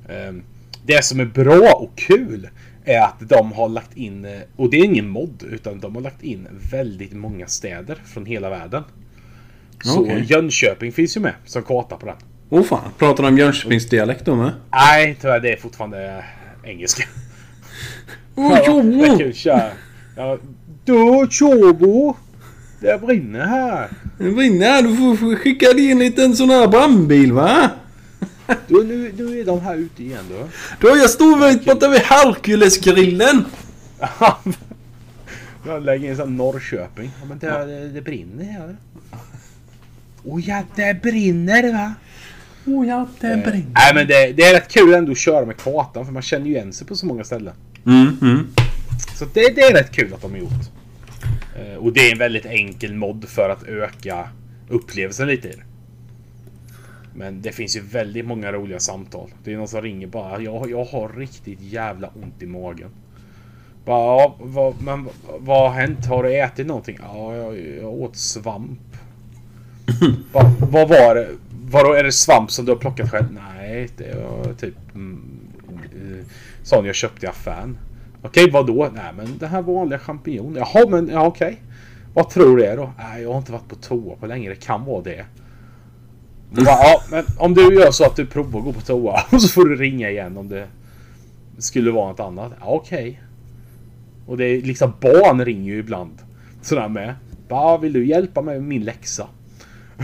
Ehm, 0.08 0.42
Det 0.86 1.04
som 1.04 1.20
är 1.20 1.24
bra 1.24 1.72
och 1.72 1.90
kul 1.96 2.48
är 2.84 3.00
att 3.00 3.28
de 3.28 3.52
har 3.52 3.68
lagt 3.68 3.96
in, 3.96 4.26
och 4.56 4.70
det 4.70 4.80
är 4.80 4.84
ingen 4.84 5.08
mod, 5.08 5.42
utan 5.50 5.80
de 5.80 5.94
har 5.94 6.02
lagt 6.02 6.22
in 6.22 6.48
väldigt 6.70 7.12
många 7.12 7.46
städer 7.46 7.94
från 8.04 8.26
hela 8.26 8.50
världen. 8.50 8.82
Så 9.84 10.00
Okej. 10.00 10.24
Jönköping 10.28 10.92
finns 10.92 11.16
ju 11.16 11.20
med 11.20 11.34
som 11.44 11.62
karta 11.62 11.96
på 11.96 12.06
den. 12.06 12.16
Åh 12.52 12.62
fan, 12.62 12.90
pratar 12.98 13.24
de 13.24 13.38
Jönköpingsdialekt 13.38 14.24
då 14.24 14.34
med? 14.34 14.52
Nej, 14.72 15.16
tyvärr 15.20 15.40
det 15.40 15.52
är 15.52 15.56
fortfarande 15.56 16.24
engelska. 16.64 17.04
Åh, 18.34 18.64
kul, 19.18 19.34
kör. 19.34 19.72
Ja, 20.16 20.38
då 20.84 21.26
Tjobo! 21.30 22.16
Det 22.80 23.00
brinner 23.00 23.46
här. 23.46 23.88
Det 24.18 24.30
brinner, 24.30 24.82
du 24.82 25.16
får 25.16 25.36
skicka 25.36 25.70
in 25.70 25.90
en 25.90 25.98
liten 25.98 26.36
sån 26.36 26.50
här 26.50 26.68
brandbil 26.68 27.32
va? 27.32 27.70
Du, 28.68 28.84
nu, 28.84 29.12
nu 29.16 29.40
är 29.40 29.44
de 29.44 29.60
här 29.60 29.76
ute 29.76 30.02
igen 30.02 30.24
då. 30.30 30.48
Då 30.80 30.96
jag 30.96 31.10
står 31.10 31.48
vid 31.48 31.64
borta 31.64 31.88
vid 31.88 32.00
Herkulesgrillen. 32.00 33.44
Jag 35.66 35.82
lägger 35.82 36.10
in 36.10 36.16
sån 36.16 36.36
Norrköping. 36.36 37.10
Ja, 37.20 37.26
men 37.28 37.38
det, 37.38 37.66
det, 37.66 37.88
det 37.88 38.00
brinner 38.00 38.44
här. 38.44 38.76
Åh 40.24 40.48
ja, 40.48 40.62
det 40.76 41.02
brinner 41.02 41.72
va? 41.72 41.94
Åh 42.66 42.88
ja, 42.88 43.08
det 43.20 43.36
brinner. 43.36 43.66
Nej 43.74 43.94
men 43.94 44.06
det, 44.06 44.32
det 44.32 44.42
är 44.42 44.54
rätt 44.54 44.68
kul 44.68 44.94
ändå 44.94 45.12
att 45.12 45.18
köra 45.18 45.46
med 45.46 45.56
kartan 45.56 46.06
för 46.06 46.12
man 46.12 46.22
känner 46.22 46.46
ju 46.46 46.52
igen 46.52 46.72
sig 46.72 46.86
på 46.86 46.94
så 46.94 47.06
många 47.06 47.24
ställen. 47.24 47.54
Mm, 47.86 48.16
mm. 48.22 48.46
Så 49.18 49.24
det, 49.24 49.54
det 49.54 49.60
är 49.62 49.74
rätt 49.74 49.90
kul 49.92 50.14
att 50.14 50.22
de 50.22 50.30
har 50.30 50.38
gjort. 50.38 50.70
Eh, 51.56 51.74
Och 51.76 51.92
det 51.92 52.00
är 52.08 52.12
en 52.12 52.18
väldigt 52.18 52.46
enkel 52.46 52.94
mod 52.94 53.28
för 53.28 53.50
att 53.50 53.62
öka 53.62 54.28
upplevelsen 54.68 55.28
lite 55.28 55.48
i 55.48 55.50
det. 55.52 55.62
Men 57.14 57.42
det 57.42 57.52
finns 57.52 57.76
ju 57.76 57.80
väldigt 57.80 58.26
många 58.26 58.52
roliga 58.52 58.78
samtal. 58.78 59.30
Det 59.44 59.52
är 59.52 59.56
någon 59.56 59.68
som 59.68 59.82
ringer 59.82 60.06
bara 60.06 60.40
jag, 60.40 60.70
jag 60.70 60.84
har 60.84 61.08
riktigt 61.08 61.60
jävla 61.60 62.08
ont 62.08 62.42
i 62.42 62.46
magen. 62.46 62.88
Bara, 63.84 63.98
ja, 64.22 64.36
vad, 64.40 64.82
men 64.82 65.08
vad 65.38 65.70
har 65.70 65.80
hänt? 65.80 66.06
Har 66.06 66.22
du 66.22 66.40
ätit 66.40 66.66
någonting? 66.66 66.98
Ja, 67.02 67.36
jag, 67.36 67.58
jag 67.80 67.92
åt 67.92 68.16
svamp. 68.16 68.80
Bara, 70.32 70.52
vad 70.58 70.88
var 70.88 71.14
det? 71.14 71.28
Vadå, 71.72 71.92
är 71.92 72.04
det 72.04 72.12
svamp 72.12 72.50
som 72.50 72.64
du 72.64 72.72
har 72.72 72.78
plockat 72.78 73.10
själv? 73.10 73.26
Nej, 73.32 73.88
det 73.96 74.14
var 74.14 74.54
typ 74.54 74.94
mm, 74.94 75.22
eh, 75.68 76.26
sån 76.62 76.86
jag 76.86 76.94
köpte 76.94 77.26
i 77.26 77.28
affären. 77.28 77.78
Okej, 78.22 78.50
vad 78.50 78.66
då? 78.66 78.90
Nej, 78.94 79.12
men 79.16 79.38
det 79.38 79.46
här 79.46 79.62
vanliga 79.62 79.98
champinjon. 79.98 80.56
Jaha, 80.56 80.88
men 80.88 81.08
ja, 81.08 81.26
okej. 81.26 81.62
Vad 82.14 82.30
tror 82.30 82.56
du 82.56 82.62
det 82.62 82.68
är 82.68 82.76
då? 82.76 82.92
Nej, 82.98 83.22
jag 83.22 83.30
har 83.30 83.38
inte 83.38 83.52
varit 83.52 83.68
på 83.68 83.74
toa 83.74 84.16
på 84.16 84.26
länge. 84.26 84.48
Det 84.48 84.56
kan 84.56 84.84
vara 84.84 85.02
det. 85.02 85.24
Bara, 86.50 86.64
ja, 86.64 87.02
men 87.10 87.24
om 87.38 87.54
du 87.54 87.74
gör 87.74 87.90
så 87.90 88.04
att 88.04 88.16
du 88.16 88.26
provar 88.26 88.58
att 88.58 88.64
gå 88.64 88.72
på 88.72 88.80
toa 88.80 89.20
och 89.30 89.42
så 89.42 89.48
får 89.48 89.64
du 89.64 89.76
ringa 89.76 90.10
igen 90.10 90.36
om 90.36 90.48
det 90.48 90.66
skulle 91.58 91.90
vara 91.90 92.08
något 92.08 92.20
annat. 92.20 92.52
Ja, 92.60 92.66
Okej. 92.66 93.22
Och 94.26 94.36
det 94.36 94.44
är 94.44 94.62
liksom 94.62 94.92
barn 95.00 95.44
ringer 95.44 95.72
ju 95.72 95.78
ibland. 95.78 96.18
Sådär 96.62 96.88
med. 96.88 97.14
Bara, 97.48 97.78
vill 97.78 97.92
du 97.92 98.06
hjälpa 98.06 98.42
mig 98.42 98.54
med 98.54 98.68
min 98.68 98.84
läxa? 98.84 99.28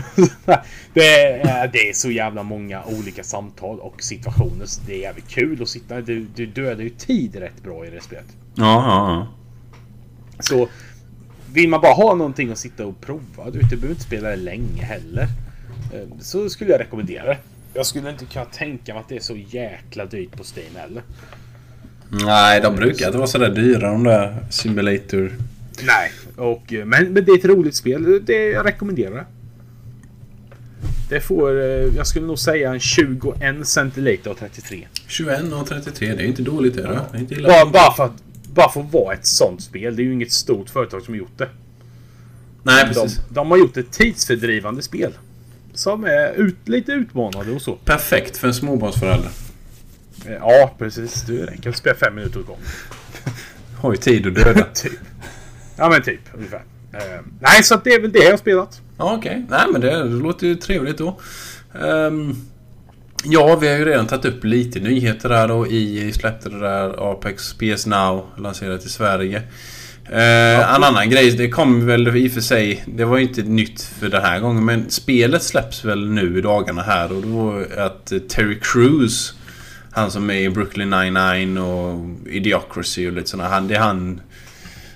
det, 0.93 1.21
är, 1.41 1.67
det 1.67 1.89
är 1.89 1.93
så 1.93 2.11
jävla 2.11 2.43
många 2.43 2.83
olika 2.83 3.23
samtal 3.23 3.79
och 3.79 4.03
situationer. 4.03 4.65
Så 4.65 4.81
det 4.87 4.93
är 4.93 4.99
jävligt 4.99 5.27
kul 5.27 5.61
att 5.61 5.69
sitta. 5.69 6.01
Du, 6.01 6.27
du 6.35 6.45
dödar 6.45 6.83
ju 6.83 6.89
tid 6.89 7.35
rätt 7.35 7.63
bra 7.63 7.85
i 7.85 7.89
det 7.89 8.01
spelet. 8.01 8.25
Ja, 8.55 8.63
ja, 8.65 9.09
ja. 9.11 9.27
Så 10.39 10.67
vill 11.53 11.69
man 11.69 11.81
bara 11.81 11.93
ha 11.93 12.15
någonting 12.15 12.51
att 12.51 12.57
sitta 12.57 12.85
och 12.85 13.01
prova. 13.01 13.49
Du, 13.51 13.59
behöver 13.59 13.89
inte 13.89 14.01
spela 14.03 14.29
det 14.29 14.35
länge 14.35 14.83
heller. 14.83 15.27
eh, 15.93 16.07
Så 16.19 16.49
skulle 16.49 16.71
jag 16.71 16.81
rekommendera 16.81 17.25
det. 17.25 17.37
Jag 17.73 17.85
skulle 17.85 18.09
inte 18.09 18.25
kunna 18.25 18.45
tänka 18.45 18.93
mig 18.93 19.01
att 19.01 19.09
det 19.09 19.15
är 19.15 19.19
så 19.19 19.35
jäkla 19.35 20.05
dyrt 20.05 20.37
på 20.37 20.43
Steam 20.43 20.75
heller. 20.75 21.03
Nej, 22.09 22.61
de 22.61 22.75
brukar 22.75 23.05
inte 23.05 23.17
vara 23.17 23.27
sådär 23.27 23.49
dyra 23.49 23.91
de 23.91 24.03
där 24.03 24.37
Simulator. 24.49 25.31
Nej, 25.85 26.11
och, 26.35 26.73
eh, 26.73 26.85
men, 26.85 27.13
men 27.13 27.25
det 27.25 27.31
är 27.31 27.37
ett 27.37 27.45
roligt 27.45 27.75
spel. 27.75 28.25
Det, 28.25 28.49
jag 28.49 28.65
rekommenderar 28.65 29.15
det. 29.15 29.25
Det 31.09 31.21
får, 31.21 31.59
eh, 31.59 31.65
jag 31.95 32.07
skulle 32.07 32.25
nog 32.27 32.39
säga 32.39 32.73
en 32.73 32.79
21 32.79 33.67
centiliter 33.67 34.29
av 34.31 34.35
33. 34.35 34.87
21 35.07 35.53
och 35.53 35.67
33, 35.67 36.13
det 36.15 36.23
är 36.23 36.27
inte 36.27 36.41
dåligt 36.41 36.75
det. 36.75 36.81
då. 36.83 36.89
Det 37.11 37.17
är 37.17 37.19
inte 37.19 37.33
illa. 37.33 37.47
Bara, 37.47 37.65
bara, 37.65 37.93
för 37.93 38.03
att, 38.05 38.11
bara 38.53 38.69
för 38.71 38.81
att 38.81 38.93
vara 38.93 39.13
ett 39.13 39.25
sånt 39.25 39.63
spel. 39.63 39.95
Det 39.95 40.01
är 40.01 40.03
ju 40.03 40.13
inget 40.13 40.31
stort 40.31 40.69
företag 40.69 41.01
som 41.03 41.13
har 41.13 41.19
gjort 41.19 41.37
det. 41.37 41.49
Nej, 42.63 42.85
De, 42.85 42.93
precis. 42.93 43.19
de 43.29 43.51
har 43.51 43.57
gjort 43.57 43.77
ett 43.77 43.91
tidsfördrivande 43.91 44.81
spel. 44.81 45.13
Som 45.73 46.03
är 46.03 46.33
ut, 46.33 46.55
lite 46.65 46.91
utmanande 46.91 47.51
och 47.51 47.61
så. 47.61 47.75
Perfekt 47.75 48.37
för 48.37 48.47
en 48.47 48.53
småbarnsförälder. 48.53 49.29
Eh, 50.25 50.33
Ja, 50.33 50.75
precis. 50.77 51.21
Du 51.21 51.45
den 51.45 51.57
kan 51.57 51.73
spela 51.73 51.95
fem 51.95 52.15
minuter 52.15 52.39
åt 52.39 52.45
gången. 52.47 52.61
Har 53.77 53.91
ju 53.91 53.97
tid 53.97 54.27
att 54.27 54.35
döda. 54.35 54.63
typ. 54.73 54.99
Ja, 55.77 55.89
men 55.89 56.03
typ. 56.03 56.19
Ungefär. 56.33 56.63
Eh, 56.93 57.21
nej, 57.39 57.63
så 57.63 57.81
det 57.83 57.93
är 57.93 58.01
väl 58.01 58.11
det 58.11 58.19
jag 58.19 58.31
har 58.31 58.37
spelat. 58.37 58.81
Ja, 58.97 59.15
okej. 59.17 59.45
Nej, 59.49 59.65
men 59.71 59.81
det, 59.81 60.03
låter 60.03 60.47
ju 60.47 60.55
trevligt 60.55 60.97
då. 60.97 61.19
Ehm, 61.81 62.35
ja, 63.23 63.55
vi 63.55 63.67
har 63.67 63.77
ju 63.77 63.85
redan 63.85 64.07
tagit 64.07 64.25
upp 64.25 64.43
lite 64.43 64.79
nyheter 64.79 65.29
där 65.29 65.47
då. 65.47 65.67
EA 65.67 66.13
släppte 66.13 66.49
det 66.49 66.59
där 66.59 67.11
Apex 67.11 67.53
PS 67.53 67.85
Now 67.85 68.25
lanserat 68.37 68.85
i 68.85 68.89
Sverige. 68.89 69.41
Eh, 70.09 70.75
en 70.75 70.83
annan 70.83 71.09
grej, 71.09 71.31
det 71.31 71.49
kom 71.49 71.85
väl 71.85 72.17
i 72.17 72.27
och 72.27 72.31
för 72.31 72.41
sig, 72.41 72.83
det 72.87 73.05
var 73.05 73.17
ju 73.17 73.23
inte 73.23 73.41
nytt 73.41 73.81
för 73.81 74.09
den 74.09 74.21
här 74.21 74.39
gången, 74.39 74.65
men 74.65 74.89
spelet 74.89 75.43
släpps 75.43 75.85
väl 75.85 76.09
nu 76.09 76.37
i 76.37 76.41
dagarna 76.41 76.81
här 76.81 77.11
och 77.11 77.21
då 77.21 77.63
att 77.77 78.13
Terry 78.29 78.59
Crews, 78.61 79.33
han 79.91 80.11
som 80.11 80.29
är 80.29 80.39
i 80.39 80.49
Brooklyn 80.49 80.89
99 80.89 81.59
och 81.59 82.27
Idiocracy 82.29 83.07
och 83.07 83.13
lite 83.13 83.29
sådana, 83.29 83.49
han, 83.49 83.67
det 83.67 83.75
är 83.75 83.79
han 83.79 84.21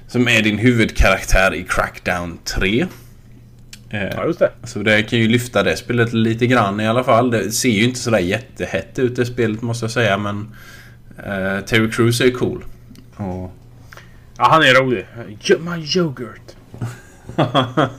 som 0.07 0.27
är 0.27 0.41
din 0.41 0.57
huvudkaraktär 0.57 1.53
i 1.53 1.65
Crackdown 1.69 2.37
3. 2.59 2.87
Eh, 3.91 4.03
Ja, 4.03 4.25
just 4.25 4.39
det. 4.39 4.51
så 4.63 4.79
det 4.79 5.03
kan 5.03 5.19
ju 5.19 5.27
lyfta 5.27 5.63
det 5.63 5.77
spelet 5.77 6.13
lite 6.13 6.47
grann 6.47 6.79
i 6.79 6.87
alla 6.87 7.03
fall. 7.03 7.31
Det 7.31 7.51
ser 7.51 7.69
ju 7.69 7.83
inte 7.83 7.99
sådär 7.99 8.19
jättehett 8.19 8.99
ut 8.99 9.15
det 9.15 9.25
spelet 9.25 9.61
måste 9.61 9.83
jag 9.83 9.91
säga 9.91 10.17
men 10.17 10.55
eh, 11.17 11.65
Terry 11.65 11.91
Crews 11.91 12.21
är 12.21 12.25
ju 12.25 12.31
cool. 12.31 12.63
Och, 13.15 13.51
Ja, 14.37 14.47
han 14.51 14.61
är 14.61 14.73
rolig. 14.73 15.05
My 15.59 15.85
yoghurt. 15.97 16.55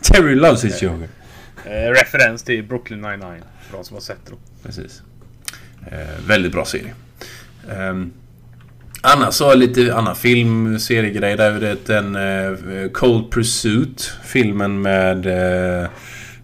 Terry 0.00 0.34
loves 0.34 0.64
his 0.64 0.82
yoghurt. 0.82 1.10
Eh, 1.64 1.70
referens 1.90 2.42
till 2.42 2.64
Brooklyn 2.64 3.00
99. 3.00 3.42
För 3.68 3.76
de 3.76 3.84
som 3.84 3.94
har 3.94 4.00
sett 4.00 4.26
det. 4.26 4.32
Precis. 4.62 5.02
Eh, 5.86 6.26
väldigt 6.26 6.52
bra 6.52 6.64
serie. 6.64 6.94
Um, 7.78 8.12
annars 9.04 9.34
så 9.34 9.54
lite 9.54 9.94
annan 9.94 10.16
film, 10.16 10.78
seriegrej. 10.78 11.36
Där 11.36 11.52
är 11.52 11.76
det 11.86 11.96
en 11.96 12.16
uh, 12.16 12.90
Cold 12.90 13.32
Pursuit. 13.32 14.12
Filmen 14.24 14.82
med 14.82 15.26
uh, 15.26 15.88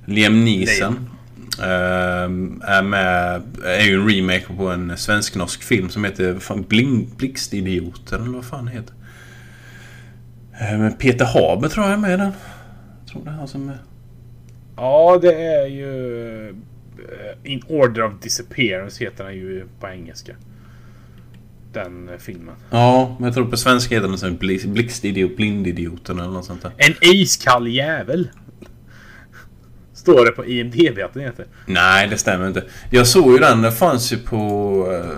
Liam 0.04 0.44
Neeson. 0.44 1.10
Uh, 1.58 1.66
är 2.62 2.82
med, 2.82 3.42
är 3.64 3.84
ju 3.84 3.94
en 3.94 4.08
remake 4.08 4.46
på 4.56 4.68
en 4.68 4.96
svensk-norsk 4.96 5.62
film 5.62 5.88
som 5.88 6.04
heter 6.04 6.38
fan, 6.38 6.62
Bling, 6.62 7.14
Blixtidioten 7.16 8.22
eller 8.22 8.32
vad 8.32 8.44
fan 8.44 8.64
det 8.64 8.72
heter. 8.72 8.94
Uh, 10.74 10.90
Peter 10.90 11.24
Haber 11.24 11.68
tror 11.68 11.86
jag 11.86 11.92
är 11.92 11.98
med 11.98 12.14
i 12.14 12.16
den. 12.16 12.32
Jag 13.00 13.12
tror 13.12 13.24
det 13.24 13.30
är 13.30 13.34
han 13.34 13.48
som 13.48 13.68
är... 13.68 13.78
Ja, 14.76 15.18
det 15.22 15.34
är 15.34 15.66
ju... 15.66 16.48
Eh, 16.98 17.52
In 17.52 17.62
Order 17.68 18.02
of 18.02 18.12
Disappearance 18.22 19.04
heter 19.04 19.24
den 19.24 19.34
ju 19.34 19.66
på 19.80 19.88
engelska. 19.88 20.32
Den 21.72 22.08
eh, 22.08 22.14
filmen. 22.18 22.54
Ja, 22.70 23.16
men 23.18 23.24
jag 23.26 23.34
tror 23.34 23.44
på 23.46 23.56
svenska 23.56 23.94
heter 23.94 24.08
den 24.08 24.18
som 24.18 24.38
Blix- 24.38 24.66
Blixtidiot, 24.66 25.36
Blindidioten 25.36 26.18
eller 26.20 26.30
något 26.30 26.44
sånt 26.44 26.62
där. 26.62 26.72
En 26.76 26.94
iskall 27.00 27.68
jävel. 27.68 28.28
Står 29.94 30.24
det 30.24 30.30
på 30.32 30.46
IMDB 30.46 30.98
att 31.04 31.14
den 31.14 31.22
heter. 31.22 31.46
Nej, 31.66 32.08
det 32.08 32.18
stämmer 32.18 32.46
inte. 32.46 32.64
Jag 32.90 33.06
såg 33.06 33.32
ju 33.32 33.38
den, 33.38 33.62
den 33.62 33.72
fanns 33.72 34.12
ju 34.12 34.16
på... 34.18 34.36
eh, 34.92 35.10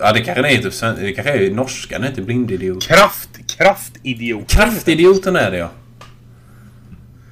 ja, 0.00 0.12
det 0.12 0.20
kanske 0.20 0.62
på 0.62 0.70
sven- 0.70 0.96
Det 1.00 1.12
kanske 1.12 1.32
är 1.32 1.50
norska, 1.50 1.98
den 1.98 2.08
heter 2.08 2.22
Blindidiot. 2.22 2.82
Kraft, 2.82 3.28
kraftidiot. 3.56 4.48
Kraftidioten 4.48 5.36
är 5.36 5.50
det 5.50 5.56
ja. 5.58 5.70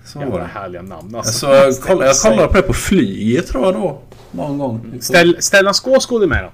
Så 0.04 0.18
var 0.18 0.26
Jävla 0.26 0.38
det. 0.40 0.46
härliga 0.54 0.82
namn 0.82 1.14
Alltså, 1.14 1.46
alltså. 1.46 1.46
jag, 1.80 1.80
kollade, 1.88 2.06
jag 2.06 2.16
kollade 2.16 2.48
på 2.48 2.54
det 2.54 2.62
på 2.62 2.72
flyget 2.72 3.46
tror 3.46 3.64
jag 3.64 3.74
då. 3.74 4.02
Någon 4.30 4.58
gång. 4.58 4.94
Ställ, 5.00 5.36
Stellan 5.40 5.74
Skarsgård 5.74 6.22
är 6.22 6.26
med 6.26 6.44
då. 6.44 6.50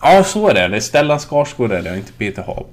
Ja, 0.00 0.24
så 0.24 0.48
är 0.48 0.54
det. 0.54 0.68
Det 0.68 0.76
är 0.76 0.80
Stellan 0.80 1.18
Skarsgård 1.18 1.72
är 1.72 1.82
det, 1.82 1.96
inte 1.96 2.12
Peter 2.12 2.42
Haber. 2.42 2.66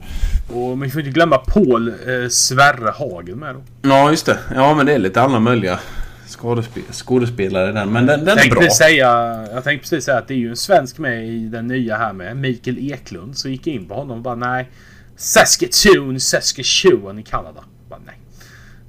Och 0.53 0.83
vi 0.83 0.89
får 0.89 1.01
inte 1.01 1.11
glömma 1.11 1.37
Paul 1.37 1.87
eh, 1.87 2.29
Sverre 2.29 2.91
Hagen 2.91 3.39
med 3.39 3.55
då. 3.55 3.61
Ja, 3.89 4.09
just 4.09 4.25
det. 4.25 4.37
Ja, 4.55 4.73
men 4.73 4.85
det 4.85 4.93
är 4.93 4.99
lite 4.99 5.21
alla 5.21 5.39
möjliga 5.39 5.79
skådespel 6.27 6.83
skådespelare 6.91 7.71
den. 7.71 7.91
Men 7.91 8.05
den, 8.05 8.25
den 8.25 8.37
är 8.37 8.49
bra. 8.49 8.69
säga, 8.69 9.07
jag 9.51 9.63
tänkte 9.63 9.89
precis 9.89 10.05
säga 10.05 10.17
att 10.17 10.27
det 10.27 10.33
är 10.33 10.37
ju 10.37 10.49
en 10.49 10.55
svensk 10.55 10.97
med 10.97 11.27
i 11.27 11.39
den 11.47 11.67
nya 11.67 11.97
här 11.97 12.13
med. 12.13 12.37
Mikael 12.37 12.91
Eklund. 12.91 13.37
Så 13.37 13.49
gick 13.49 13.67
jag 13.67 13.75
in 13.75 13.87
på 13.87 13.93
honom 13.93 14.17
och 14.17 14.23
bara 14.23 14.35
nej. 14.35 14.69
Saskatoon, 15.15 16.19
Saskatchewan 16.19 17.19
i 17.19 17.23
Kanada. 17.23 17.63
Bara, 17.89 17.99
nej. 18.05 18.19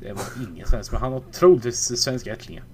Det 0.01 0.12
var 0.12 0.24
ingen 0.53 0.66
svensk 0.66 0.93
men 0.93 1.01
han 1.01 1.12
har 1.12 1.22
troligtvis 1.33 2.03
svenska 2.03 2.33
ättlingar. 2.33 2.64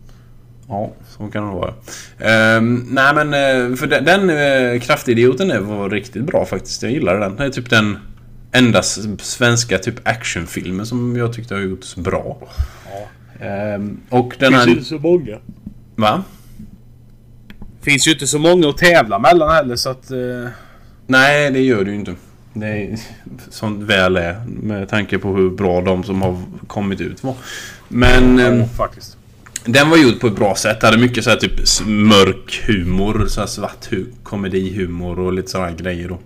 Ja, 0.69 0.93
så 1.09 1.27
kan 1.29 1.47
det 1.47 1.53
vara. 1.55 1.75
Ehm, 2.19 2.87
nej 2.91 3.15
men 3.15 3.27
eh, 3.35 3.77
för 3.77 3.87
den, 3.87 4.05
den 4.05 4.31
uh, 4.31 4.81
kraftidioten 4.81 5.51
är- 5.51 5.59
var 5.61 5.91
riktigt 5.91 6.25
bra 6.25 6.45
faktiskt. 6.47 6.83
Jag 6.83 6.93
gillade 6.93 7.19
den. 7.19 7.37
Det 7.37 7.45
är 7.45 7.51
typ 7.51 7.71
den 7.71 7.99
enda 8.53 8.83
svenska 9.19 9.79
typ 9.79 10.09
actionfilmen 10.09 10.87
som 10.87 11.17
jag 11.17 11.33
tyckte 11.33 11.55
har 11.55 11.61
gjorts 11.61 11.97
bra. 11.97 12.39
Ehm, 13.41 14.01
och 14.09 14.35
den 14.39 14.55
här... 14.55 14.81
så 14.83 14.99
många. 14.99 15.39
Va? 15.97 16.25
Finns 17.83 18.07
ju 18.09 18.13
inte 18.13 18.27
så 18.27 18.39
många 18.39 18.69
att 18.69 18.79
tävla 18.79 19.19
mellan 19.19 19.51
heller 19.55 19.77
så 19.77 19.91
att... 19.91 20.11
Eh, 20.11 20.49
Nej, 21.07 21.51
det 21.51 21.61
gör 21.61 21.85
det 21.85 21.91
ju 21.91 21.97
inte. 21.97 22.15
Det 22.53 22.67
är 22.67 22.99
som 23.51 23.87
väl 23.87 24.17
är 24.17 24.41
med 24.47 24.89
tanke 24.89 25.19
på 25.19 25.29
hur 25.37 25.51
bra 25.51 25.81
de 25.81 26.05
som 26.05 26.23
har 26.23 26.43
kommit 26.67 27.01
ut 27.01 27.25
var. 27.25 27.35
Men... 27.89 28.39
ja, 28.39 28.67
faktiskt. 28.67 29.18
Den 29.71 29.91
var 29.91 29.97
gjord 29.97 30.21
på 30.21 30.27
ett 30.27 30.37
bra 30.37 30.55
sätt. 30.55 30.83
Hade 30.83 30.99
mycket 30.99 31.25
så 31.25 31.31
här 31.31 31.37
typ 31.37 31.87
mörk 31.87 32.63
humor. 32.67 33.27
Så 33.29 33.41
här 33.41 33.47
svart 33.49 33.89
hu- 33.91 34.13
komedihumor 34.23 35.19
och 35.19 35.33
lite 35.33 35.51
sådana 35.51 35.71
grejer 35.73 36.09
då. 36.09 36.19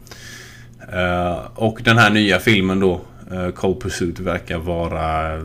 Uh, 0.98 1.38
och 1.54 1.80
den 1.84 1.98
här 1.98 2.10
nya 2.10 2.38
filmen 2.38 2.80
då, 2.80 3.00
uh, 3.32 3.50
Cold 3.50 3.80
Pursuit, 3.80 4.18
verkar 4.18 4.58
vara 4.58 5.40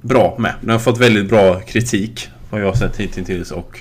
bra 0.00 0.36
med. 0.38 0.54
Den 0.60 0.70
har 0.70 0.78
fått 0.78 0.98
väldigt 0.98 1.28
bra 1.28 1.60
kritik. 1.60 2.28
Vad 2.50 2.60
jag 2.60 2.66
har 2.66 2.74
sett 2.74 2.96
hittills 2.96 3.50
och 3.50 3.80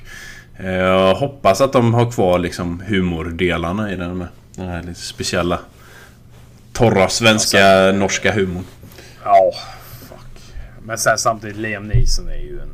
eh, 0.57 0.71
jag 0.71 1.15
hoppas 1.15 1.61
att 1.61 1.73
de 1.73 1.93
har 1.93 2.11
kvar 2.11 2.39
liksom 2.39 2.83
humordelarna 2.87 3.91
i 3.93 3.95
den 3.95 4.17
med. 4.17 4.27
Den 4.55 4.67
här 4.67 4.83
lite 4.83 4.99
speciella 4.99 5.59
torra 6.73 7.09
svenska 7.09 7.91
norska 7.91 8.33
humorn. 8.33 8.63
Ja, 9.23 9.51
fuck. 10.09 10.41
Men 10.83 10.97
sen 10.97 11.17
samtidigt 11.17 11.57
Liam 11.57 11.87
Neeson 11.87 12.27
är 12.27 12.41
ju 12.41 12.59
en 12.59 12.69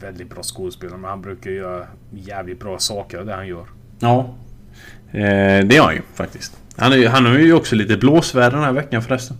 väldigt 0.00 0.30
bra 0.30 0.42
skådespelare. 0.42 0.98
Men 0.98 1.10
han 1.10 1.22
brukar 1.22 1.50
göra 1.50 1.86
jävligt 2.10 2.60
bra 2.60 2.78
saker 2.78 3.24
det 3.24 3.34
han 3.34 3.46
gör. 3.46 3.64
Ja. 3.98 4.34
Eh, 5.12 5.66
det 5.66 5.76
är 5.76 5.82
han 5.82 5.94
ju 5.94 6.02
faktiskt. 6.14 6.56
Han, 6.76 6.92
är, 6.92 7.08
han 7.08 7.26
har 7.26 7.38
ju 7.38 7.52
också 7.52 7.74
lite 7.74 7.96
blåsväder 7.96 8.50
den 8.50 8.62
här 8.64 8.72
veckan 8.72 9.02
förresten. 9.02 9.36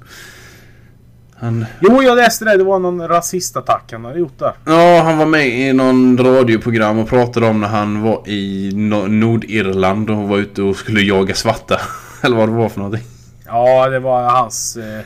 Han, 1.34 1.66
Jo, 1.80 2.02
jag 2.02 2.16
läste 2.16 2.44
det. 2.44 2.56
Det 2.56 2.64
var 2.64 2.78
någon 2.78 3.08
rasistattack 3.08 3.92
han 3.92 4.04
hade 4.04 4.18
gjort 4.18 4.38
där. 4.38 4.52
ja, 4.66 5.02
han 5.02 5.18
var 5.18 5.26
med 5.26 5.48
i 5.48 5.72
någon 5.72 6.18
radioprogram 6.18 6.98
och 6.98 7.08
pratade 7.08 7.46
om 7.46 7.60
när 7.60 7.68
han 7.68 8.02
var 8.02 8.28
i 8.28 8.72
no 8.74 9.06
Nordirland 9.06 10.10
och 10.10 10.16
var 10.28 10.38
ute 10.38 10.62
och 10.62 10.76
skulle 10.76 11.00
jaga 11.00 11.34
svarta. 11.34 11.80
Eller 12.22 12.36
vad 12.36 12.48
det 12.48 12.52
var 12.52 12.68
för 12.68 12.78
någonting. 12.80 13.06
Ja, 13.46 13.88
det 13.88 13.98
var 13.98 14.30
hans 14.30 14.76
eh, 14.76 15.00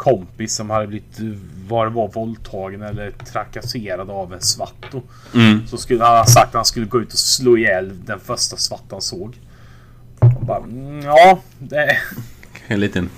kompis 0.00 0.56
som 0.56 0.70
hade 0.70 0.86
blivit 0.86 1.38
var 1.68 1.86
det 1.86 1.92
var 1.92 2.08
våldtagen 2.08 2.82
eller 2.82 3.10
trakasserad 3.10 4.10
av 4.10 4.34
en 4.34 4.40
svarto. 4.40 5.02
Mm. 5.34 5.66
Så 5.66 5.76
skulle 5.76 6.04
han 6.04 6.16
ha 6.16 6.26
sagt 6.26 6.48
att 6.48 6.54
han 6.54 6.64
skulle 6.64 6.86
gå 6.86 7.00
ut 7.00 7.12
och 7.12 7.18
slå 7.18 7.56
ihjäl 7.56 7.92
den 8.06 8.20
första 8.20 8.56
svarta 8.56 8.86
han 8.90 9.02
såg. 9.02 9.36
Och 10.18 10.46
bara, 10.46 10.58
mm, 10.58 11.02
ja, 11.02 11.40
det... 11.58 11.98
En 12.66 12.80
liten... 12.80 13.10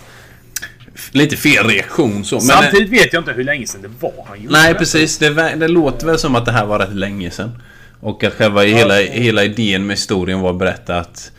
Lite 1.10 1.36
fel 1.36 1.66
reaktion 1.66 2.24
så. 2.24 2.34
Men, 2.34 2.42
Samtidigt 2.42 2.90
vet 2.90 3.12
jag 3.12 3.20
inte 3.20 3.32
hur 3.32 3.44
länge 3.44 3.66
sedan 3.66 3.82
det 3.82 3.90
var 4.00 4.24
han 4.28 4.42
gjorde 4.42 4.52
Nej 4.52 4.74
precis, 4.74 5.18
det, 5.18 5.56
det 5.56 5.68
låter 5.68 6.06
väl 6.06 6.18
som 6.18 6.34
att 6.34 6.44
det 6.44 6.52
här 6.52 6.66
var 6.66 6.78
rätt 6.78 6.94
länge 6.94 7.30
sedan. 7.30 7.62
Och 8.00 8.24
att 8.24 8.32
själva 8.32 8.62
hela, 8.62 8.94
hela 8.94 9.44
idén 9.44 9.86
med 9.86 9.96
historien 9.96 10.40
var 10.40 10.50
att 10.50 10.58
berätta 10.58 10.98
att 10.98 11.32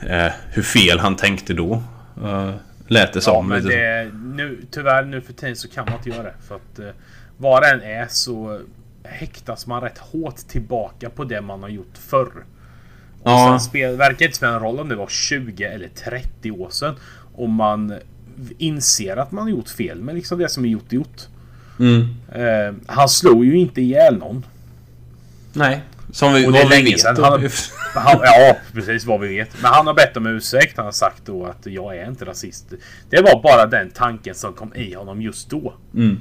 eh, 0.00 0.32
hur 0.52 0.62
fel 0.62 0.98
han 0.98 1.16
tänkte 1.16 1.54
då. 1.54 1.82
Uh, 2.22 2.54
lät 2.90 3.12
det 3.12 3.20
som. 3.20 3.34
Ja, 3.34 3.42
men 3.42 3.64
det, 3.64 4.10
nu, 4.14 4.58
tyvärr 4.70 5.04
nu 5.04 5.20
för 5.20 5.32
tiden 5.32 5.56
så 5.56 5.68
kan 5.68 5.84
man 5.84 5.94
inte 5.94 6.08
göra 6.10 6.22
det. 6.22 6.34
För 6.48 6.54
att 6.54 6.78
eh, 6.78 6.88
vad 7.36 7.62
det 7.62 7.68
än 7.70 7.82
är 7.82 8.06
så 8.08 8.60
häktas 9.04 9.66
man 9.66 9.80
rätt 9.82 9.98
hårt 9.98 10.36
tillbaka 10.36 11.10
på 11.10 11.24
det 11.24 11.40
man 11.40 11.62
har 11.62 11.70
gjort 11.70 11.98
förr. 12.08 12.32
Och 13.22 13.30
Ja. 13.30 13.46
sen 13.50 13.60
spel, 13.60 13.96
verkar 13.96 14.24
inte 14.26 14.36
spela 14.36 14.52
någon 14.52 14.62
roll 14.62 14.80
om 14.80 14.88
det 14.88 14.96
var 14.96 15.06
20 15.08 15.64
eller 15.64 15.88
30 15.88 16.50
år 16.50 16.70
sedan. 16.70 16.94
Om 17.34 17.54
man 17.54 17.94
inser 18.58 19.16
att 19.16 19.32
man 19.32 19.42
har 19.42 19.50
gjort 19.50 19.68
fel. 19.68 20.02
Men 20.02 20.14
liksom 20.14 20.38
det 20.38 20.48
som 20.48 20.64
är 20.64 20.68
gjort 20.68 20.92
är 20.92 20.94
gjort. 20.96 21.22
Mm. 21.78 22.00
Eh, 22.32 22.74
han 22.86 23.08
slog 23.08 23.44
ju 23.44 23.56
inte 23.58 23.80
ihjäl 23.80 24.18
någon. 24.18 24.46
Nej. 25.52 25.80
Som 26.12 26.34
vi, 26.34 26.46
Och 26.46 26.52
det 26.52 26.58
är 26.58 26.62
vad 26.62 26.70
vi 26.70 26.76
länge 26.76 26.90
vet. 26.90 27.00
sedan. 27.00 27.24
Han, 27.24 27.40
han, 28.04 28.20
ja, 28.22 28.56
precis 28.72 29.04
vad 29.04 29.20
vi 29.20 29.28
vet. 29.28 29.62
Men 29.62 29.72
han 29.72 29.86
har 29.86 29.94
bett 29.94 30.16
om 30.16 30.26
ursäkt. 30.26 30.76
Han 30.76 30.84
har 30.84 30.92
sagt 30.92 31.26
då 31.26 31.44
att 31.44 31.66
jag 31.66 31.96
är 31.96 32.08
inte 32.08 32.24
rasist. 32.24 32.72
Det 33.10 33.22
var 33.22 33.42
bara 33.42 33.66
den 33.66 33.90
tanken 33.90 34.34
som 34.34 34.52
kom 34.52 34.74
i 34.74 34.94
honom 34.94 35.22
just 35.22 35.50
då. 35.50 35.74
Mm. 35.94 36.20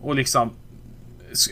Och 0.00 0.14
liksom... 0.14 0.52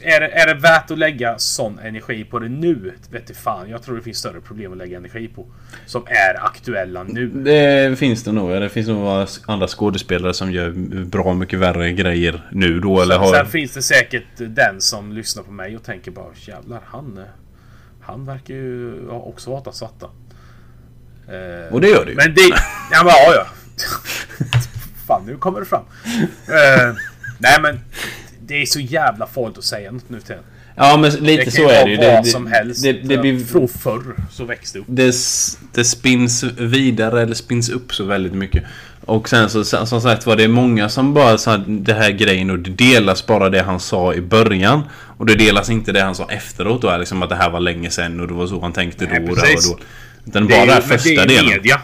Är 0.02 0.20
det, 0.20 0.26
är 0.26 0.46
det 0.46 0.54
värt 0.54 0.90
att 0.90 0.98
lägga 0.98 1.38
sån 1.38 1.78
energi 1.78 2.24
på 2.24 2.38
det 2.38 2.48
nu? 2.48 2.92
Vet 3.10 3.36
fan. 3.36 3.70
Jag 3.70 3.82
tror 3.82 3.96
det 3.96 4.02
finns 4.02 4.18
större 4.18 4.40
problem 4.40 4.72
att 4.72 4.78
lägga 4.78 4.96
energi 4.96 5.28
på. 5.28 5.46
Som 5.86 6.02
är 6.06 6.44
aktuella 6.44 7.02
nu. 7.02 7.28
Det 7.28 7.98
finns 7.98 8.24
det 8.24 8.32
nog. 8.32 8.50
Det 8.50 8.68
finns 8.68 8.88
nog 8.88 9.26
andra 9.46 9.66
skådespelare 9.66 10.34
som 10.34 10.52
gör 10.52 10.70
bra 11.04 11.34
mycket 11.34 11.58
värre 11.58 11.92
grejer 11.92 12.48
nu 12.52 12.80
då. 12.80 13.00
Eller 13.00 13.18
har... 13.18 13.34
sen 13.34 13.46
finns 13.46 13.72
det 13.72 13.82
säkert 13.82 14.26
den 14.36 14.80
som 14.80 15.12
lyssnar 15.12 15.42
på 15.42 15.52
mig 15.52 15.76
och 15.76 15.82
tänker 15.82 16.10
bara 16.10 16.32
jävlar 16.46 16.80
han... 16.86 17.20
Han 18.08 18.24
verkar 18.26 18.54
ju 18.54 19.08
också 19.08 19.54
hata 19.54 19.72
svarta. 19.72 20.06
Eh, 21.28 21.72
Och 21.74 21.80
det 21.80 21.88
gör 21.88 22.04
det 22.04 22.10
ju. 22.10 22.16
Men 22.16 22.34
det... 22.34 22.40
Ja, 22.92 23.04
men, 23.04 23.12
ja, 23.16 23.34
ja. 23.34 23.46
Fan, 25.06 25.22
nu 25.26 25.36
kommer 25.36 25.60
det 25.60 25.66
fram. 25.66 25.84
Eh, 26.48 26.94
nej, 27.38 27.56
men 27.62 27.80
det 28.46 28.62
är 28.62 28.66
så 28.66 28.80
jävla 28.80 29.26
farligt 29.26 29.58
att 29.58 29.64
säga 29.64 29.90
något 29.90 30.10
nu 30.10 30.20
till. 30.20 30.36
Ja 30.76 30.96
men 30.96 31.10
lite 31.10 31.44
Det 31.44 31.50
så 31.50 31.68
är 31.68 31.84
det 31.84 31.90
ju. 31.90 31.96
vad 31.96 32.24
Det, 32.24 32.28
som 32.30 32.44
det, 32.44 32.50
helst. 32.50 32.82
det, 32.82 32.92
det, 32.92 33.18
blir, 33.18 33.44
Från 33.44 33.68
förr 33.68 34.16
så 34.30 34.44
växte 34.44 34.78
upp. 34.78 34.84
det, 34.88 35.14
det 35.74 35.84
spins 35.84 36.42
vidare 36.42 37.22
eller 37.22 37.34
spins 37.34 37.68
upp 37.68 37.94
så 37.94 38.04
väldigt 38.04 38.34
mycket. 38.34 38.64
Och 39.08 39.28
sen 39.28 39.50
så 39.50 39.64
som 39.64 40.00
sagt 40.00 40.26
var 40.26 40.36
det 40.36 40.44
är 40.44 40.48
många 40.48 40.88
som 40.88 41.14
bara 41.14 41.38
sa 41.38 41.56
det 41.56 41.94
här 41.94 42.10
grejen 42.10 42.50
och 42.50 42.58
det 42.58 42.70
delas 42.70 43.26
bara 43.26 43.50
det 43.50 43.62
han 43.62 43.80
sa 43.80 44.14
i 44.14 44.20
början. 44.20 44.82
Och 45.16 45.26
det 45.26 45.34
delas 45.34 45.70
inte 45.70 45.92
det 45.92 46.00
han 46.00 46.14
sa 46.14 46.30
efteråt 46.30 46.82
då. 46.82 46.96
Liksom 46.96 47.22
att 47.22 47.28
det 47.28 47.36
här 47.36 47.50
var 47.50 47.60
länge 47.60 47.90
sedan 47.90 48.20
och 48.20 48.28
det 48.28 48.34
var 48.34 48.46
så 48.46 48.60
han 48.60 48.72
tänkte 48.72 49.04
Nej, 49.04 49.20
då 49.20 49.32
och 49.32 49.36
det 49.36 49.68
då. 49.68 49.78
Utan 50.26 50.46
bara 50.48 50.60
den 50.60 50.68
här 50.68 50.80
men 50.80 50.88
det 50.88 50.98
första 50.98 51.22
är 51.22 51.28
delen. 51.28 51.46
media. 51.46 51.80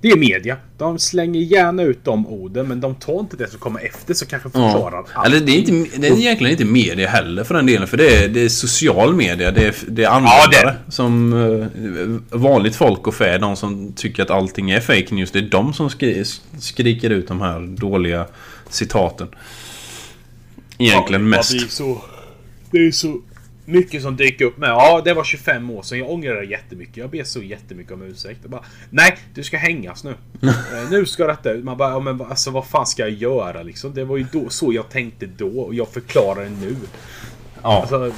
Det 0.00 0.08
är 0.10 0.16
media. 0.16 0.56
De 0.78 0.98
slänger 0.98 1.40
gärna 1.40 1.82
ut 1.82 2.04
de 2.04 2.26
orden 2.26 2.68
men 2.68 2.80
de 2.80 2.94
tar 2.94 3.20
inte 3.20 3.36
det 3.36 3.50
som 3.50 3.58
kommer 3.58 3.80
efter 3.86 4.14
så 4.14 4.26
kanske 4.26 4.50
förklarar 4.50 4.92
Ja. 4.92 5.04
allt. 5.14 5.26
Eller 5.26 5.40
det 5.46 5.52
är, 5.52 5.70
inte, 5.70 5.98
det 5.98 6.08
är 6.08 6.12
egentligen 6.18 6.52
inte 6.52 6.64
media 6.64 7.08
heller 7.08 7.44
för 7.44 7.54
den 7.54 7.66
delen. 7.66 7.88
För 7.88 7.96
det 7.96 8.24
är, 8.24 8.28
det 8.28 8.40
är 8.40 8.48
social 8.48 9.14
media. 9.16 9.50
Det 9.50 9.66
är, 9.66 9.74
det 9.88 10.02
är 10.02 10.06
Ja, 10.06 10.10
användare. 10.10 10.76
Som 10.88 11.32
eh, 12.32 12.38
vanligt 12.38 12.76
folk 12.76 13.06
och 13.06 13.14
fä. 13.14 13.38
De 13.38 13.56
som 13.56 13.92
tycker 13.92 14.22
att 14.22 14.30
allting 14.30 14.70
är 14.70 14.80
fake 14.80 15.14
news. 15.14 15.30
Det 15.30 15.38
är 15.38 15.42
de 15.50 15.74
som 15.74 15.90
skri, 15.90 16.24
skriker 16.58 17.10
ut 17.10 17.28
de 17.28 17.40
här 17.40 17.60
dåliga 17.60 18.26
citaten. 18.70 19.28
Egentligen 20.78 21.22
Ja, 21.22 21.28
mest. 21.28 21.50
Det 21.50 21.56
är, 21.58 21.68
så, 21.68 22.02
det 22.70 22.78
är 22.78 22.90
så 22.90 23.20
mycket 23.66 24.02
som 24.02 24.16
dyker 24.16 24.44
upp 24.44 24.58
med. 24.58 24.70
Ja, 24.70 25.02
det 25.04 25.14
var 25.14 25.24
25 25.24 25.70
år 25.70 25.82
sedan. 25.82 25.98
Jag 25.98 26.10
ångrar 26.10 26.34
det 26.34 26.44
jättemycket. 26.44 26.96
Jag 26.96 27.10
ber 27.10 27.24
så 27.24 27.42
jättemycket 27.42 27.92
om 27.92 28.02
ursäkt. 28.02 28.38
Jag 28.42 28.50
bara, 28.50 28.64
Nej, 28.90 29.18
du 29.34 29.42
ska 29.42 29.56
hängas 29.56 30.04
nu. 30.04 30.14
Eh, 30.46 30.90
nu 30.90 31.06
ska 31.06 31.26
detta 31.26 31.50
ut. 31.50 31.64
Man 31.64 31.76
bara, 31.76 31.90
ja, 31.90 32.00
men 32.00 32.20
alltså, 32.20 32.50
vad 32.50 32.66
fan 32.66 32.86
ska 32.86 33.02
jag 33.02 33.10
göra 33.10 33.62
liksom? 33.62 33.94
Det 33.94 34.04
var 34.04 34.16
ju 34.16 34.26
då, 34.32 34.48
så 34.48 34.72
jag 34.72 34.88
tänkte 34.88 35.26
då 35.26 35.60
och 35.60 35.74
jag 35.74 35.88
förklarar 35.88 36.42
det 36.42 36.50
nu. 36.50 36.76
Ja. 37.62 37.80
Alltså, 37.80 38.12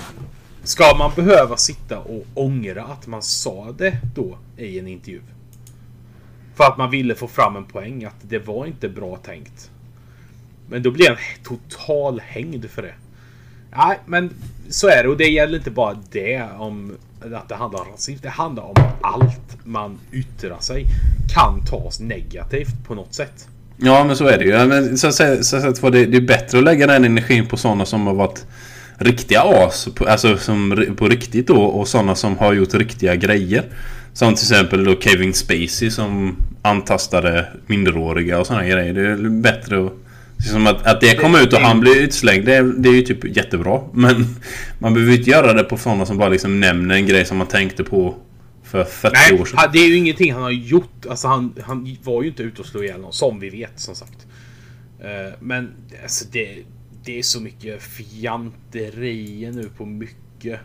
ska 0.62 0.96
man 0.98 1.10
behöva 1.16 1.56
sitta 1.56 1.98
och 1.98 2.26
ångra 2.34 2.84
att 2.84 3.06
man 3.06 3.22
sa 3.22 3.74
det 3.78 3.98
då 4.14 4.38
i 4.56 4.78
en 4.78 4.88
intervju? 4.88 5.20
För 6.54 6.64
att 6.64 6.78
man 6.78 6.90
ville 6.90 7.14
få 7.14 7.28
fram 7.28 7.56
en 7.56 7.64
poäng 7.64 8.04
att 8.04 8.16
det 8.22 8.38
var 8.38 8.66
inte 8.66 8.88
bra 8.88 9.16
tänkt. 9.16 9.70
Men 10.68 10.82
då 10.82 10.90
blir 10.90 11.08
han 11.08 11.16
total 11.42 12.20
hängd 12.20 12.70
för 12.70 12.82
det. 12.82 12.94
Nej, 13.76 13.98
men 14.06 14.30
så 14.68 14.88
är 14.88 15.02
det. 15.02 15.08
Och 15.08 15.16
det 15.16 15.28
gäller 15.28 15.58
inte 15.58 15.70
bara 15.70 15.96
det 16.10 16.42
om 16.58 16.96
att 17.20 17.48
det 17.48 17.54
handlar 17.54 17.80
om 17.80 17.86
rasism. 17.92 18.22
Det 18.22 18.28
handlar 18.28 18.62
om 18.62 18.74
att 18.76 18.94
allt 19.00 19.64
man 19.64 19.98
yttrar 20.12 20.60
sig 20.60 20.84
kan 21.34 21.64
tas 21.64 22.00
negativt 22.00 22.84
på 22.86 22.94
något 22.94 23.14
sätt. 23.14 23.48
Ja 23.76 24.04
men 24.04 24.16
så 24.16 24.26
är 24.26 24.38
det 24.38 24.44
ju. 24.44 24.66
Men, 24.66 24.98
så, 24.98 25.12
så, 25.12 25.36
så, 25.42 25.60
så, 25.60 25.74
så, 25.74 25.90
det, 25.90 26.06
det 26.06 26.16
är 26.16 26.20
bättre 26.20 26.58
att 26.58 26.64
lägga 26.64 26.86
den 26.86 27.04
energin 27.04 27.46
på 27.46 27.56
sådana 27.56 27.84
som 27.86 28.06
har 28.06 28.14
varit 28.14 28.46
riktiga 28.96 29.40
as. 29.40 29.88
På, 29.94 30.08
alltså 30.08 30.36
som, 30.36 30.94
på 30.96 31.08
riktigt 31.08 31.46
då. 31.46 31.62
Och 31.62 31.88
sådana 31.88 32.14
som 32.14 32.38
har 32.38 32.52
gjort 32.52 32.74
riktiga 32.74 33.14
grejer. 33.14 33.64
Som 34.12 34.34
till 34.34 34.44
exempel 34.44 34.84
då 34.84 35.00
Kevin 35.00 35.34
Spacey 35.34 35.90
som 35.90 36.36
antastade 36.62 37.48
minderåriga 37.66 38.38
och 38.38 38.46
sådana 38.46 38.64
grejer. 38.64 38.94
Det 38.94 39.10
är 39.10 39.28
bättre 39.28 39.86
att... 39.86 39.92
Som 40.38 40.66
att, 40.66 40.86
att 40.86 41.00
det 41.00 41.14
kom 41.14 41.34
ut 41.34 41.52
och 41.52 41.60
han 41.60 41.80
blev 41.80 41.94
utslängd, 41.96 42.44
det, 42.44 42.54
är- 42.56 42.62
det 42.82 42.88
är 42.88 42.92
ju 42.92 43.02
typ 43.02 43.36
jättebra. 43.36 43.80
Men 43.92 44.26
man 44.78 44.94
behöver 44.94 45.12
inte 45.14 45.30
göra 45.30 45.52
det 45.52 45.64
på 45.64 45.76
sådana 45.76 46.06
som 46.06 46.18
bara 46.18 46.28
liksom 46.28 46.60
nämner 46.60 46.94
en 46.94 47.06
grej 47.06 47.24
som 47.24 47.36
man 47.38 47.46
tänkte 47.46 47.84
på 47.84 48.14
för 48.62 48.84
40 48.84 49.14
Nej, 49.30 49.40
år 49.40 49.44
sedan. 49.44 49.58
det 49.72 49.78
är 49.78 49.88
ju 49.88 49.96
ingenting 49.96 50.32
han 50.32 50.42
har 50.42 50.50
gjort. 50.50 51.06
Alltså 51.08 51.28
han, 51.28 51.54
han 51.62 51.96
var 52.02 52.22
ju 52.22 52.28
inte 52.28 52.42
ute 52.42 52.60
och 52.60 52.66
slog 52.66 52.84
ihjäl 52.84 53.00
någon, 53.00 53.12
som 53.12 53.40
vi 53.40 53.50
vet 53.50 53.80
som 53.80 53.94
sagt. 53.94 54.26
Eh, 55.00 55.34
Men 55.40 55.70
alltså 56.02 56.24
det, 56.32 56.58
det 57.04 57.18
är 57.18 57.22
så 57.22 57.40
mycket 57.40 57.82
fjanterier 57.82 59.52
nu 59.52 59.70
på 59.76 59.86
mycket. 59.86 60.60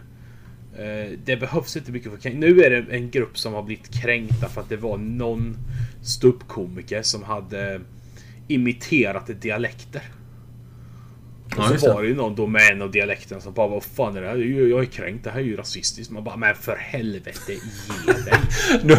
Eh, 0.78 1.12
Det 1.26 1.38
behövs 1.38 1.78
inte 1.78 1.92
mycket 1.92 2.12
för 2.12 2.18
kränk. 2.20 2.36
Nu 2.36 2.64
är 2.64 2.70
det 2.70 2.96
en 2.96 3.10
grupp 3.12 3.38
som 3.38 3.54
har 3.54 3.64
blivit 3.64 4.02
kränkta 4.02 4.50
för 4.50 4.62
att 4.62 4.70
det 4.70 4.78
var 4.78 4.98
någon 4.98 5.58
ståuppkomiker 6.02 7.02
som 7.02 7.24
hade 7.24 7.82
imiterat 8.48 9.42
dialekter. 9.42 10.02
Ja, 11.58 11.66
Och 11.66 11.72
just 11.72 11.86
så 11.86 11.94
var 11.94 12.02
det 12.02 12.08
ju 12.08 12.16
någon 12.16 12.56
en 12.56 12.82
av 12.82 12.92
dialekterna 12.92 13.42
som 13.42 13.54
bara 13.54 13.68
Vad 13.68 13.84
fan 13.84 14.18
är 14.18 14.22
det 14.22 14.28
här? 14.28 14.38
Jag 14.70 14.80
är 14.80 14.86
kränkt. 14.86 15.24
Det 15.24 15.30
här 15.30 15.40
är 15.40 15.44
ju 15.44 15.58
rasistiskt. 15.58 16.12
Man 16.12 16.24
bara 16.24 16.38
Men 16.38 16.56
för 16.56 16.76
helvete 16.76 17.54
ge 17.54 18.14
dig. 18.14 18.34
Då, 18.84 18.98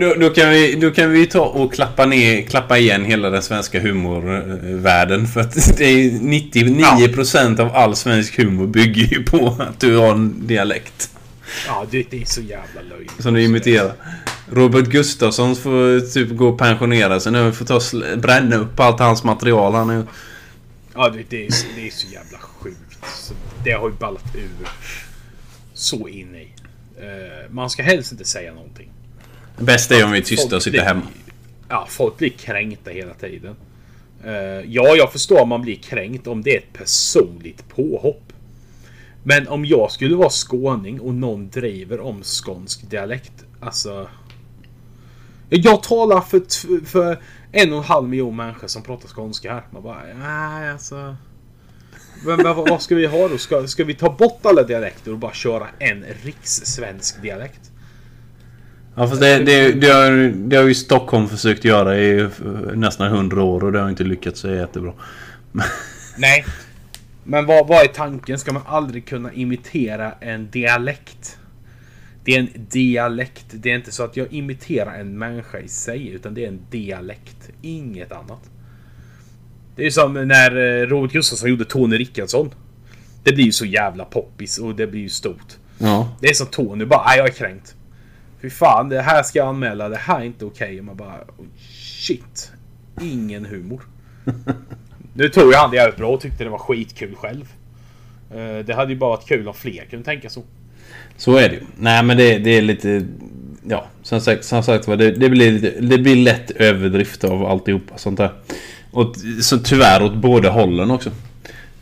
då, 0.00 0.14
då, 0.14 0.30
kan 0.30 0.50
vi, 0.50 0.74
då 0.74 0.90
kan 0.90 1.10
vi 1.10 1.26
ta 1.26 1.40
och 1.40 1.74
klappa, 1.74 2.06
ner, 2.06 2.42
klappa 2.42 2.78
igen 2.78 3.04
hela 3.04 3.30
den 3.30 3.42
svenska 3.42 3.80
humorvärlden. 3.80 5.26
För 5.26 5.40
att 5.40 5.54
det 5.78 5.84
är 5.84 6.10
99% 6.10 7.60
av 7.60 7.76
all 7.76 7.96
svensk 7.96 8.38
humor 8.38 8.66
bygger 8.66 9.02
ju 9.02 9.22
på 9.22 9.56
att 9.58 9.80
du 9.80 9.96
har 9.96 10.12
en 10.12 10.46
dialekt. 10.46 11.10
Ja, 11.66 11.86
det, 11.90 12.10
det 12.10 12.22
är 12.22 12.26
så 12.26 12.40
jävla 12.40 12.80
löjligt. 12.90 13.22
Som 13.22 13.34
du 13.34 13.42
imiterar. 13.42 13.92
Robert 14.50 14.86
Gustafsson 14.86 15.56
får 15.56 16.12
typ 16.12 16.36
gå 16.36 16.48
och 16.48 16.58
pensionera 16.58 17.20
sig 17.20 17.32
nu. 17.32 17.52
Får 17.52 17.64
ta 17.64 17.76
och 17.76 18.18
bränna 18.18 18.56
upp 18.56 18.80
allt 18.80 18.98
hans 19.00 19.24
material. 19.24 19.74
Han 19.74 19.90
är, 19.90 20.06
Ja, 20.94 21.08
det, 21.08 21.22
det, 21.30 21.46
är, 21.46 21.50
det 21.76 21.86
är 21.86 21.90
så 21.90 22.06
jävla 22.12 22.38
sjukt. 22.38 22.98
Så 23.16 23.34
det 23.64 23.72
har 23.72 23.88
ju 23.88 23.94
ballat 23.94 24.24
ur 24.34 24.68
så 25.74 26.08
in 26.08 26.34
i. 26.34 26.48
Eh, 26.98 27.50
man 27.50 27.70
ska 27.70 27.82
helst 27.82 28.12
inte 28.12 28.24
säga 28.24 28.54
någonting. 28.54 28.90
det 29.58 29.64
bästa 29.64 29.94
är 29.94 30.04
om 30.04 30.10
vi 30.12 30.18
är 30.18 30.22
tysta 30.22 30.56
och 30.56 30.62
sitter 30.62 30.78
blir- 30.78 30.86
hemma. 30.86 31.02
Ja, 31.68 31.86
folk 31.90 32.16
blir 32.18 32.30
kränkta 32.30 32.90
hela 32.90 33.14
tiden. 33.14 33.56
Eh, 34.24 34.32
ja, 34.66 34.94
jag 34.96 35.12
förstår 35.12 35.40
om 35.40 35.48
man 35.48 35.62
blir 35.62 35.76
kränkt 35.76 36.26
om 36.26 36.42
det 36.42 36.54
är 36.54 36.58
ett 36.58 36.72
personligt 36.72 37.68
påhopp. 37.68 38.32
Men 39.22 39.48
om 39.48 39.64
jag 39.64 39.90
skulle 39.92 40.14
vara 40.16 40.30
skåning 40.30 41.00
och 41.00 41.14
någon 41.14 41.48
driver 41.50 42.00
om 42.00 42.22
skånsk 42.22 42.90
dialekt. 42.90 43.32
Alltså... 43.60 44.08
Jag 45.48 45.82
talar 45.82 46.20
för, 46.20 46.86
för 46.86 47.22
en 47.52 47.72
och 47.72 47.78
en 47.78 47.84
halv 47.84 48.08
miljon 48.08 48.36
människor 48.36 48.68
som 48.68 48.82
pratar 48.82 49.08
skånska 49.08 49.52
här. 49.52 49.62
Man 49.70 49.82
bara, 49.82 50.02
nej 50.18 50.70
alltså... 50.70 51.16
Men, 52.26 52.36
men 52.36 52.56
vad, 52.56 52.82
ska 52.82 52.94
vi 52.94 53.06
ha 53.06 53.28
då? 53.28 53.38
Ska, 53.38 53.66
ska 53.66 53.84
vi 53.84 53.94
ta 53.94 54.10
bort 54.10 54.46
alla 54.46 54.62
dialekter 54.62 55.12
och 55.12 55.18
bara 55.18 55.32
köra 55.32 55.66
en 55.78 56.04
rikssvensk 56.22 57.22
dialekt? 57.22 57.70
Ja 58.96 59.08
fast 59.08 59.20
det, 59.20 59.38
det, 59.38 59.72
det, 59.72 59.88
har, 59.88 60.32
det 60.34 60.56
har 60.56 60.64
ju 60.64 60.74
Stockholm 60.74 61.28
försökt 61.28 61.64
göra 61.64 61.98
i 61.98 62.28
nästan 62.74 63.06
100 63.06 63.42
år 63.42 63.64
och 63.64 63.72
det 63.72 63.80
har 63.80 63.88
inte 63.88 64.04
lyckats 64.04 64.40
så 64.40 64.50
jättebra. 64.50 64.92
Nej. 66.16 66.44
Men 67.24 67.46
vad, 67.46 67.68
vad 67.68 67.84
är 67.84 67.88
tanken? 67.88 68.38
Ska 68.38 68.52
man 68.52 68.62
aldrig 68.66 69.06
kunna 69.06 69.32
imitera 69.32 70.12
en 70.20 70.50
dialekt? 70.50 71.38
Det 72.24 72.34
är 72.34 72.38
en 72.38 72.66
dialekt. 72.70 73.46
Det 73.50 73.70
är 73.70 73.74
inte 73.74 73.92
så 73.92 74.02
att 74.02 74.16
jag 74.16 74.32
imiterar 74.32 74.94
en 75.00 75.18
människa 75.18 75.58
i 75.58 75.68
sig, 75.68 76.08
utan 76.08 76.34
det 76.34 76.44
är 76.44 76.48
en 76.48 76.60
dialekt. 76.70 77.50
Inget 77.62 78.12
annat. 78.12 78.50
Det 79.76 79.86
är 79.86 79.90
som 79.90 80.12
när 80.28 80.56
eh, 80.56 80.86
Robert 80.86 81.12
Gustafsson 81.12 81.50
gjorde 81.50 81.64
Tony 81.64 81.98
Rickardsson. 81.98 82.50
Det 83.22 83.32
blir 83.32 83.44
ju 83.44 83.52
så 83.52 83.64
jävla 83.66 84.04
poppis 84.04 84.58
och 84.58 84.74
det 84.76 84.86
blir 84.86 85.00
ju 85.00 85.08
stort. 85.08 85.56
Ja. 85.78 86.16
Det 86.20 86.28
är 86.28 86.34
som 86.34 86.46
Tony 86.46 86.84
bara, 86.84 87.04
nej 87.06 87.18
jag 87.18 87.28
är 87.28 87.32
kränkt. 87.32 87.74
Fy 88.42 88.50
fan, 88.50 88.88
det 88.88 89.02
här 89.02 89.22
ska 89.22 89.38
jag 89.38 89.48
anmäla, 89.48 89.88
det 89.88 89.96
här 89.96 90.20
är 90.20 90.24
inte 90.24 90.44
okej. 90.44 90.78
Och 90.78 90.84
man 90.84 90.96
bara, 90.96 91.20
oh, 91.20 91.46
shit. 91.78 92.52
Ingen 93.00 93.46
humor. 93.46 93.82
nu 95.14 95.28
tog 95.28 95.52
jag 95.52 95.58
han 95.58 95.70
det 95.70 95.76
jävligt 95.76 95.96
bra 95.96 96.08
och 96.10 96.20
tyckte 96.20 96.44
det 96.44 96.50
var 96.50 96.58
skitkul 96.58 97.14
själv. 97.14 97.52
Eh, 98.30 98.58
Det 98.66 98.74
hade 98.74 98.92
ju 98.92 98.98
bara 98.98 99.10
varit 99.10 99.28
kul 99.28 99.48
om 99.48 99.54
fler 99.54 99.84
kunde 99.84 100.04
tänka 100.04 100.28
så. 100.28 100.42
Så 101.16 101.36
är 101.36 101.48
det 101.48 101.54
ju. 101.54 101.60
Nej 101.78 102.02
men 102.02 102.16
det, 102.16 102.38
det 102.38 102.50
är 102.50 102.62
lite... 102.62 103.02
Ja, 103.68 103.84
som 104.02 104.20
sagt, 104.20 104.44
som 104.44 104.62
sagt 104.62 104.88
var 104.88 104.96
det, 104.96 105.10
det, 105.10 105.28
blir 105.28 105.52
lite, 105.52 105.80
det 105.80 105.98
blir 105.98 106.16
lätt 106.16 106.50
överdrift 106.50 107.24
av 107.24 107.46
alltihopa 107.46 107.98
sånt 107.98 108.18
där. 108.18 108.30
Och 108.90 109.16
så 109.42 109.58
tyvärr 109.58 110.02
åt 110.02 110.14
båda 110.14 110.50
hållen 110.50 110.90
också. 110.90 111.10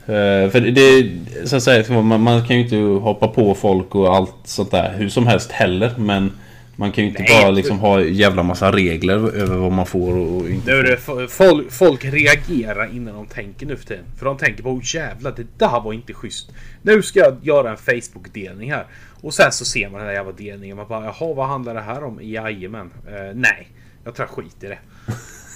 Uh, 0.08 0.50
för 0.50 0.60
det, 0.60 0.70
det 0.70 1.10
så 1.48 1.56
att 1.56 1.62
säga, 1.62 2.02
man, 2.02 2.20
man 2.20 2.46
kan 2.46 2.56
ju 2.56 2.62
inte 2.62 2.76
hoppa 2.76 3.28
på 3.28 3.54
folk 3.54 3.94
och 3.94 4.16
allt 4.16 4.34
sånt 4.44 4.70
där 4.70 4.94
hur 4.96 5.08
som 5.08 5.26
helst 5.26 5.52
heller. 5.52 5.92
Men 5.96 6.32
man 6.76 6.92
kan 6.92 7.04
ju 7.04 7.10
inte 7.10 7.22
Nej, 7.22 7.42
bara 7.42 7.50
liksom 7.50 7.78
ha 7.78 8.00
jävla 8.00 8.42
massa 8.42 8.72
regler 8.72 9.14
över 9.14 9.56
vad 9.56 9.72
man 9.72 9.86
får 9.86 10.16
och 10.16 10.48
inte 10.48 10.70
Nu 10.70 10.96
fo- 10.96 11.28
folk, 11.28 11.72
folk 11.72 12.04
reagerar 12.04 12.94
innan 12.94 13.14
de 13.14 13.26
tänker 13.26 13.66
nu 13.66 13.76
för 13.76 13.86
tiden. 13.86 14.04
För 14.18 14.26
de 14.26 14.36
tänker 14.36 14.62
på 14.62 14.70
oh, 14.70 14.80
jävlar 14.94 15.32
det 15.36 15.46
där 15.58 15.80
var 15.80 15.92
inte 15.92 16.14
schysst. 16.14 16.50
Nu 16.82 17.02
ska 17.02 17.18
jag 17.18 17.36
göra 17.42 17.70
en 17.70 17.76
Facebook-delning 17.76 18.72
här. 18.72 18.86
Och 19.20 19.34
sen 19.34 19.52
så 19.52 19.64
ser 19.64 19.88
man 19.88 19.98
den 19.98 20.06
där 20.06 20.14
jävla 20.14 20.32
delningen. 20.32 20.76
Man 20.76 20.88
bara 20.88 21.04
jaha 21.04 21.34
vad 21.34 21.48
handlar 21.48 21.74
det 21.74 21.80
här 21.80 22.04
om? 22.04 22.18
Jajamän. 22.22 22.90
Uh, 23.06 23.34
nej. 23.34 23.68
Jag 24.04 24.14
tror 24.14 24.28
jag 24.28 24.44
skiter 24.44 24.66
i 24.66 24.70
det. 24.70 24.78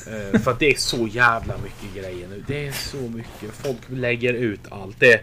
Eh, 0.07 0.41
för 0.41 0.51
att 0.51 0.59
det 0.59 0.71
är 0.71 0.75
så 0.77 1.07
jävla 1.07 1.55
mycket 1.62 2.03
grejer 2.03 2.29
nu. 2.29 2.45
Det 2.47 2.67
är 2.67 2.73
så 2.73 2.97
mycket. 2.97 3.51
Folk 3.53 3.79
lägger 3.89 4.35
ut 4.35 4.61
allt. 4.71 5.01
Det 5.01 5.21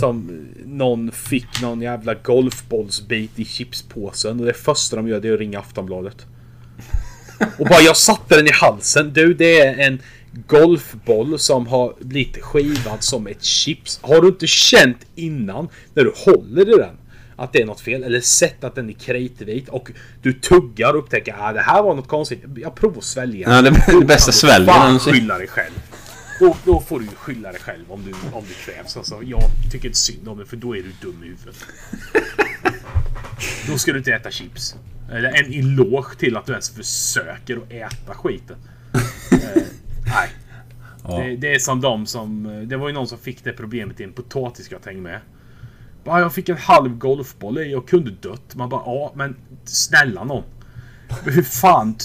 som 0.00 0.46
någon 0.66 1.12
fick 1.12 1.62
någon 1.62 1.80
jävla 1.82 2.14
golfbollsbit 2.14 3.30
i 3.38 3.44
chipspåsen. 3.44 4.40
Och 4.40 4.46
det 4.46 4.52
första 4.54 4.96
de 4.96 5.08
gör 5.08 5.20
det 5.20 5.28
är 5.28 5.32
att 5.34 5.40
ringa 5.40 5.58
Aftonbladet. 5.60 6.26
Och 7.58 7.66
bara 7.66 7.80
jag 7.80 7.96
satte 7.96 8.36
den 8.36 8.46
i 8.46 8.52
halsen. 8.52 9.12
Du, 9.12 9.34
det 9.34 9.60
är 9.60 9.86
en 9.86 9.98
golfboll 10.46 11.38
som 11.38 11.66
har 11.66 11.94
blivit 12.00 12.42
skivad 12.42 13.02
som 13.02 13.26
ett 13.26 13.44
chips. 13.44 13.98
Har 14.02 14.20
du 14.22 14.28
inte 14.28 14.46
känt 14.46 14.98
innan 15.14 15.68
när 15.94 16.04
du 16.04 16.12
håller 16.16 16.74
i 16.74 16.78
den 16.78 16.94
att 17.36 17.52
det 17.52 17.62
är 17.62 17.66
något 17.66 17.80
fel? 17.80 18.02
Eller 18.04 18.20
sett 18.20 18.64
att 18.64 18.74
den 18.74 18.88
är 18.88 18.92
kritvit 18.92 19.68
och 19.68 19.90
du 20.22 20.32
tuggar 20.32 20.92
och 20.92 20.98
upptäcker 20.98 21.32
att 21.32 21.40
ah, 21.40 21.52
det 21.52 21.60
här 21.60 21.82
var 21.82 21.94
något 21.94 22.08
konstigt. 22.08 22.42
Jag 22.56 22.74
provar 22.74 22.98
att 22.98 23.04
svälja. 23.04 23.48
Ja, 23.56 23.62
det- 23.62 24.00
det 24.00 24.06
bästa 24.06 24.32
sväljer 24.32 24.78
någonsin. 24.86 25.12
skylla 25.12 25.38
dig 25.38 25.46
själv. 25.48 25.74
Då, 26.38 26.56
då 26.64 26.80
får 26.80 26.98
du 26.98 27.04
ju 27.04 27.10
skylla 27.10 27.52
dig 27.52 27.60
själv 27.60 27.92
om 27.92 28.04
du, 28.04 28.12
om 28.32 28.44
du 28.48 28.54
krävs. 28.54 28.96
Alltså, 28.96 29.22
jag 29.22 29.42
tycker 29.72 29.88
inte 29.88 29.98
synd 29.98 30.28
om 30.28 30.38
dig 30.38 30.46
för 30.46 30.56
då 30.56 30.76
är 30.76 30.82
du 30.82 30.92
dum 31.00 31.24
i 31.24 31.26
huvudet. 31.26 31.64
Då 33.68 33.78
ska 33.78 33.92
du 33.92 33.98
inte 33.98 34.12
äta 34.12 34.30
chips. 34.30 34.76
Eller 35.12 35.28
en 35.28 35.52
eloge 35.52 36.16
till 36.18 36.36
att 36.36 36.46
du 36.46 36.52
ens 36.52 36.70
försöker 36.70 37.56
att 37.56 37.72
äta 37.72 38.14
skiten. 38.14 38.56
Eh, 39.32 39.62
nej. 40.06 40.28
Det, 41.06 41.36
det 41.36 41.54
är 41.54 41.58
som 41.58 41.80
de 41.80 42.06
som... 42.06 42.42
Det 42.68 42.76
var 42.76 42.88
ju 42.88 42.94
någon 42.94 43.08
som 43.08 43.18
fick 43.18 43.44
det 43.44 43.52
problemet 43.52 44.00
i 44.00 44.04
en 44.04 44.12
potatisgratäng 44.12 45.02
med. 45.02 45.20
Bara, 46.04 46.20
jag 46.20 46.34
fick 46.34 46.48
en 46.48 46.56
halv 46.56 46.98
golfboll 46.98 47.58
i 47.58 47.74
och 47.74 47.88
kunde 47.88 48.10
dött. 48.10 48.54
Man 48.54 48.68
bara 48.68 48.82
ja, 48.86 49.12
men 49.14 49.36
snälla 49.64 50.24
någon. 50.24 50.44
Hur 51.24 51.42
fan 51.42 51.96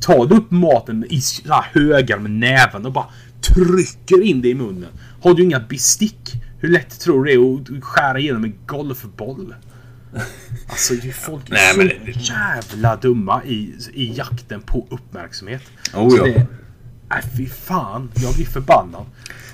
tar 0.00 0.26
du 0.26 0.36
upp 0.36 0.50
maten 0.50 1.04
i 1.10 1.20
högar 1.72 2.18
med 2.18 2.30
näven 2.30 2.86
och 2.86 2.92
bara 2.92 3.06
trycker 3.42 4.22
in 4.22 4.42
det 4.42 4.48
i 4.48 4.54
munnen? 4.54 4.88
Har 5.22 5.34
du 5.34 5.42
inga 5.42 5.60
bestick? 5.60 6.32
Hur 6.58 6.68
lätt 6.68 7.00
tror 7.00 7.24
du 7.24 7.30
det 7.30 7.36
är 7.36 7.76
att 7.78 7.84
skära 7.84 8.18
igenom 8.18 8.44
en 8.44 8.54
golfboll? 8.66 9.54
Alltså 10.68 10.94
är 10.94 11.12
folk 11.12 11.48
är 11.48 11.52
Nej, 11.52 11.72
så 11.72 11.78
men 11.78 11.88
det- 11.88 12.10
jävla 12.20 12.96
dumma 12.96 13.44
i, 13.44 13.74
i 13.92 14.12
jakten 14.16 14.60
på 14.62 14.86
uppmärksamhet. 14.90 15.62
Oh, 15.94 16.10
Så 16.10 16.16
ja. 16.16 16.24
det- 16.24 16.46
Nej 17.10 17.22
fy 17.36 17.46
fan, 17.46 18.10
jag 18.14 18.34
blir 18.34 18.46
förbannad. 18.46 19.04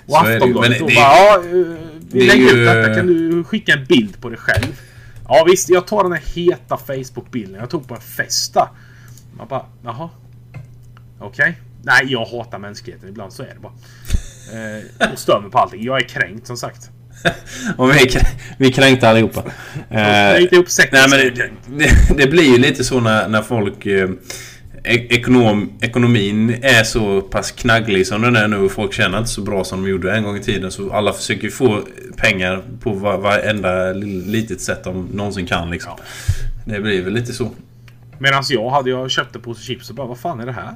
Och 0.06 0.14
Så 0.16 0.28
ju, 0.28 0.34
Aftonbladet 0.34 0.78
då 0.78 0.84
bara, 0.84 0.94
ja, 0.94 1.42
eh, 1.44 1.50
är 1.50 2.26
lägger 2.26 2.34
ju- 2.36 2.48
ut 2.50 2.66
detta. 2.68 2.94
Kan 2.94 3.06
du 3.06 3.44
skicka 3.44 3.72
en 3.72 3.84
bild 3.84 4.20
på 4.20 4.28
dig 4.28 4.38
själv? 4.38 4.80
Ja 5.28 5.46
visst, 5.50 5.68
jag 5.68 5.86
tar 5.86 6.02
den 6.02 6.12
här 6.12 6.22
heta 6.34 6.76
Facebook-bilden 6.76 7.54
jag 7.60 7.70
tog 7.70 7.88
på 7.88 7.94
en 7.94 8.00
festa. 8.00 8.68
Man 9.36 9.48
bara, 9.48 9.66
jaha. 9.84 10.10
Okej. 11.18 11.58
Nej, 11.86 12.04
jag 12.12 12.24
hatar 12.24 12.58
mänskligheten. 12.58 13.08
Ibland 13.08 13.32
så 13.32 13.42
är 13.42 13.46
det 13.54 13.60
bara. 13.60 13.72
Eh, 14.52 15.12
och 15.12 15.18
stör 15.18 15.40
mig 15.40 15.50
på 15.50 15.58
allting. 15.58 15.84
Jag 15.84 15.96
är 16.02 16.08
kränkt 16.08 16.46
som 16.46 16.56
sagt. 16.56 16.90
Och 17.76 17.90
vi, 17.90 17.94
är 18.02 18.06
krä- 18.06 18.26
vi 18.58 18.66
är 18.66 18.72
kränkta 18.72 19.08
allihopa. 19.08 19.42
Eh, 19.90 20.42
ihop. 20.52 20.66
Nej 20.92 21.06
men 21.10 21.18
det, 21.18 21.50
det, 21.78 22.16
det 22.16 22.26
blir 22.26 22.42
ju 22.52 22.58
lite 22.58 22.84
så 22.84 23.00
när, 23.00 23.28
när 23.28 23.42
folk... 23.42 23.86
Eh, 23.86 24.10
e- 24.84 25.06
ekonom, 25.14 25.72
ekonomin 25.80 26.50
är 26.62 26.84
så 26.84 27.20
pass 27.20 27.50
knagglig 27.50 28.06
som 28.06 28.22
den 28.22 28.36
är 28.36 28.48
nu 28.48 28.56
och 28.56 28.72
folk 28.72 28.92
tjänar 28.92 29.18
inte 29.18 29.30
så 29.30 29.40
bra 29.40 29.64
som 29.64 29.82
de 29.82 29.90
gjorde 29.90 30.12
en 30.16 30.22
gång 30.22 30.36
i 30.36 30.42
tiden. 30.42 30.70
Så 30.70 30.92
alla 30.92 31.12
försöker 31.12 31.48
få 31.50 31.82
pengar 32.16 32.62
på 32.80 32.92
va- 32.92 33.16
varenda 33.16 33.92
li- 33.92 34.24
litet 34.26 34.60
sätt 34.60 34.84
de 34.84 35.08
någonsin 35.12 35.46
kan 35.46 35.70
liksom. 35.70 35.92
Det 36.64 36.80
blir 36.80 37.02
väl 37.02 37.12
lite 37.12 37.32
så. 37.32 37.50
Medan 38.18 38.42
jag 38.48 38.70
hade 38.70 38.90
jag 38.90 39.10
köpt 39.10 39.36
en 39.36 39.42
påse 39.42 39.62
chips 39.62 39.90
och 39.90 39.96
bara 39.96 40.06
vad 40.06 40.18
fan 40.18 40.40
är 40.40 40.46
det 40.46 40.52
här? 40.52 40.74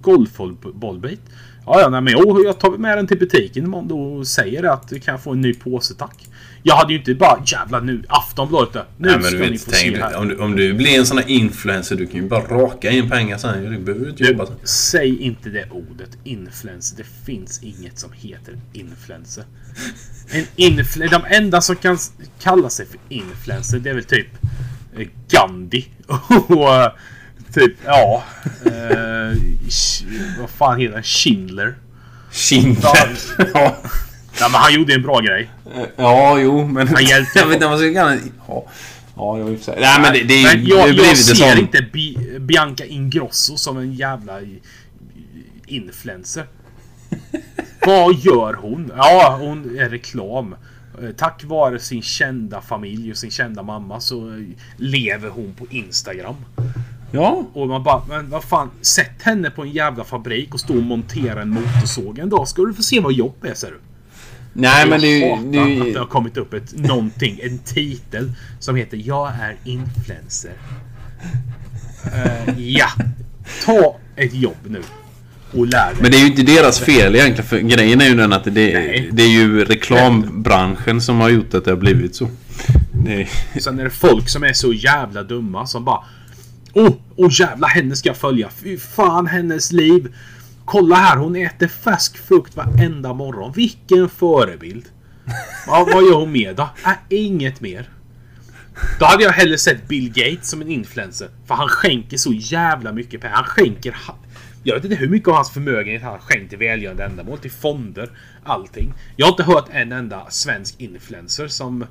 Golfbollbit. 0.00 1.20
Ja, 1.66 1.80
ja, 1.80 1.88
nej, 1.88 2.00
men 2.00 2.12
jag, 2.12 2.44
jag 2.44 2.58
tar 2.58 2.70
med 2.70 2.98
den 2.98 3.06
till 3.06 3.18
butiken 3.18 3.64
imorgon 3.64 3.88
då 3.88 4.02
och 4.02 4.26
säger 4.26 4.62
att 4.62 4.88
du 4.88 5.00
kan 5.00 5.18
få 5.18 5.32
en 5.32 5.40
ny 5.40 5.54
påse 5.54 5.94
tack. 5.94 6.26
Jag 6.62 6.76
hade 6.76 6.92
ju 6.92 6.98
inte 6.98 7.14
bara 7.14 7.42
jävla 7.46 7.80
nu 7.80 8.02
Aftonbladet 8.08 8.72
där. 8.72 8.84
Nu 8.96 9.08
Nej, 9.08 9.16
men 9.16 9.24
ska 9.24 9.36
du 9.36 9.44
ni 9.44 9.50
vet, 9.50 9.64
få 9.64 9.70
tänk, 9.70 9.96
se 9.96 10.02
här. 10.02 10.16
om, 10.16 10.28
du, 10.28 10.36
om 10.36 10.56
du 10.56 10.74
blir 10.74 10.98
en 10.98 11.06
sån 11.06 11.18
här 11.18 11.28
influencer, 11.28 11.96
du 11.96 12.06
kan 12.06 12.22
ju 12.22 12.28
bara 12.28 12.40
raka 12.40 12.90
in 12.90 13.10
pengar 13.10 13.38
sen. 13.38 13.72
Du 13.72 13.78
behöver 13.78 14.10
inte 14.10 14.24
jobba. 14.24 14.46
säg 14.64 15.22
inte 15.22 15.48
det 15.48 15.70
ordet 15.70 16.18
influencer. 16.24 16.96
Det 16.96 17.26
finns 17.26 17.62
inget 17.62 17.98
som 17.98 18.10
heter 18.12 18.54
influencer. 18.72 19.44
En 20.30 20.44
influ 20.56 21.06
de 21.06 21.22
enda 21.26 21.60
som 21.60 21.76
kan 21.76 21.98
kalla 22.42 22.70
sig 22.70 22.86
för 22.86 22.98
influencer 23.08 23.78
det 23.78 23.90
är 23.90 23.94
väl 23.94 24.04
typ 24.04 24.28
eh, 24.96 25.06
Gandhi 25.28 25.88
och 26.48 26.74
eh, 26.74 26.92
typ 27.52 27.74
ja. 27.86 28.24
Eh, 28.66 29.36
vad 30.40 30.50
fan 30.50 30.80
heter 30.80 30.94
han? 30.94 31.02
Schindler. 31.02 31.74
Schindler. 32.32 33.10
ja. 33.54 33.76
Ja 34.40 34.48
men 34.48 34.60
han 34.60 34.74
gjorde 34.74 34.94
en 34.94 35.02
bra 35.02 35.20
grej. 35.20 35.50
ja, 35.96 36.38
jo, 36.38 36.66
men... 36.66 36.88
Han 36.88 37.04
hjälpte 37.04 37.38
jag 37.38 37.46
vet 37.46 37.54
inte 37.54 37.66
vad 37.66 37.78
man 37.78 37.92
ska 37.92 37.94
kalla 38.00 38.10
det. 38.10 38.20
Ja, 38.48 38.64
ja 39.16 39.46
för 39.46 39.64
sig. 39.64 39.78
Nej, 39.80 40.00
men 40.00 40.12
det, 40.12 40.22
det 40.22 40.42
är 40.42 40.56
ju... 40.56 40.68
jag, 40.68 40.96
det 40.96 41.02
jag 41.06 41.16
ser 41.16 41.34
sån- 41.34 41.58
inte 41.58 41.82
Bi 41.92 42.36
Bianca 42.40 42.84
Ingrosso 42.84 43.56
som 43.56 43.78
en 43.78 43.92
jävla 43.92 44.40
influencer. 45.66 46.46
Vad 47.86 48.14
gör 48.14 48.54
hon? 48.54 48.92
Ja, 48.96 49.36
hon 49.40 49.78
är 49.78 49.88
reklam. 49.88 50.54
Eh, 51.02 51.10
Tack 51.16 51.44
vare 51.44 51.78
sin 51.78 52.02
kända 52.02 52.60
familj 52.60 53.10
och 53.10 53.16
sin 53.16 53.30
kända 53.30 53.62
mamma 53.62 54.00
så 54.00 54.28
eh, 54.30 54.42
lever 54.76 55.28
hon 55.28 55.54
på 55.58 55.66
Instagram. 55.70 56.36
Ja, 57.12 57.46
Och 57.52 57.68
man 57.68 57.82
bara, 57.82 58.02
men 58.08 58.30
vad 58.30 58.44
fan, 58.44 58.70
sätt 58.80 59.22
henne 59.22 59.50
på 59.50 59.62
en 59.62 59.70
jävla 59.70 60.04
fabrik 60.04 60.54
och 60.54 60.60
stå 60.60 60.76
och 60.76 60.82
montera 60.82 61.42
en 61.42 61.50
motorsåg 61.50 62.18
en 62.18 62.28
dag. 62.28 62.48
Ska 62.48 62.62
du 62.62 62.74
få 62.74 62.82
se 62.82 63.00
vad 63.00 63.12
jobb 63.12 63.44
är, 63.44 63.54
ser 63.54 63.70
du. 63.70 63.80
nej 64.52 64.88
men 64.88 65.00
det 65.00 65.06
är 65.06 65.42
ju... 65.42 65.58
Jag 65.58 65.68
hatar 65.68 65.86
att 65.86 65.92
det 65.92 65.98
har 65.98 66.06
kommit 66.06 66.36
upp 66.36 66.54
ett 66.54 66.78
någonting, 66.78 67.40
en 67.42 67.58
titel 67.58 68.32
som 68.58 68.76
heter 68.76 69.02
Jag 69.04 69.28
är 69.28 69.56
influencer. 69.64 70.52
Eh, 72.14 72.58
ja, 72.58 72.88
ta 73.64 73.96
ett 74.16 74.34
jobb 74.34 74.56
nu. 74.68 74.82
Och 75.52 75.66
lär 75.66 75.86
dig. 75.86 76.02
men 76.02 76.10
det 76.10 76.16
är 76.16 76.20
ju 76.20 76.26
inte 76.26 76.42
deras 76.42 76.80
fel 76.80 77.14
egentligen. 77.16 77.48
För 77.48 77.58
grejen 77.58 78.00
är 78.00 78.08
ju 78.08 78.14
den 78.14 78.32
att 78.32 78.44
det, 78.44 78.50
det 79.12 79.22
är 79.22 79.28
ju 79.28 79.64
reklambranschen 79.64 81.00
som 81.00 81.20
har 81.20 81.28
gjort 81.28 81.54
att 81.54 81.64
det 81.64 81.70
har 81.70 81.78
blivit 81.78 82.14
så. 82.14 82.28
Det, 83.04 83.28
Sen 83.60 83.78
är 83.78 83.84
det 83.84 83.90
folk 83.90 84.28
som 84.28 84.44
är 84.44 84.52
så 84.52 84.72
jävla 84.72 85.22
dumma 85.22 85.66
som 85.66 85.84
bara 85.84 86.04
oh, 86.74 86.92
oh 87.16 87.30
jävla 87.40 87.66
henne 87.66 87.96
ska 87.96 88.08
jag 88.08 88.16
följa. 88.16 88.50
Fy 88.50 88.78
fan 88.78 89.26
hennes 89.26 89.72
liv. 89.72 90.14
Kolla 90.64 90.96
här, 90.96 91.16
hon 91.16 91.36
äter 91.36 91.68
färsk 91.68 92.18
frukt 92.18 92.56
varenda 92.56 93.14
morgon. 93.14 93.52
Vilken 93.52 94.08
förebild. 94.08 94.84
Ja, 95.66 95.88
vad 95.92 96.02
gör 96.04 96.14
hon 96.14 96.32
mer 96.32 96.54
då? 96.54 96.68
Äh, 96.86 96.92
inget 97.08 97.60
mer. 97.60 97.88
Då 98.98 99.04
hade 99.04 99.24
jag 99.24 99.32
hellre 99.32 99.58
sett 99.58 99.88
Bill 99.88 100.08
Gates 100.08 100.50
som 100.50 100.60
en 100.60 100.68
influencer. 100.68 101.28
För 101.46 101.54
han 101.54 101.68
skänker 101.68 102.16
så 102.16 102.32
jävla 102.32 102.92
mycket 102.92 103.20
pengar. 103.20 103.34
Han 103.34 103.44
skänker 103.44 103.96
Jag 104.62 104.74
vet 104.74 104.84
inte 104.84 104.96
hur 104.96 105.08
mycket 105.08 105.28
av 105.28 105.34
hans 105.34 105.50
förmögenhet 105.50 106.02
han 106.02 106.12
har 106.12 106.18
skänkt 106.18 106.48
till 106.50 106.58
välgörande 106.58 107.04
ändamål, 107.04 107.38
till 107.38 107.50
fonder, 107.50 108.10
allting. 108.44 108.94
Jag 109.16 109.26
har 109.26 109.30
inte 109.30 109.42
hört 109.42 109.68
en 109.70 109.92
enda 109.92 110.26
svensk 110.30 110.80
influencer 110.80 111.48
som 111.48 111.86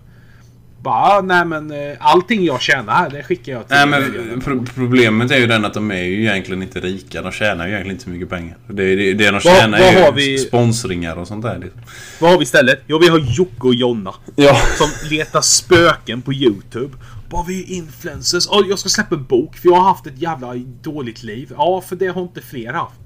bara, 0.81 1.21
nej 1.21 1.45
men 1.45 1.71
eh, 1.71 1.97
allting 1.99 2.43
jag 2.45 2.61
tjänar 2.61 2.93
här, 2.93 3.09
det 3.09 3.23
skickar 3.23 3.53
jag 3.53 3.67
till 3.67 3.75
Nej 3.77 3.87
men 3.87 4.03
ändamål." 4.03 4.41
pro 4.41 4.65
problemet 4.75 5.31
är 5.31 5.37
ju 5.37 5.47
den 5.47 5.65
att 5.65 5.73
de 5.73 5.91
är 5.91 6.03
ju 6.03 6.21
egentligen 6.21 6.61
inte 6.63 6.79
rika. 6.79 7.21
De 7.21 7.31
tjänar 7.31 7.65
ju 7.67 7.71
egentligen 7.71 7.95
inte 7.95 8.03
så 8.03 8.09
mycket 8.09 8.29
pengar. 8.29 8.57
Det, 8.67 8.95
det, 8.95 9.13
det 9.13 9.25
de 9.25 9.31
Vad- 9.31 9.41
tjänar 9.43 9.79
vad 9.79 9.87
är 9.87 9.91
ju 9.97 10.03
har 10.03 10.11
vi- 10.11 10.37
sponsringar 10.37 11.15
och 11.15 11.27
sånt 11.27 11.43
där. 11.43 11.59
liksom. 11.59 11.81
Vad 12.19 12.31
har 12.31 12.37
vi 12.37 12.43
istället? 12.43 12.83
Jo, 12.87 12.99
vi 12.99 13.07
har 13.07 13.19
Jocke 13.19 13.67
och 13.67 13.75
Jonna. 13.75 14.13
Ja. 14.35 14.57
Som 14.77 14.89
letar 15.09 15.41
spöken 15.41 16.21
på 16.21 16.33
YouTube. 16.33 16.93
Bara 17.29 17.43
vi 17.47 17.63
är 17.63 17.69
influencers. 17.77 18.47
Och 18.47 18.63
jag 18.69 18.79
ska 18.79 18.89
släppa 18.89 19.15
en 19.15 19.25
bok 19.25 19.55
för 19.57 19.69
jag 19.69 19.75
har 19.75 19.83
haft 19.89 20.07
ett 20.07 20.21
jävla 20.21 20.53
dåligt 20.81 21.23
liv. 21.23 21.51
Ja, 21.57 21.81
för 21.89 21.95
det 21.95 22.07
har 22.07 22.21
inte 22.21 22.41
fler 22.41 22.73
haft. 22.73 22.99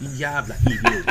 Jävla 0.00 0.54
idiot. 0.54 1.06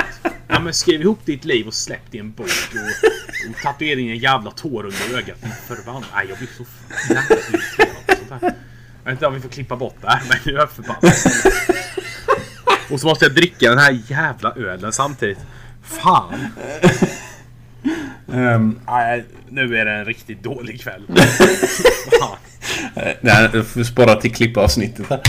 Ja 0.47 0.59
men 0.59 0.73
skriv 0.73 1.01
ihop 1.01 1.25
ditt 1.25 1.45
liv 1.45 1.67
och 1.67 1.73
släpp 1.73 2.01
det 2.11 2.17
i 2.17 2.19
en 2.19 2.31
bok. 2.31 2.47
Och, 2.73 3.49
och 3.49 3.61
tatuera 3.63 3.99
in 3.99 4.09
en 4.09 4.17
jävla 4.17 4.51
tår 4.51 4.83
under 4.83 5.17
ögat. 5.17 5.37
Förbannad. 5.67 6.03
Nej 6.15 6.25
jag 6.29 6.37
blir 6.37 6.47
så 6.57 6.65
jävla 7.13 7.35
irriterad 7.35 8.07
på 8.07 8.15
sånt 8.29 8.41
här. 8.41 8.53
Jag 9.03 9.11
vet 9.11 9.11
inte 9.11 9.27
om 9.27 9.33
vi 9.33 9.39
får 9.41 9.49
klippa 9.49 9.75
bort 9.75 9.95
det 10.01 10.07
här 10.09 10.21
men 10.29 10.53
jag 10.53 10.63
är 10.63 10.67
förbannad. 10.67 11.13
Och 12.89 12.99
så 12.99 13.07
måste 13.07 13.25
jag 13.25 13.35
dricka 13.35 13.69
den 13.69 13.79
här 13.79 13.99
jävla 14.07 14.53
ölen 14.55 14.93
samtidigt. 14.93 15.39
Fan. 15.83 16.47
Ehm, 18.33 18.79
Nej, 18.87 19.25
nu 19.49 19.77
är 19.77 19.85
det 19.85 19.91
en 19.91 20.05
riktigt 20.05 20.43
dålig 20.43 20.81
kväll. 20.81 21.03
Nej, 23.21 23.63
får 23.63 23.83
spara 23.83 24.15
till 24.15 24.33
klippavsnittet 24.35 25.09
här. 25.09 25.21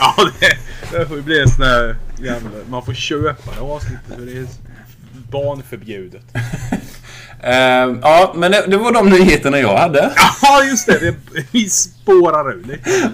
Ja, 0.00 0.14
det, 0.40 0.58
det 0.98 1.06
får 1.06 1.16
ju 1.16 1.22
bli 1.22 1.40
en 1.40 1.48
sån 1.48 1.64
här. 1.64 1.96
Man 2.68 2.84
får 2.84 2.94
köpa 2.94 3.50
det 3.54 3.60
avsnittet 3.60 4.14
för 4.16 4.26
det 4.26 4.32
är 4.38 4.46
barnförbjudet. 5.30 6.24
Ehm, 7.42 7.98
ja, 8.02 8.32
men 8.36 8.52
det, 8.52 8.66
det 8.66 8.76
var 8.76 8.92
de 8.92 9.10
nyheterna 9.10 9.58
jag 9.58 9.76
hade. 9.76 10.12
Ja, 10.42 10.64
just 10.64 10.86
det. 10.86 10.98
det 11.00 11.14
vi 11.50 11.68
spårar 11.70 12.52
ur 12.52 12.64
lite. 12.64 13.10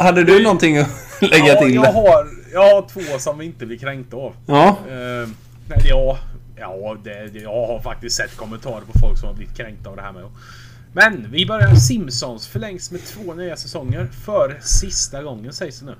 Hade 0.00 0.24
du 0.24 0.42
någonting 0.42 0.78
att 0.78 0.88
lägga 1.20 1.46
Ja, 1.46 1.60
till? 1.60 1.74
jag 1.74 1.92
har, 1.92 2.28
jag 2.52 2.74
har 2.74 2.88
två 2.88 3.18
som 3.18 3.38
vi 3.38 3.44
inte 3.44 3.66
blir 3.66 3.78
kränkta 3.78 4.16
av. 4.16 4.34
Ja. 4.46 4.76
Uh, 4.88 5.28
nej, 5.68 5.78
ja, 5.84 6.18
ja 6.56 6.96
det, 7.04 7.40
jag 7.42 7.66
har 7.66 7.80
faktiskt 7.80 8.16
sett 8.16 8.36
kommentarer 8.36 8.82
på 8.92 8.98
folk 8.98 9.18
som 9.18 9.28
har 9.28 9.34
blivit 9.34 9.56
kränkta 9.56 9.90
av 9.90 9.96
det 9.96 10.02
här 10.02 10.12
med. 10.12 10.22
Men 10.92 11.26
vi 11.30 11.46
börjar 11.46 11.74
Simpsons 11.74 12.46
förlängs 12.48 12.90
med 12.90 13.00
två 13.04 13.34
nya 13.34 13.56
säsonger 13.56 14.08
för 14.24 14.58
sista 14.62 15.22
gången 15.22 15.52
sägs 15.52 15.80
det 15.80 15.86
nu. 15.86 15.94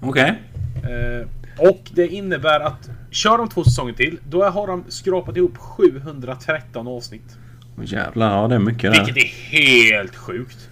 Okej. 0.00 0.42
Eh, 0.82 1.28
och 1.58 1.90
det 1.94 2.08
innebär 2.08 2.60
att 2.60 2.90
kör 3.10 3.38
de 3.38 3.48
två 3.48 3.64
säsonger 3.64 3.92
till, 3.92 4.18
då 4.28 4.44
har 4.44 4.66
de 4.66 4.84
skrapat 4.88 5.36
ihop 5.36 5.58
713 5.58 6.86
avsnitt. 6.88 7.36
Jävlar, 7.84 8.42
ja 8.42 8.48
det 8.48 8.54
är 8.54 8.58
mycket 8.58 8.92
där. 8.92 9.04
Vilket 9.04 9.24
är 9.24 9.28
helt 9.50 10.16
sjukt. 10.16 10.68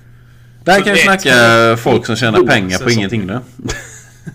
Där 0.65 0.79
så 0.79 0.85
kan 0.85 0.95
vi 0.95 0.99
det 0.99 1.05
snacka 1.05 1.77
folk 1.77 2.07
som 2.07 2.17
tjänar 2.17 2.43
pengar 2.43 2.79
på 2.79 2.91
ingenting 2.91 3.27
då. 3.27 3.41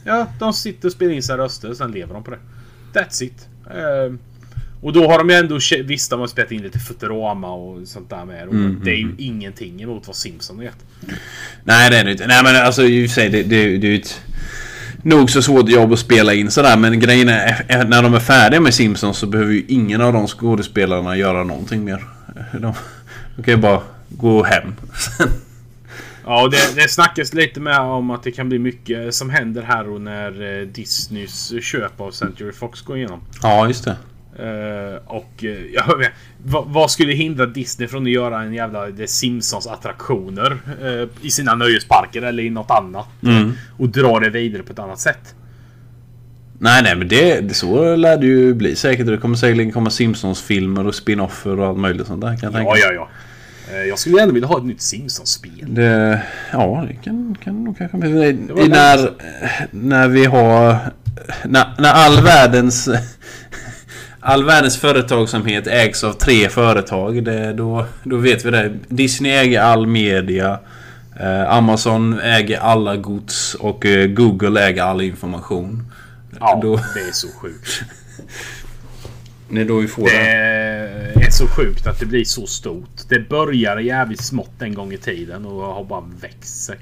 Ja, 0.05 0.27
de 0.39 0.53
sitter 0.53 0.87
och 0.87 0.91
spelar 0.91 1.13
in 1.13 1.23
sina 1.23 1.37
röster, 1.37 1.73
sen 1.73 1.91
lever 1.91 2.13
de 2.13 2.23
på 2.23 2.31
det. 2.31 2.39
That's 2.93 3.23
it. 3.23 3.47
Eh, 3.69 4.13
och 4.81 4.93
då 4.93 5.07
har 5.07 5.17
de 5.17 5.29
ju 5.29 5.35
ändå... 5.35 5.59
Visst, 5.83 6.09
de 6.09 6.19
har 6.19 6.27
spelat 6.27 6.51
in 6.51 6.61
lite 6.61 6.79
Futurama 6.79 7.53
och 7.53 7.87
sånt 7.87 8.09
där 8.09 8.25
med. 8.25 8.47
Och 8.47 8.53
Mm, 8.53 8.81
det 8.83 8.91
är 8.91 8.95
ju 8.95 9.15
ingenting 9.17 9.81
emot 9.81 10.07
vad 10.07 10.15
Simpson 10.15 10.61
är. 10.61 10.71
Nej 11.63 11.89
det 11.89 11.97
är 11.97 12.03
det 12.05 12.11
inte. 12.11 12.27
Nej 12.27 12.43
men 12.43 12.55
alltså 12.55 12.83
i 12.83 13.05
och 13.05 13.09
för 13.09 13.15
sig 13.15 13.29
det, 13.29 13.43
det, 13.43 13.77
det 13.77 13.87
är 13.87 13.91
ju 13.91 13.99
ett 13.99 14.21
nog 15.03 15.29
så 15.29 15.41
svårt 15.41 15.69
jobb 15.69 15.93
att 15.93 15.99
spela 15.99 16.33
in 16.33 16.51
sådär 16.51 16.77
men 16.77 16.99
grejen 16.99 17.29
är 17.29 17.65
är- 17.67 17.85
när 17.85 18.03
de 18.03 18.13
är 18.13 18.19
färdiga 18.19 18.59
med 18.61 18.73
Simpsons 18.73 19.17
så 19.17 19.27
behöver 19.27 19.53
ju 19.53 19.65
ingen 19.67 20.01
av 20.01 20.13
de 20.13 20.27
skådespelarna 20.27 21.17
göra 21.17 21.43
någonting 21.43 21.83
mer. 21.83 22.03
De, 22.53 22.73
de 23.35 23.43
kan 23.43 23.53
ju 23.53 23.57
bara 23.57 23.81
gå 24.09 24.43
hem. 24.43 24.73
Ja, 26.25 26.41
och 26.43 26.51
det, 26.51 26.75
det 26.75 26.89
snackas 26.89 27.33
lite 27.33 27.59
med 27.59 27.79
om 27.79 28.11
att 28.11 28.23
det 28.23 28.31
kan 28.31 28.49
bli 28.49 28.59
mycket 28.59 29.15
som 29.15 29.29
händer 29.29 29.61
här 29.61 29.89
och 29.89 30.01
när 30.01 30.59
eh, 30.61 30.67
Disneys 30.67 31.53
köp 31.61 32.01
av 32.01 32.11
Century 32.11 32.51
Fox 32.51 32.81
går 32.81 32.97
igenom. 32.97 33.21
ja 33.41 33.67
just 33.67 33.83
det. 33.85 33.95
Eh, 34.39 34.95
och 35.05 35.43
uh, 35.43 35.65
jag 35.73 35.97
vet, 35.97 36.11
vad, 36.45 36.65
vad 36.67 36.91
skulle 36.91 37.13
hindra 37.13 37.45
Disney 37.45 37.87
från 37.87 38.03
att 38.03 38.11
göra 38.11 38.41
en 38.41 38.53
jävla 38.53 38.91
The 38.91 39.07
Simpsons 39.07 39.67
attraktioner 39.67 40.57
eh, 40.83 41.25
i 41.25 41.31
sina 41.31 41.55
nöjesparker 41.55 42.21
eller 42.21 42.43
i 42.43 42.49
något 42.49 42.71
annat? 42.71 43.07
Mm. 43.23 43.51
Och 43.77 43.89
dra 43.89 44.19
det 44.19 44.29
vidare 44.29 44.63
på 44.63 44.73
ett 44.73 44.79
annat 44.79 44.99
sätt. 44.99 45.35
Nej 46.59 46.83
nej 46.83 46.95
men 46.95 47.07
det, 47.07 47.39
det 47.39 47.53
så 47.53 47.95
lär 47.95 48.17
det 48.17 48.25
ju 48.25 48.53
bli 48.53 48.75
säkert. 48.75 49.05
Det 49.07 49.17
kommer 49.17 49.35
säkerligen 49.35 49.71
komma 49.71 49.89
Simpsons-filmer 49.89 50.87
och 50.87 50.95
spin-offer 50.95 51.59
och 51.59 51.65
allt 51.67 51.77
möjligt 51.79 52.07
sånt 52.07 52.21
där 52.21 52.27
kan 52.27 52.39
jag 52.41 52.53
tänka 52.53 52.69
Ja, 52.79 52.89
mig. 52.89 52.95
ja, 52.95 53.07
ja. 53.69 53.75
Eh, 53.75 53.83
jag 53.83 53.99
skulle 53.99 54.17
gärna 54.17 54.33
vilja 54.33 54.47
ha 54.47 54.57
ett 54.57 54.65
nytt 54.65 54.81
Simpsons-spel. 54.81 55.77
Ja, 56.51 56.85
det 56.87 56.93
kan, 56.93 57.37
kan 57.43 57.63
nog 57.63 57.77
kanske 57.77 57.97
bli. 57.97 58.33
när, 58.67 59.13
när 59.71 60.07
vi 60.07 60.25
har... 60.25 60.77
När, 61.45 61.65
när 61.79 61.91
all 61.93 62.23
världens... 62.23 62.89
All 64.29 64.43
världens 64.45 64.77
företagsamhet 64.77 65.67
ägs 65.67 66.03
av 66.03 66.13
tre 66.13 66.49
företag. 66.49 67.23
Det, 67.23 67.53
då, 67.53 67.85
då 68.03 68.17
vet 68.17 68.45
vi 68.45 68.51
det. 68.51 68.73
Disney 68.87 69.31
äger 69.31 69.61
all 69.61 69.87
media. 69.87 70.59
Eh, 71.19 71.51
Amazon 71.53 72.19
äger 72.19 72.59
alla 72.59 72.95
gods. 72.95 73.55
Och 73.55 73.85
eh, 73.85 74.07
Google 74.07 74.61
äger 74.67 74.83
all 74.83 75.01
information. 75.01 75.91
Ja, 76.39 76.59
Då, 76.61 76.75
det 76.75 76.99
är 76.99 77.11
så 77.11 77.27
sjukt. 77.41 77.81
det 79.49 79.61
är 79.61 79.65
då 79.65 79.77
vi 79.77 79.87
får 79.87 80.03
Det 80.03 80.09
det. 81.15 81.25
är 81.25 81.31
så 81.31 81.47
sjukt 81.47 81.87
att 81.87 81.99
det 81.99 82.05
blir 82.05 82.25
så 82.25 82.47
stort. 82.47 82.89
Det 83.09 83.29
började 83.29 83.81
jävligt 83.81 84.21
smått 84.23 84.61
en 84.61 84.73
gång 84.73 84.93
i 84.93 84.97
tiden 84.97 85.45
och 85.45 85.61
har 85.61 85.83
bara 85.83 86.03
växt 86.21 86.63
sig. 86.63 86.77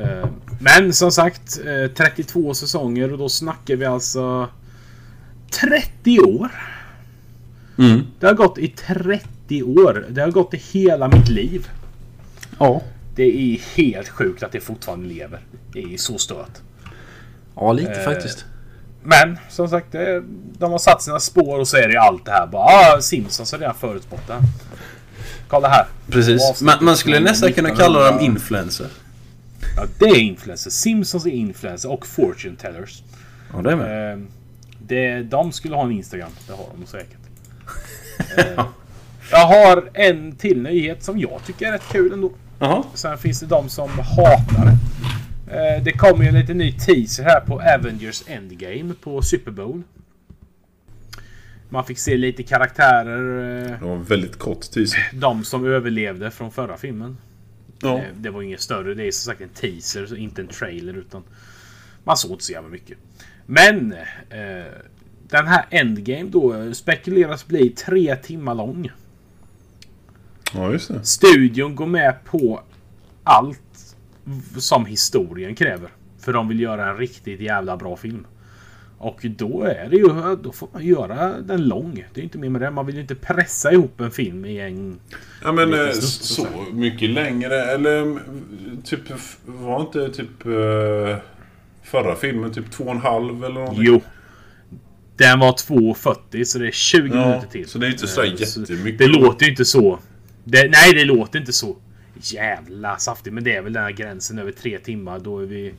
Eh, 0.00 0.28
Men 0.60 0.92
som 0.92 1.12
sagt, 1.12 1.60
eh, 1.66 1.90
32 1.96 2.54
säsonger 2.54 3.12
och 3.12 3.18
då 3.18 3.28
snackar 3.28 3.76
vi 3.76 3.84
alltså 3.84 4.48
30 5.60 6.20
år. 6.20 6.48
Mm. 7.78 8.06
Det 8.20 8.26
har 8.26 8.34
gått 8.34 8.58
i 8.58 8.68
30 8.68 9.62
år. 9.62 10.06
Det 10.08 10.20
har 10.20 10.30
gått 10.30 10.54
i 10.54 10.56
hela 10.56 11.08
mitt 11.08 11.28
liv. 11.28 11.68
Ja. 12.58 12.82
Det 13.16 13.22
är 13.22 13.60
helt 13.76 14.08
sjukt 14.08 14.42
att 14.42 14.52
det 14.52 14.60
fortfarande 14.60 15.08
lever. 15.08 15.40
Det 15.72 15.82
är 15.94 15.96
så 15.96 16.18
stört. 16.18 16.58
Ja, 17.54 17.72
lite 17.72 17.92
Eh, 17.92 18.04
faktiskt. 18.04 18.44
Men 19.02 19.38
som 19.50 19.68
sagt, 19.68 19.92
det, 19.92 20.22
de 20.58 20.72
har 20.72 20.78
satt 20.78 21.02
sina 21.02 21.20
spår 21.20 21.58
och 21.58 21.68
så 21.68 21.76
är 21.76 21.88
det 21.88 22.00
allt 22.00 22.24
det 22.24 22.30
här. 22.30 22.46
Bara, 22.46 22.64
ah, 22.64 23.00
Simpsons 23.00 23.52
har 23.52 23.58
redan 23.58 23.74
förutspått 23.74 24.26
det. 24.26 24.38
Kolla 25.48 25.68
här. 25.68 25.86
Precis. 26.08 26.60
Man, 26.62 26.84
man 26.84 26.96
skulle 26.96 27.20
nästan 27.20 27.52
kunna 27.52 27.68
1900. 27.68 28.00
kalla 28.00 28.10
dem 28.10 28.20
influencer. 28.20 28.86
Ja, 29.76 29.86
det 29.98 30.04
är 30.04 30.18
influencers. 30.20 30.72
Simpsons 30.72 31.26
är 31.26 31.30
influencers 31.30 31.90
och 31.90 32.06
fortune 32.06 32.56
tellers. 32.56 33.02
Ja, 33.52 33.62
det 33.62 33.72
är 33.72 33.76
med. 33.76 34.12
Eh, 34.12 34.18
det, 34.86 35.22
de 35.22 35.52
skulle 35.52 35.74
ha 35.76 35.84
en 35.84 35.92
Instagram. 35.92 36.30
Det 36.46 36.52
har 36.52 36.66
de 36.80 36.86
säkert. 36.86 37.18
Eh, 38.38 38.64
jag 39.30 39.46
har 39.46 39.90
en 39.94 40.36
till 40.36 40.62
nyhet 40.62 41.02
som 41.02 41.18
jag 41.18 41.40
tycker 41.46 41.66
är 41.68 41.72
rätt 41.72 41.88
kul 41.92 42.12
ändå. 42.12 42.32
Jaha. 42.58 42.84
Sen 42.94 43.18
finns 43.18 43.40
det 43.40 43.46
de 43.46 43.68
som 43.68 43.88
hatar 43.98 44.64
det. 44.66 44.76
Eh, 45.76 45.82
Det 45.82 45.92
kommer 45.92 46.22
ju 46.22 46.28
en 46.28 46.34
liten 46.38 46.58
ny 46.58 46.72
teaser 46.72 47.22
här 47.22 47.40
på 47.40 47.54
Avengers 47.60 48.22
Endgame 48.26 48.94
på 49.00 49.22
Super 49.22 49.50
Bowl. 49.50 49.82
Man 51.68 51.84
fick 51.84 51.98
se 51.98 52.16
lite 52.16 52.42
karaktärer. 52.42 53.62
eh, 53.64 53.78
Det 53.80 53.84
var 53.86 53.94
en 53.94 54.04
väldigt 54.04 54.38
kort 54.38 54.60
teaser. 54.70 55.10
De 55.12 55.44
som 55.44 55.66
överlevde 55.66 56.30
från 56.30 56.50
förra 56.52 56.76
filmen. 56.76 57.16
Ja. 57.82 57.98
Eh, 57.98 58.04
Det 58.16 58.30
var 58.30 58.42
inget 58.42 58.60
större. 58.60 58.94
Det 58.94 59.06
är 59.06 59.10
som 59.12 59.30
sagt 59.32 59.40
en 59.40 59.48
teaser, 59.48 60.06
så 60.06 60.16
inte 60.16 60.42
en 60.42 60.48
trailer. 60.48 60.94
utan 60.94 61.22
Man 62.04 62.16
såg 62.16 62.30
inte 62.30 62.44
så 62.44 62.52
jävla 62.52 62.68
mycket. 62.68 62.98
Men 63.46 63.92
eh, 64.30 64.64
den 65.28 65.46
här 65.46 65.66
Endgame 65.70 66.30
då 66.30 66.54
eh, 66.54 66.72
spekuleras 66.72 67.46
bli 67.46 67.70
tre 67.70 68.16
timmar 68.16 68.54
lång. 68.54 68.90
Ja, 70.54 70.72
just 70.72 70.88
det. 70.88 71.04
Studion 71.04 71.76
går 71.76 71.86
med 71.86 72.24
på 72.24 72.60
allt 73.24 73.96
som 74.56 74.86
historien 74.86 75.54
kräver. 75.54 75.90
För 76.18 76.32
de 76.32 76.48
vill 76.48 76.60
göra 76.60 76.90
en 76.90 76.96
riktigt 76.96 77.40
jävla 77.40 77.76
bra 77.76 77.96
film. 77.96 78.26
Och 78.98 79.26
då 79.36 79.62
är 79.62 79.88
det 79.90 79.96
ju, 79.96 80.36
då 80.42 80.52
får 80.52 80.68
man 80.72 80.84
göra 80.84 81.40
den 81.40 81.68
lång. 81.68 82.04
Det 82.14 82.20
är 82.20 82.24
inte 82.24 82.38
mer 82.38 82.48
med 82.48 82.60
det. 82.60 82.70
Man 82.70 82.86
vill 82.86 82.94
ju 82.94 83.00
inte 83.00 83.14
pressa 83.14 83.72
ihop 83.72 84.00
en 84.00 84.10
film 84.10 84.44
i 84.44 84.60
en... 84.60 84.98
Ja 85.42 85.52
men 85.52 85.74
eh, 85.74 85.90
snutt, 85.90 86.04
så 86.04 86.42
så 86.42 86.46
mycket 86.72 87.10
längre 87.10 87.62
eller 87.62 88.18
typ 88.84 89.00
var 89.44 89.80
inte 89.80 90.08
typ 90.08 90.46
eh, 90.46 91.16
förra 91.84 92.16
filmen 92.16 92.52
typ 92.52 92.70
två 92.70 92.84
och 92.84 92.90
en 92.90 92.98
halv 93.00 93.44
eller 93.44 93.54
någonting? 93.54 93.84
Jo. 93.86 94.00
Den 95.16 95.38
var 95.38 95.52
2.40 95.52 96.44
så 96.44 96.58
det 96.58 96.66
är 96.66 96.70
20 96.70 97.08
Ja, 97.16 97.26
minuter 97.28 97.48
till. 97.48 97.68
så 97.68 97.78
det 97.78 97.86
är 97.86 97.90
inte 97.90 98.06
så 98.06 98.22
Eh, 98.24 98.34
så 98.46 98.60
jättemycket. 98.60 98.98
Det 98.98 99.06
låter 99.06 99.44
ju 99.44 99.50
inte 99.50 99.64
så. 99.64 99.98
Det, 100.44 100.70
nej, 100.70 100.92
det 100.94 101.04
låter 101.04 101.38
inte 101.38 101.52
så 101.52 101.76
jävla 102.16 102.96
saftigt. 102.96 103.34
Men 103.34 103.44
det 103.44 103.56
är 103.56 103.62
väl 103.62 103.72
den 103.72 103.82
här 103.82 103.90
gränsen 103.90 104.38
över 104.38 104.52
tre 104.52 104.78
timmar. 104.78 105.18
Då 105.18 105.38
är 105.38 105.46
vi... 105.46 105.74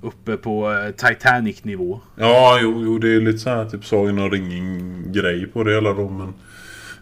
Uppe 0.00 0.36
på 0.36 0.72
eh, 0.72 0.90
Titanic-nivå. 0.90 2.00
Ja, 2.16 2.58
jo, 2.62 2.82
jo, 2.84 2.98
det 2.98 3.08
är 3.08 3.20
lite 3.20 3.38
så 3.38 3.50
här 3.50 3.64
typ 3.64 3.84
Sagan 3.84 4.18
om 4.18 4.30
ringen-grej 4.30 5.46
på 5.46 5.64
det 5.64 5.74
hela 5.74 5.92
då, 5.92 6.08
men... 6.08 6.34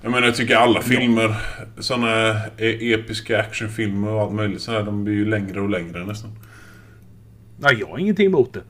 Jag 0.03 0.13
menar, 0.13 0.27
jag 0.27 0.37
tycker 0.37 0.57
alla 0.57 0.83
filmer, 0.83 1.35
såna 1.79 2.31
e- 2.57 2.93
episka 2.93 3.41
actionfilmer 3.41 4.11
och 4.11 4.21
allt 4.23 4.33
möjligt 4.33 4.61
så 4.63 4.73
här, 4.73 4.83
de 4.83 5.05
blir 5.05 5.15
ju 5.15 5.25
längre 5.25 5.61
och 5.61 5.71
längre 5.71 6.05
nästan. 6.07 6.31
Nej, 7.59 7.77
jag 7.81 7.87
har 7.87 7.99
ingenting 7.99 8.27
emot 8.27 8.53
det. 8.53 8.63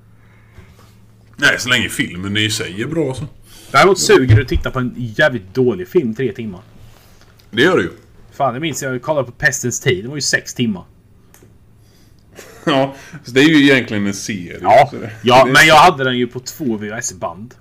Nej, 1.37 1.59
så 1.59 1.68
länge 1.68 1.89
filmen 1.89 2.37
i 2.37 2.51
sig 2.51 2.82
är 2.82 2.87
bra 2.87 3.14
så. 3.14 3.24
Däremot 3.70 3.99
suger 3.99 4.37
det 4.37 4.43
att 4.43 4.49
titta 4.49 4.70
på 4.70 4.78
en 4.78 4.95
jävligt 4.97 5.55
dålig 5.55 5.89
film 5.89 6.14
tre 6.14 6.32
timmar. 6.32 6.61
Det 7.51 7.62
gör 7.62 7.76
det 7.76 7.82
ju. 7.82 7.91
Fan, 8.32 8.55
det 8.55 8.61
minns 8.61 8.82
jag. 8.82 8.95
Jag 8.95 9.03
kollade 9.03 9.26
på 9.26 9.32
Pestens 9.32 9.80
tid. 9.80 10.05
Det 10.05 10.09
var 10.09 10.16
ju 10.16 10.20
sex 10.20 10.55
timmar. 10.55 10.84
Ja, 12.68 12.95
så 13.24 13.30
det 13.30 13.41
är 13.41 13.49
ju 13.49 13.62
egentligen 13.62 14.07
en 14.07 14.14
serie. 14.14 14.59
Ja, 14.62 14.91
ja 15.22 15.45
men 15.47 15.66
jag 15.66 15.76
hade 15.76 16.05
den 16.05 16.18
ju 16.18 16.26
på 16.26 16.41
två 16.41 16.76
VHS-band. 16.76 17.55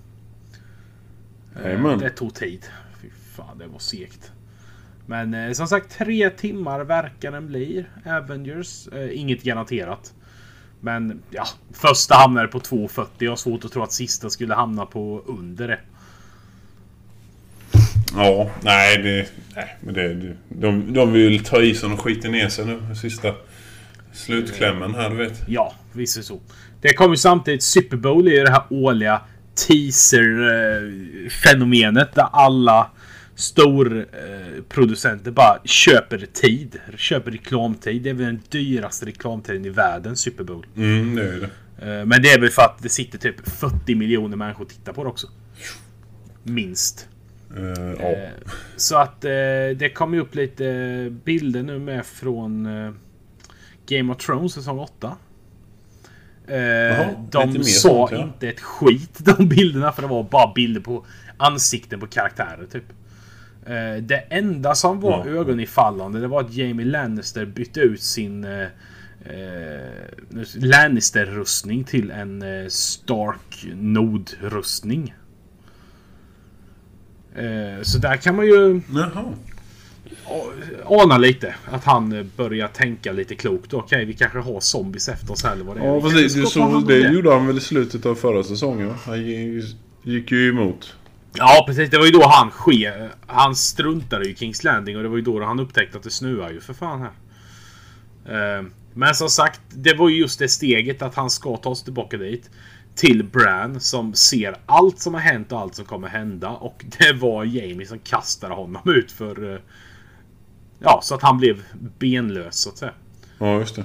Jajamän. 1.64 2.00
Det 2.00 2.10
tog 2.10 2.34
tid. 2.34 2.66
Fy 3.02 3.08
fan, 3.36 3.58
det 3.58 3.68
var 3.68 3.80
segt. 3.80 4.32
Men 5.06 5.34
eh, 5.34 5.52
som 5.52 5.68
sagt, 5.68 5.98
tre 5.98 6.30
timmar 6.30 6.80
verkar 6.80 7.32
den 7.32 7.48
bli. 7.48 7.86
Avengers. 8.06 8.88
Eh, 8.88 9.20
inget 9.20 9.44
garanterat. 9.44 10.14
Men 10.86 11.22
ja, 11.30 11.48
första 11.74 12.16
hamnade 12.16 12.48
på 12.48 12.60
2.40. 12.60 13.06
Jag 13.18 13.32
har 13.32 13.36
svårt 13.36 13.66
att 13.66 13.72
tro 13.72 13.84
att 13.84 13.92
sista 13.92 14.30
skulle 14.30 14.54
hamna 14.54 14.86
på 14.86 15.24
under 15.26 15.68
det. 15.68 15.80
Ja, 18.16 18.50
nej, 18.62 18.98
det, 18.98 19.28
nej 19.56 19.78
men 19.80 19.94
det, 19.94 20.14
det, 20.14 20.36
de, 20.50 20.94
de 20.94 21.14
vill 21.14 21.44
ta 21.44 21.62
i 21.62 21.76
sig 21.76 21.90
och 21.90 22.02
skiter 22.02 22.30
ner 22.30 22.50
sig 22.50 22.66
nu. 22.66 22.96
Sista 22.96 23.34
slutklämmen 24.14 24.96
här, 24.96 25.10
du 25.10 25.16
vet. 25.16 25.44
Ja, 25.48 25.74
visst 25.94 26.18
är 26.18 26.22
det 26.22 26.26
så. 26.26 26.40
Det 26.82 26.94
kommer 26.94 27.16
samtidigt 27.16 27.64
Super 27.64 27.98
Bowl 27.98 28.28
är 28.28 28.32
ju 28.32 28.44
det 28.44 28.52
här 28.52 28.64
årliga 28.70 29.22
teaser-fenomenet 29.68 32.16
där 32.16 32.28
alla 32.32 32.92
storproducenter 33.36 35.32
bara 35.32 35.60
köper 35.66 36.28
tid. 36.34 36.80
Köper 36.98 37.32
reklamtid. 37.32 38.02
Det 38.02 38.10
är 38.10 38.14
väl 38.14 38.26
den 38.26 38.42
dyraste 38.50 39.06
reklamtiden 39.06 39.66
i 39.66 39.70
världen, 39.70 40.16
Super 40.16 40.44
Bowl. 40.44 40.66
Mm, 40.76 41.16
det 41.16 41.22
är 41.22 41.40
det. 41.40 41.50
Eh, 42.00 42.06
Men 42.06 42.22
det 42.22 42.32
är 42.32 42.40
väl 42.40 42.50
för 42.50 42.62
att 42.62 42.84
det 42.84 42.90
sitter 42.90 43.18
typ 43.18 43.50
40 43.50 43.96
miljoner 43.96 44.38
människor 44.38 44.64
och 44.64 44.70
tittar 44.70 44.94
på 44.94 45.04
det 45.04 45.10
också. 45.10 45.28
Minst. 46.44 47.08
Eh, 47.58 47.64
ja. 48.00 48.12
Eh, 48.12 48.30
Så 48.76 48.98
att 48.98 49.26
eh, 49.26 49.30
det 49.76 49.94
kom 49.94 50.14
ju 50.14 50.20
upp 50.20 50.36
lite 50.36 51.08
bilder 51.26 51.64
nu 51.64 51.80
med 51.80 52.06
från 52.06 52.66
eh, 52.66 52.92
Game 53.88 54.14
of 54.14 54.18
Thrones 54.26 54.54
säsong 54.54 54.80
8. 54.80 55.18
Eh, 56.48 56.58
lite 57.10 57.16
de 57.32 57.64
sa 57.64 57.90
sånt, 57.90 58.12
ja. 58.12 58.24
inte 58.24 58.50
ett 58.50 58.60
skit 58.62 59.20
de 59.38 59.48
bilderna 59.48 59.92
för 59.92 60.02
det 60.02 60.08
var 60.08 60.24
bara 60.24 60.54
bilder 60.54 60.82
på 60.82 61.06
ansikten 61.38 62.00
på 62.00 62.08
karaktärer 62.08 62.66
typ. 62.72 62.84
Eh, 63.66 64.02
det 64.04 64.18
enda 64.30 64.76
som 64.76 65.00
var 65.02 65.26
Ja. 65.28 65.32
ögonifallande 65.40 66.20
det 66.20 66.28
var 66.28 66.42
att 66.42 66.54
Jamie 66.54 66.86
Lannister 66.86 67.46
bytte 67.46 67.80
ut 67.80 68.02
sin 68.02 68.44
eh, 68.44 68.62
eh, 69.26 69.92
Lannister-rustning 70.56 71.84
till 71.84 72.12
en 72.12 72.42
eh, 72.42 72.68
Stark 72.70 73.66
Node-rustning. 73.74 75.14
Eh, 77.36 77.82
så 77.84 77.98
där 77.98 78.18
kan 78.18 78.36
man 78.36 78.46
ju 78.46 78.82
Jaha. 78.96 79.24
ana 80.86 81.18
lite 81.18 81.56
att 81.72 81.84
han 81.84 82.32
börjar 82.38 82.68
tänka 82.68 83.12
lite 83.12 83.36
klokt. 83.36 83.74
Okej, 83.74 84.06
vi 84.06 84.14
kanske 84.14 84.40
har 84.40 84.60
zombies 84.60 85.10
efter 85.10 85.32
oss 85.34 85.44
här 85.44 85.52
eller 85.54 85.64
vad 85.66 85.76
det 85.78 85.82
är. 85.82 85.86
Ja, 85.86 85.96
Vi 85.96 86.02
fast 86.02 86.88
det, 86.88 87.00
gjorde 87.00 87.32
han 87.34 87.48
väl 87.48 87.58
i 87.58 87.62
slutet 87.62 88.06
av 88.06 88.16
förra 88.16 88.44
säsongen 88.44 88.88
va? 88.88 88.96
Han 89.06 89.18
gi- 89.18 89.76
gick 90.04 90.32
ju 90.32 90.50
emot. 90.50 90.96
Ja, 91.38 91.64
precis. 91.68 91.90
Det 91.90 91.98
var 91.98 92.06
ju 92.06 92.12
då 92.12 92.28
han 92.28 92.52
ske. 92.52 93.10
Han 93.28 93.56
struntade 93.56 94.30
i 94.30 94.36
Kings 94.36 94.64
Landing 94.64 94.98
och 94.98 95.04
det 95.04 95.10
var 95.10 95.16
ju 95.18 95.22
då 95.24 95.44
han 95.44 95.60
upptäckte 95.60 95.98
att 95.98 96.04
det 96.04 96.10
snöar 96.12 96.52
ju 96.52 96.62
för 96.62 96.74
fan 96.74 97.02
här. 97.02 98.58
Eh, 98.60 98.66
Men 98.94 99.16
som 99.16 99.30
sagt, 99.30 99.62
det 99.70 99.94
var 99.94 100.10
ju 100.10 100.18
just 100.20 100.40
det 100.40 100.48
steget 100.50 101.02
att 101.02 101.16
han 101.16 101.30
ska 101.30 101.58
ta 101.58 101.76
sig 101.76 101.84
tillbaka 101.84 102.18
dit. 102.18 102.50
Till 102.96 103.24
Bran 103.24 103.80
som 103.80 104.14
ser 104.14 104.56
allt 104.66 105.00
som 105.00 105.14
har 105.14 105.22
hänt 105.22 105.52
och 105.52 105.60
allt 105.60 105.76
som 105.76 105.86
kommer 105.86 106.08
hända. 106.08 106.50
Och 106.50 106.86
det 107.00 107.14
var 107.14 107.44
Jamie 107.44 107.88
som 107.88 108.00
kastade 108.00 108.54
honom 108.54 108.82
ut 108.86 109.12
för... 109.12 109.54
eh, 109.54 109.60
Ja, 110.80 111.00
så 111.04 111.16
att 111.16 111.22
han 111.22 111.38
blev 111.38 111.64
benlös 112.00 112.56
så 112.56 112.70
att 112.70 112.78
säga. 112.78 112.92
Ja, 113.40 113.60
just 113.60 113.76
det. 113.76 113.84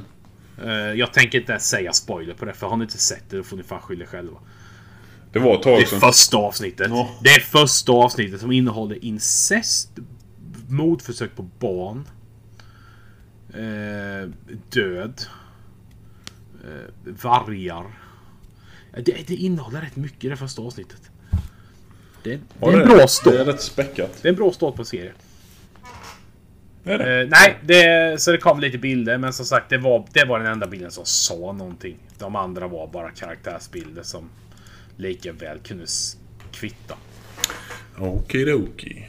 Eh, 0.64 0.72
Jag 0.98 1.12
tänker 1.12 1.40
inte 1.40 1.58
säga 1.58 1.92
spoiler 1.92 2.34
på 2.34 2.44
det, 2.44 2.52
för 2.52 2.66
har 2.66 2.76
ni 2.76 2.84
inte 2.84 2.98
sett 2.98 3.30
det 3.30 3.36
då 3.36 3.42
får 3.42 3.56
ni 3.56 3.62
fan 3.62 3.80
skylla 3.80 4.06
själva. 4.06 4.38
Det 5.32 5.38
var 5.38 5.54
ett 5.54 5.62
Det 5.62 5.70
tag 5.70 5.80
är 5.82 5.86
sedan. 5.86 6.00
första 6.00 6.36
avsnittet. 6.36 6.86
Ja. 6.90 7.10
Det 7.22 7.28
är 7.30 7.40
första 7.40 7.92
avsnittet 7.92 8.40
som 8.40 8.52
innehåller 8.52 9.04
incest, 9.04 9.90
mordförsök 10.68 11.36
på 11.36 11.42
barn, 11.58 12.08
eh, 13.54 14.30
död, 14.70 15.22
eh, 16.64 17.12
vargar. 17.22 17.84
Det, 18.92 19.26
det 19.28 19.34
innehåller 19.34 19.80
rätt 19.80 19.96
mycket 19.96 20.24
i 20.24 20.28
det 20.28 20.36
första 20.36 20.62
avsnittet. 20.62 21.10
Det, 22.22 22.30
det 22.30 22.40
Ja, 22.60 22.72
är 22.72 22.80
en 22.80 22.88
bra 22.88 23.06
start. 23.06 23.32
Det 23.32 23.40
är 23.40 23.44
rätt 23.44 23.62
späckat. 23.62 24.18
Det 24.22 24.28
är 24.28 24.30
en 24.32 24.36
bra 24.36 24.52
start 24.52 24.74
på 24.74 24.82
en 24.82 24.86
serie. 24.86 25.12
Det 26.84 26.96
det. 26.96 27.20
Eh, 27.22 27.28
nej, 27.28 27.58
det, 27.64 28.20
så 28.22 28.32
det 28.32 28.38
kom 28.38 28.60
lite 28.60 28.78
bilder, 28.78 29.18
men 29.18 29.32
som 29.32 29.46
sagt, 29.46 29.70
det 29.70 29.78
var, 29.78 30.06
det 30.12 30.24
var 30.24 30.38
den 30.38 30.52
enda 30.52 30.66
bilden 30.66 30.90
som 30.90 31.04
sa 31.04 31.52
någonting. 31.52 31.96
De 32.18 32.36
andra 32.36 32.68
var 32.68 32.86
bara 32.86 33.10
karaktärsbilder 33.10 34.02
som 34.02 34.28
lika 35.00 35.32
väl 35.32 35.58
kunde 35.58 35.86
kvitta. 36.52 36.94
Okidoki. 37.98 39.06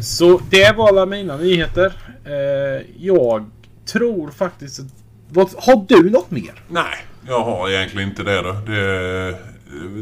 Så 0.00 0.40
det 0.50 0.76
var 0.76 0.88
alla 0.88 1.06
mina 1.06 1.36
nyheter. 1.36 1.92
Eh, 2.24 2.86
jag 2.98 3.50
tror 3.86 4.30
faktiskt 4.30 4.80
att... 4.80 4.86
Vad, 5.28 5.50
har 5.56 5.84
du 5.88 6.10
något 6.10 6.30
mer? 6.30 6.62
Nej, 6.68 6.96
jag 7.26 7.40
har 7.40 7.70
egentligen 7.70 8.08
inte 8.08 8.22
det 8.22 8.42
då. 8.42 8.52
Det, 8.52 9.38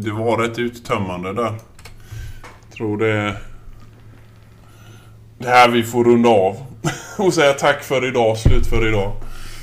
det 0.01 0.11
var 0.11 0.39
rätt 0.39 0.59
uttömmande 0.59 1.33
där. 1.33 1.55
Tror 2.77 2.99
det... 2.99 3.37
Det 5.39 5.49
här 5.49 5.68
vi 5.68 5.83
får 5.83 6.05
runda 6.05 6.29
av. 6.29 6.57
Och 7.18 7.35
säga 7.35 7.53
tack 7.53 7.83
för 7.83 8.09
idag, 8.09 8.39
slut 8.39 8.66
för 8.66 8.89
idag. 8.89 9.12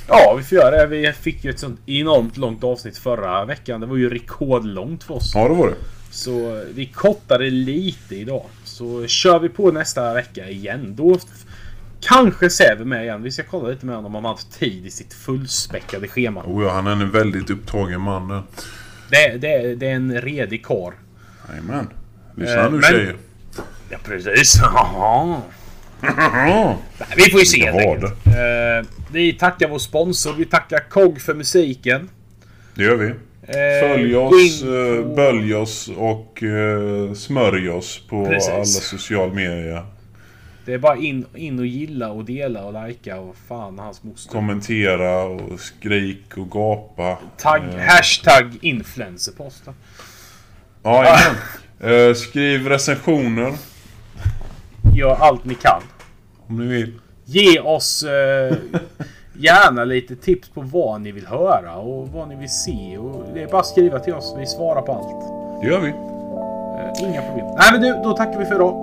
Ja, 0.10 0.36
vi 0.38 0.44
får 0.44 0.58
göra 0.58 0.72
det. 0.78 0.86
Vi 0.86 1.12
fick 1.14 1.44
ju 1.44 1.50
ett 1.50 1.60
sånt 1.60 1.80
enormt 1.86 2.38
långt 2.38 2.64
avsnitt 2.64 2.98
förra 2.98 3.46
veckan. 3.46 3.82
Det 3.82 3.88
var 3.88 3.98
ju 3.98 4.10
rekordlångt 4.10 5.04
för 5.04 5.14
oss. 5.14 5.32
Ja, 5.36 5.48
det 5.48 5.54
var 5.56 5.68
det. 5.68 5.76
Så 6.12 6.64
vi 6.74 6.86
kortade 6.86 7.50
lite 7.50 8.16
idag. 8.16 8.46
Så 8.64 9.08
kör 9.08 9.40
vi 9.40 9.50
på 9.50 9.72
nästa 9.72 10.14
vecka 10.14 10.50
igen. 10.50 10.96
Då 10.96 11.20
kanske 12.02 12.50
Säve 12.50 12.86
med 12.86 13.04
igen. 13.04 13.24
Vi 13.24 13.32
ska 13.32 13.44
kolla 13.44 13.70
lite 13.70 13.86
med 13.86 13.96
honom 13.96 14.16
om 14.16 14.16
han 14.16 14.24
har 14.26 14.32
haft 14.32 14.60
tid 14.60 14.86
i 14.86 14.90
sitt 14.92 15.14
fullspäckade 15.14 16.08
schema. 16.08 16.44
Oh, 16.46 16.64
ja, 16.64 16.72
han 16.72 16.88
är 16.88 16.92
en 16.92 17.12
väldigt 17.12 17.50
upptagen 17.50 18.02
man 18.02 18.28
där. 18.28 18.42
Det, 19.10 19.38
det, 19.38 19.76
det 19.76 19.88
är 19.90 19.96
en 19.96 20.22
redig 20.22 20.66
karl. 20.66 20.94
Jajamän. 21.50 21.88
Lyssna 22.36 22.56
Eh, 22.66 22.72
nu 22.72 22.78
men- 22.78 22.82
tjejer. 22.84 23.16
Ja, 23.90 23.98
precis. 24.04 24.62
Vi 27.16 27.24
får 27.32 27.40
ju 27.40 27.46
se 27.46 27.66
helt 27.66 27.78
Ja, 27.84 27.92
enkelt. 27.94 28.14
Eh, 28.28 28.90
vi 29.12 29.34
tackar 29.34 29.68
vår 29.70 29.80
sponsor. 29.80 30.34
Vi 30.34 30.46
tackar 30.46 30.80
KOG 30.90 31.22
för 31.22 31.34
musiken. 31.34 32.10
Det 32.76 32.84
gör 32.84 32.96
vi. 32.96 33.08
Eh, 33.08 33.88
Följ 33.90 34.16
oss, 34.16 34.64
eh, 34.64 35.04
på- 35.04 35.16
bölj 35.16 35.56
oss 35.56 35.90
och 35.98 36.44
smörj 37.16 37.70
oss 37.70 38.02
på 38.10 38.26
Precis. 38.26 38.50
alla 38.50 38.66
sociala 38.66 39.34
medier. 39.34 39.86
Det 40.66 40.74
är 40.74 40.78
bara 40.78 40.96
in, 40.98 41.26
in 41.36 41.60
och 41.60 41.66
gilla 41.66 42.10
och 42.10 42.26
dela 42.26 42.64
och 42.64 42.88
likea 42.88 43.20
och 43.20 43.36
fan 43.48 43.80
hans 43.80 44.04
moster. 44.04 44.32
Kommentera 44.32 45.24
och 45.24 45.60
skrik 45.60 46.38
och 46.38 46.52
gapa. 46.52 47.18
Tagg, 47.38 47.62
Eh, 47.64 47.80
hashtag 47.80 48.52
influencerposten. 48.62 49.74
Ja, 50.84 51.06
jajamän. 51.06 52.08
Eh, 52.10 52.14
skriv 52.16 52.68
recensioner 52.68 53.54
Gör 54.96 55.16
allt 55.20 55.46
ni 55.46 55.56
kan. 55.56 55.82
om 56.48 56.58
ni 56.58 56.66
vill. 56.66 56.94
Ge 57.26 57.60
oss 57.60 58.04
eh, 58.04 58.58
gärna 59.38 59.84
lite 59.84 60.16
tips 60.16 60.50
på 60.50 60.62
vad 60.62 61.02
ni 61.02 61.12
vill 61.12 61.28
höra 61.28 61.76
och 61.76 62.08
vad 62.08 62.28
ni 62.30 62.36
vill 62.36 62.50
se. 62.50 62.98
Och 62.98 63.24
det 63.34 63.44
är 63.44 63.48
bara 63.48 63.60
att 63.60 63.68
skriva 63.68 64.00
till 64.00 64.14
oss. 64.14 64.36
Vi 64.40 64.46
svarar 64.46 64.82
på 64.82 64.94
allt. 64.94 65.62
Det 65.62 65.68
gör 65.68 65.80
vi. 65.80 65.90
Eh, 65.90 67.10
inga 67.10 67.22
problem. 67.22 67.46
Nej 67.46 67.72
men 67.72 67.82
du, 67.82 68.04
då 68.04 68.14
tackar 68.14 68.40
vi 68.40 68.46
för 68.46 68.56
idag. 68.56 68.74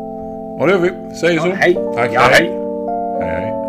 Ja, 0.59 0.67
det 0.67 0.73
gör 0.73 0.79
vi. 0.79 1.15
Säger 1.15 1.41
så. 1.41 1.49
Ja, 1.49 1.55
hej. 1.55 1.75
Tack. 1.95 2.11
Ja, 2.15 2.21
hej. 2.21 2.51
hej. 3.21 3.41
hej. 3.41 3.66